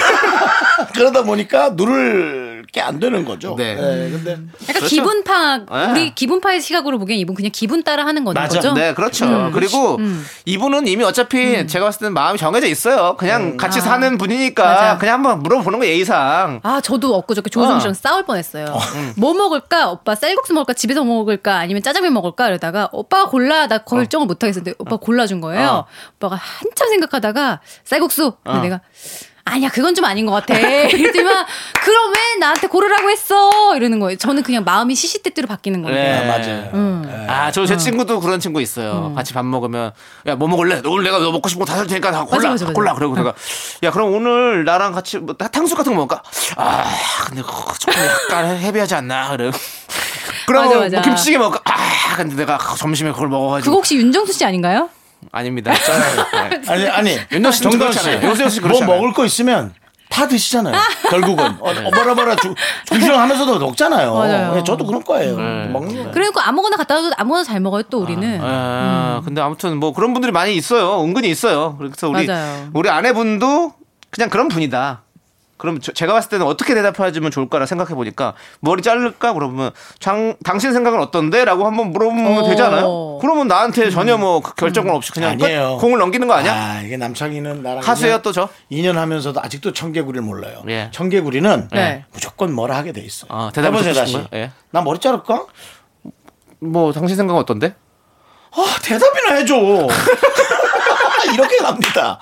그러다 0.94 1.22
보니까 1.22 1.70
누를 1.74 2.47
게안 2.72 3.00
되는 3.00 3.24
거죠. 3.24 3.54
네. 3.56 3.76
근데 3.76 4.32
약간 4.32 4.48
그렇죠. 4.74 4.88
기분 4.88 5.24
파 5.24 5.58
네. 5.58 5.90
우리 5.90 6.14
기분 6.14 6.40
파의 6.40 6.60
시각으로 6.60 6.98
보기엔 6.98 7.18
이분 7.18 7.34
그냥 7.34 7.50
기분 7.52 7.82
따라 7.82 8.04
하는 8.04 8.24
거는 8.24 8.40
맞아. 8.40 8.56
거죠? 8.56 8.74
네, 8.74 8.92
그렇죠. 8.94 9.24
음. 9.24 9.50
그리고 9.52 9.98
이분은 10.44 10.86
이미 10.86 11.02
어차피 11.04 11.66
제가 11.66 11.86
봤을 11.86 12.00
때는 12.00 12.14
마음이 12.14 12.38
정해져 12.38 12.66
있어요. 12.66 13.16
그냥 13.16 13.56
같이 13.56 13.78
아. 13.78 13.82
사는 13.82 14.18
분이니까 14.18 14.64
맞아. 14.64 14.98
그냥 14.98 15.14
한번 15.14 15.42
물어보는 15.42 15.78
거 15.78 15.86
예의상. 15.86 16.60
아 16.62 16.80
저도 16.80 17.14
엊그저께 17.16 17.48
조성 17.50 17.76
어. 17.76 17.80
씨랑 17.80 17.94
싸울 17.94 18.24
뻔했어요. 18.24 18.76
뭐 19.16 19.32
먹을까? 19.34 19.90
오빠 19.90 20.14
쌀국수 20.14 20.52
먹을까? 20.52 20.74
집에서 20.74 21.04
먹을까? 21.04 21.56
아니면 21.56 21.82
짜장면 21.82 22.12
먹을까? 22.12 22.48
이러다가 22.48 22.88
오빠가 22.92 23.30
골라 23.30 23.66
나 23.66 23.78
결정을 23.78 24.26
못 24.26 24.42
하겠었는데 24.42 24.74
오빠 24.78 24.90
가 24.90 24.96
골라준 24.98 25.40
거예요. 25.40 25.68
어. 25.68 25.86
오빠가 26.16 26.36
한참 26.36 26.88
생각하다가 26.88 27.60
쌀국수. 27.84 28.34
근데 28.44 28.60
내가 28.60 28.80
아니야 29.52 29.68
그건 29.70 29.94
좀 29.94 30.04
아닌 30.04 30.26
것 30.26 30.32
같아. 30.32 30.58
이랬더니만 30.58 31.46
그럼 31.82 32.12
왜 32.14 32.38
나한테 32.40 32.66
고르라고 32.66 33.10
했어? 33.10 33.76
이러는 33.76 33.98
거예요. 33.98 34.16
저는 34.18 34.42
그냥 34.42 34.64
마음이 34.64 34.94
시시때때로 34.94 35.46
바뀌는 35.48 35.82
건데. 35.82 36.00
네. 36.02 36.18
아, 36.18 36.24
맞아요. 36.38 36.70
음. 36.74 37.26
아, 37.28 37.50
저 37.50 37.66
제 37.66 37.76
친구도 37.76 38.20
그런 38.20 38.40
친구 38.40 38.60
있어요. 38.62 39.12
같이 39.16 39.34
밥 39.34 39.44
먹으면 39.44 39.92
야, 40.26 40.34
뭐 40.36 40.48
먹을래? 40.48 40.80
오늘 40.86 41.04
내가 41.04 41.18
너 41.18 41.30
먹고 41.32 41.48
싶은 41.48 41.60
거다살 41.64 41.86
테니까 41.86 42.10
다 42.10 42.24
골라. 42.24 42.36
맞아, 42.36 42.48
맞아, 42.50 42.64
다 42.64 42.70
맞아. 42.70 42.74
골라. 42.74 42.94
그러고 42.94 43.14
내가 43.16 43.34
야, 43.82 43.90
그럼 43.90 44.14
오늘 44.14 44.64
나랑 44.64 44.92
같이 44.92 45.18
뭐 45.18 45.34
탕수육 45.34 45.76
같은 45.76 45.92
거 45.92 45.96
먹을까? 46.00 46.22
아, 46.56 46.84
근데 47.26 47.42
그거 47.42 47.72
좀 47.78 47.92
약간 47.94 48.56
헤비하지 48.58 48.94
않나? 48.94 49.30
그래. 49.36 49.50
그럼 50.46 50.62
맞아, 50.64 50.74
뭐 50.76 50.84
맞아. 50.84 51.00
김치찌개 51.02 51.36
먹을까? 51.36 51.60
아, 51.72 52.16
근데 52.16 52.34
내가 52.36 52.56
점심에 52.76 53.12
그걸 53.12 53.28
먹어가지고 53.28 53.64
그거 53.70 53.76
혹시 53.76 53.96
윤정수 53.96 54.32
씨 54.32 54.44
아닌가요? 54.46 54.88
아닙니다. 55.32 55.72
네. 55.72 56.62
아니 56.68 56.88
아니 56.88 57.18
윤정 57.32 57.52
씨는 57.52 57.70
정다은 57.72 57.92
씨. 57.92 58.26
요새 58.26 58.48
씨뭐 58.48 58.68
않아요. 58.68 58.86
먹을 58.86 59.12
거 59.12 59.24
있으면 59.24 59.74
다 60.10 60.26
드시잖아요. 60.26 60.74
결국은 61.10 61.44
어, 61.60 61.70
어버라버라 61.86 62.36
중시하면서도 62.86 63.58
먹잖아요. 63.58 64.14
맞아요. 64.14 64.56
예, 64.56 64.64
저도 64.64 64.86
그럴 64.86 65.02
거예요. 65.02 65.36
네. 65.36 65.66
먹는 65.68 65.94
거예요. 65.94 66.10
그리고 66.12 66.40
아무거나 66.40 66.76
갖다 66.76 66.94
놔도 66.94 67.10
아무거나 67.18 67.44
잘 67.44 67.60
먹어요 67.60 67.82
또 67.84 68.00
우리는. 68.00 68.40
아, 68.42 69.20
근데 69.24 69.40
아무튼 69.42 69.76
뭐 69.78 69.92
그런 69.92 70.12
분들이 70.14 70.32
많이 70.32 70.54
있어요. 70.56 71.02
은근히 71.04 71.28
있어요. 71.28 71.76
그래서 71.78 72.08
우리 72.08 72.26
맞아요. 72.26 72.68
우리 72.72 72.88
아내분도 72.88 73.74
그냥 74.10 74.30
그런 74.30 74.48
분이다. 74.48 75.02
그럼 75.58 75.80
저- 75.80 75.92
제가 75.92 76.12
봤을 76.14 76.30
때는 76.30 76.46
어떻게 76.46 76.74
대답해주면 76.74 77.30
좋을까라 77.30 77.66
생각해 77.66 77.94
보니까 77.94 78.34
머리 78.60 78.80
자를까 78.80 79.32
그러면 79.34 79.72
장, 79.98 80.36
당신 80.44 80.72
생각은 80.72 81.00
어떤데?라고 81.00 81.66
한번 81.66 81.90
물어보면 81.90 82.44
어. 82.44 82.48
되지 82.48 82.62
않아요? 82.62 83.18
그러면 83.20 83.48
나한테 83.48 83.90
전혀 83.90 84.16
뭐그 84.16 84.54
결정권 84.54 84.94
없이 84.94 85.10
그냥 85.12 85.36
끝? 85.36 85.44
아니에요. 85.44 85.78
공을 85.78 85.98
넘기는 85.98 86.26
거 86.26 86.34
아니야? 86.34 86.52
아, 86.54 86.80
이게 86.82 86.96
남창이는 86.96 87.62
나랑 87.62 87.82
2년, 87.82 88.22
또 88.22 88.32
저? 88.32 88.48
2년 88.70 88.94
하면서도 88.94 89.40
아직도 89.42 89.72
청개구리를 89.72 90.22
몰라요. 90.24 90.62
예. 90.68 90.90
청개구리는 90.92 91.68
네. 91.72 92.04
무조건 92.12 92.52
뭐라 92.54 92.76
하게 92.76 92.92
돼 92.92 93.00
있어요. 93.00 93.28
아, 93.32 93.50
듣고 93.52 93.82
다시. 93.92 94.24
예. 94.34 94.52
나 94.70 94.80
머리 94.80 94.98
자를까? 95.00 95.46
뭐 96.60 96.92
당신 96.92 97.16
생각은 97.16 97.40
어떤데? 97.40 97.74
아, 98.52 98.64
대답이나 98.82 99.34
해줘. 99.34 99.54
이렇게 101.34 101.56
갑니다. 101.58 102.20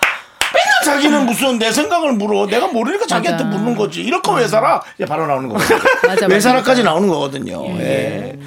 자기는 0.87 1.27
무슨 1.27 1.59
내 1.59 1.73
생각을 1.73 2.13
물어. 2.13 2.47
내가 2.47 2.69
모르니까 2.69 3.07
자기한테 3.07 3.45
맞아. 3.45 3.57
묻는 3.57 3.75
거지. 3.77 4.03
이럴 4.03 4.23
거면 4.23 4.41
왜 4.43 4.49
살아? 4.49 4.81
이제 4.97 5.05
바로 5.05 5.27
나오는 5.27 5.49
거거든요. 5.49 5.79
맞아, 6.07 6.27
왜 6.27 6.35
맞아, 6.37 6.41
살아까지 6.49 6.83
나오는 6.85 7.09
거거든요. 7.09 7.67
예. 7.81 8.39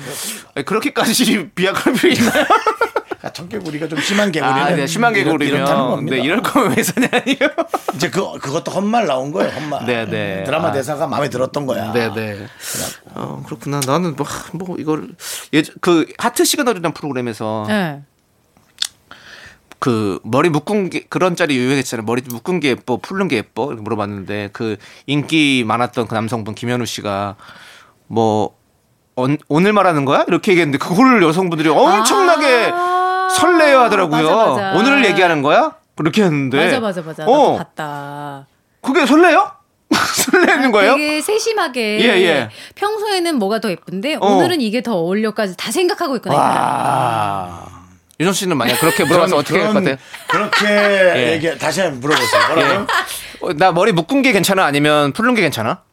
아니, 0.56 0.66
그렇게까지 0.66 1.50
비약할 1.56 1.94
필요 1.94 2.14
있나요? 2.14 2.46
아, 3.22 3.30
청개구리가 3.30 3.90
좀 3.90 4.00
심한 4.00 4.32
개구리는 4.32 4.62
아, 4.62 4.70
네, 4.70 4.88
심한 4.88 5.14
이렇- 5.14 5.32
이렇다는 5.34 5.46
개구리면 5.50 5.90
겁니다. 5.90 6.16
네, 6.16 6.22
이럴 6.24 6.42
거면 6.42 6.78
왜 6.78 6.82
사냐 6.84 7.08
아니에요? 7.12 7.50
이제 7.96 8.10
그 8.10 8.40
그것도 8.40 8.72
헛말 8.72 9.08
나온 9.08 9.34
거예요. 9.34 9.52
헛말. 9.52 9.86
네, 9.86 10.06
네. 10.06 10.44
드라마 10.46 10.70
아. 10.70 10.72
대사가 10.72 11.06
마음에 11.06 11.30
들었던 11.30 11.66
거야. 11.66 11.92
네 11.92 12.10
네. 12.16 12.38
어, 13.16 13.44
그렇구나. 13.46 13.82
나는 13.86 14.16
뭐, 14.16 14.26
하, 14.26 14.46
뭐 14.54 14.78
이걸 14.80 15.10
예, 15.54 15.62
그 15.82 16.06
하트 16.18 16.46
시그널이라는 16.46 16.94
프로그램에서 16.94 17.66
네. 17.68 18.02
그 19.80 20.20
머리 20.24 20.50
묶은 20.50 20.90
게 20.90 21.06
그런 21.10 21.36
짤이 21.36 21.56
유행했잖아요. 21.56 22.06
머리 22.06 22.22
묶은 22.30 22.60
게 22.60 22.70
예뻐, 22.70 22.98
풀른 22.98 23.28
게 23.30 23.38
예뻐 23.38 23.68
이렇게 23.68 23.82
물어봤는데 23.82 24.50
그 24.54 24.76
인기 25.08 25.64
많았던 25.66 26.08
그 26.08 26.14
남성분 26.14 26.54
김현우 26.56 26.86
씨가 26.86 27.36
뭐 28.08 28.56
언- 29.16 29.38
오늘 29.48 29.72
말하는 29.74 30.06
거야? 30.06 30.26
이렇게 30.28 30.52
얘기했는데 30.52 30.78
그거를 30.78 31.22
여성분들이 31.24 31.70
엄청나게 31.70 32.72
아. 32.74 33.28
설레어 33.32 33.84
하더라고요. 33.84 34.24
맞아, 34.36 34.52
맞아. 34.52 34.78
오늘을 34.80 35.06
얘기하는 35.06 35.42
거야? 35.42 35.74
그렇게 35.96 36.24
했는데 36.24 36.58
맞아 36.66 36.80
맞아 36.80 37.02
맞아. 37.02 37.26
어, 37.26 37.58
봤다. 37.58 38.48
그게 38.82 39.06
설레요? 39.06 39.52
설레는 40.32 40.72
거예요? 40.72 40.96
되게 40.96 41.22
세심하게. 41.22 42.00
예, 42.02 42.06
예. 42.24 42.50
평소에는 42.76 43.36
뭐가 43.38 43.60
더 43.60 43.70
예쁜데 43.72 44.16
어. 44.16 44.26
오늘은 44.26 44.62
이게 44.62 44.82
더 44.84 44.96
어울려까지 44.96 45.56
다 45.58 45.72
생각하고. 45.72 46.18
이 46.18 46.20
유정 48.20 48.34
씨는 48.34 48.58
만약 48.58 48.80
그렇게 48.80 49.04
물어봐서 49.06 49.38
어떻게 49.38 49.60
할 49.60 49.68
것 49.68 49.74
같아요? 49.76 49.96
그렇게 50.28 50.66
예. 50.68 51.32
얘기 51.34 51.58
다시 51.58 51.82
한번 51.82 52.00
물어보세요. 52.02 52.48
뭐라고요? 52.54 52.88
어, 53.42 53.54
나 53.54 53.72
머리 53.72 53.92
묶은 53.94 54.22
게 54.22 54.32
괜찮아? 54.34 54.66
아니면 54.66 55.14
풀른 55.14 55.36
게 55.36 55.42
괜찮아? 55.42 55.84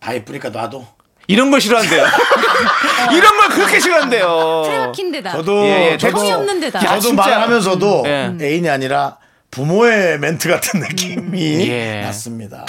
다 0.00 0.14
예쁘니까 0.14 0.50
놔도. 0.50 0.86
이런 1.28 1.50
걸 1.50 1.60
싫어한대요. 1.60 2.04
이런 3.16 3.36
걸 3.38 3.48
그렇게 3.48 3.80
싫어한대요. 3.80 4.62
틀막힌 4.66 5.10
데다. 5.12 5.32
저도 5.32 5.64
예, 5.64 5.92
예, 5.92 5.96
저도 5.98 6.18
정이 6.18 6.32
없는 6.32 6.60
데다. 6.60 6.78
야, 6.80 6.86
저도 6.90 7.00
진짜. 7.00 7.22
말하면서도 7.22 8.02
예. 8.06 8.32
애인이 8.40 8.68
아니라 8.68 9.16
부모의 9.50 10.18
멘트 10.20 10.48
같은 10.48 10.80
느낌이 10.80 11.68
예. 11.68 12.02
났습니다. 12.02 12.64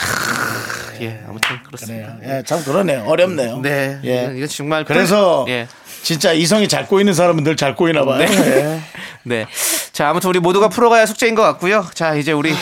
예, 1.02 1.22
아무튼 1.28 1.62
그렇습니다. 1.64 2.16
그래요. 2.20 2.38
예, 2.40 2.44
참 2.44 2.64
그러네요. 2.64 3.04
어렵네요. 3.06 3.60
네, 3.60 4.00
예. 4.06 4.32
이거 4.36 4.48
정말 4.48 4.86
그래서 4.86 5.46
예, 5.50 5.68
진짜 6.08 6.32
이성이 6.32 6.70
잘 6.70 6.88
꼬이는 6.88 7.14
사람은 7.14 7.44
늘 7.44 7.58
잘 7.58 7.76
꼬이나 7.76 8.06
봐요. 8.06 8.22
예. 8.22 8.80
네. 9.24 9.46
자, 9.92 10.08
아무튼 10.10 10.30
우리 10.30 10.40
모두가 10.40 10.70
풀어가야 10.70 11.06
숙제인 11.06 11.36
것 11.36 11.42
같고요. 11.42 11.86
자, 11.94 12.16
이제 12.16 12.32
우리 12.32 12.54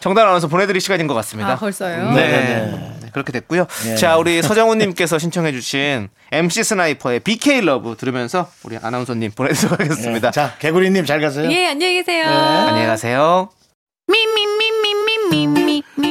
정다은 0.00 0.24
아나운서 0.24 0.48
보내드릴 0.48 0.80
시간인 0.80 1.06
것 1.06 1.14
같습니다. 1.14 1.52
아 1.52 1.56
벌써요. 1.56 2.10
네. 2.10 2.26
네. 2.26 2.90
네, 3.02 3.08
그렇게 3.12 3.30
됐고요. 3.30 3.66
예. 3.86 3.94
자, 3.94 4.16
우리 4.16 4.42
서정훈님께서 4.42 5.20
신청해주신 5.20 6.08
MC 6.32 6.64
스나이퍼의 6.64 7.20
BK 7.20 7.60
Love 7.60 7.96
들으면서 7.96 8.50
우리 8.64 8.76
아나운서님 8.82 9.30
보내드리도록 9.30 9.78
하겠습니다. 9.78 10.28
예. 10.28 10.32
자, 10.32 10.54
개구리님 10.58 11.04
잘 11.06 11.20
가세요. 11.20 11.48
예 11.52 11.68
안녕히 11.68 11.94
계세요. 11.94 12.26
안녕히 12.26 12.86
가세요. 12.88 13.50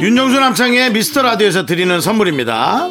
윤정수 0.01 0.39
남창희의 0.39 0.91
미스터 0.93 1.23
라디오에서 1.23 1.65
드리는 1.65 1.99
선물입니다. 1.99 2.87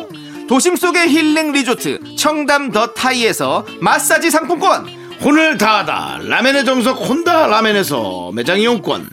도심 0.50 0.74
속의 0.74 1.10
힐링 1.10 1.52
리조트 1.52 2.16
청담 2.16 2.72
더 2.72 2.88
타이에서 2.88 3.64
마사지 3.80 4.32
상품권. 4.32 4.84
혼을 5.22 5.56
다하다. 5.56 6.22
라멘의 6.24 6.64
정석 6.64 7.08
혼다 7.08 7.46
라멘에서 7.46 8.32
매장 8.34 8.58
이용권. 8.58 9.10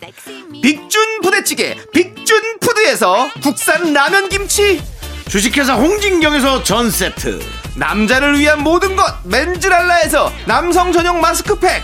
빅준 0.64 1.22
부대찌개 1.22 1.78
빅준 1.94 2.58
푸드에서 2.60 3.30
국산 3.44 3.94
라면 3.94 4.30
김치. 4.30 4.82
주식회사 5.30 5.76
홍진경에서 5.76 6.64
전 6.64 6.90
세트. 6.90 7.40
남자를 7.76 8.40
위한 8.40 8.64
모든 8.64 8.96
것 8.96 9.06
맨즈랄라에서 9.26 10.34
남성 10.48 10.92
전용 10.92 11.22
마스크팩 11.22 11.84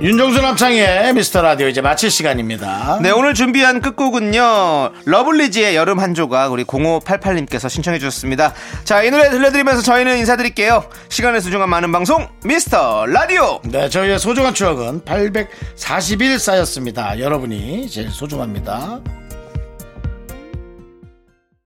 윤정수 0.00 0.40
남창의 0.40 1.12
미스터 1.14 1.42
라디오 1.42 1.66
이제 1.66 1.80
마칠 1.80 2.08
시간입니다. 2.08 3.00
네 3.02 3.10
오늘 3.10 3.34
준비한 3.34 3.80
끝곡은요. 3.80 4.92
러블리즈의 5.04 5.74
여름 5.74 5.98
한 5.98 6.14
조각 6.14 6.52
우리 6.52 6.62
0588님께서 6.62 7.68
신청해 7.68 7.98
주셨습니다. 7.98 8.54
자 8.84 9.02
이 9.02 9.10
노래 9.10 9.28
들려드리면서 9.28 9.82
저희는 9.82 10.18
인사드릴게요. 10.18 10.84
시간의 11.08 11.40
소중한 11.40 11.68
많은 11.68 11.90
방송 11.90 12.28
미스터 12.44 13.06
라디오! 13.06 13.60
네, 13.64 13.88
저희의 13.88 14.20
소중한 14.20 14.54
추억은 14.54 15.04
841 15.04 16.38
쌓였습니다. 16.38 17.18
여러분이 17.18 17.88
제일 17.90 18.10
소중합니다. 18.10 19.00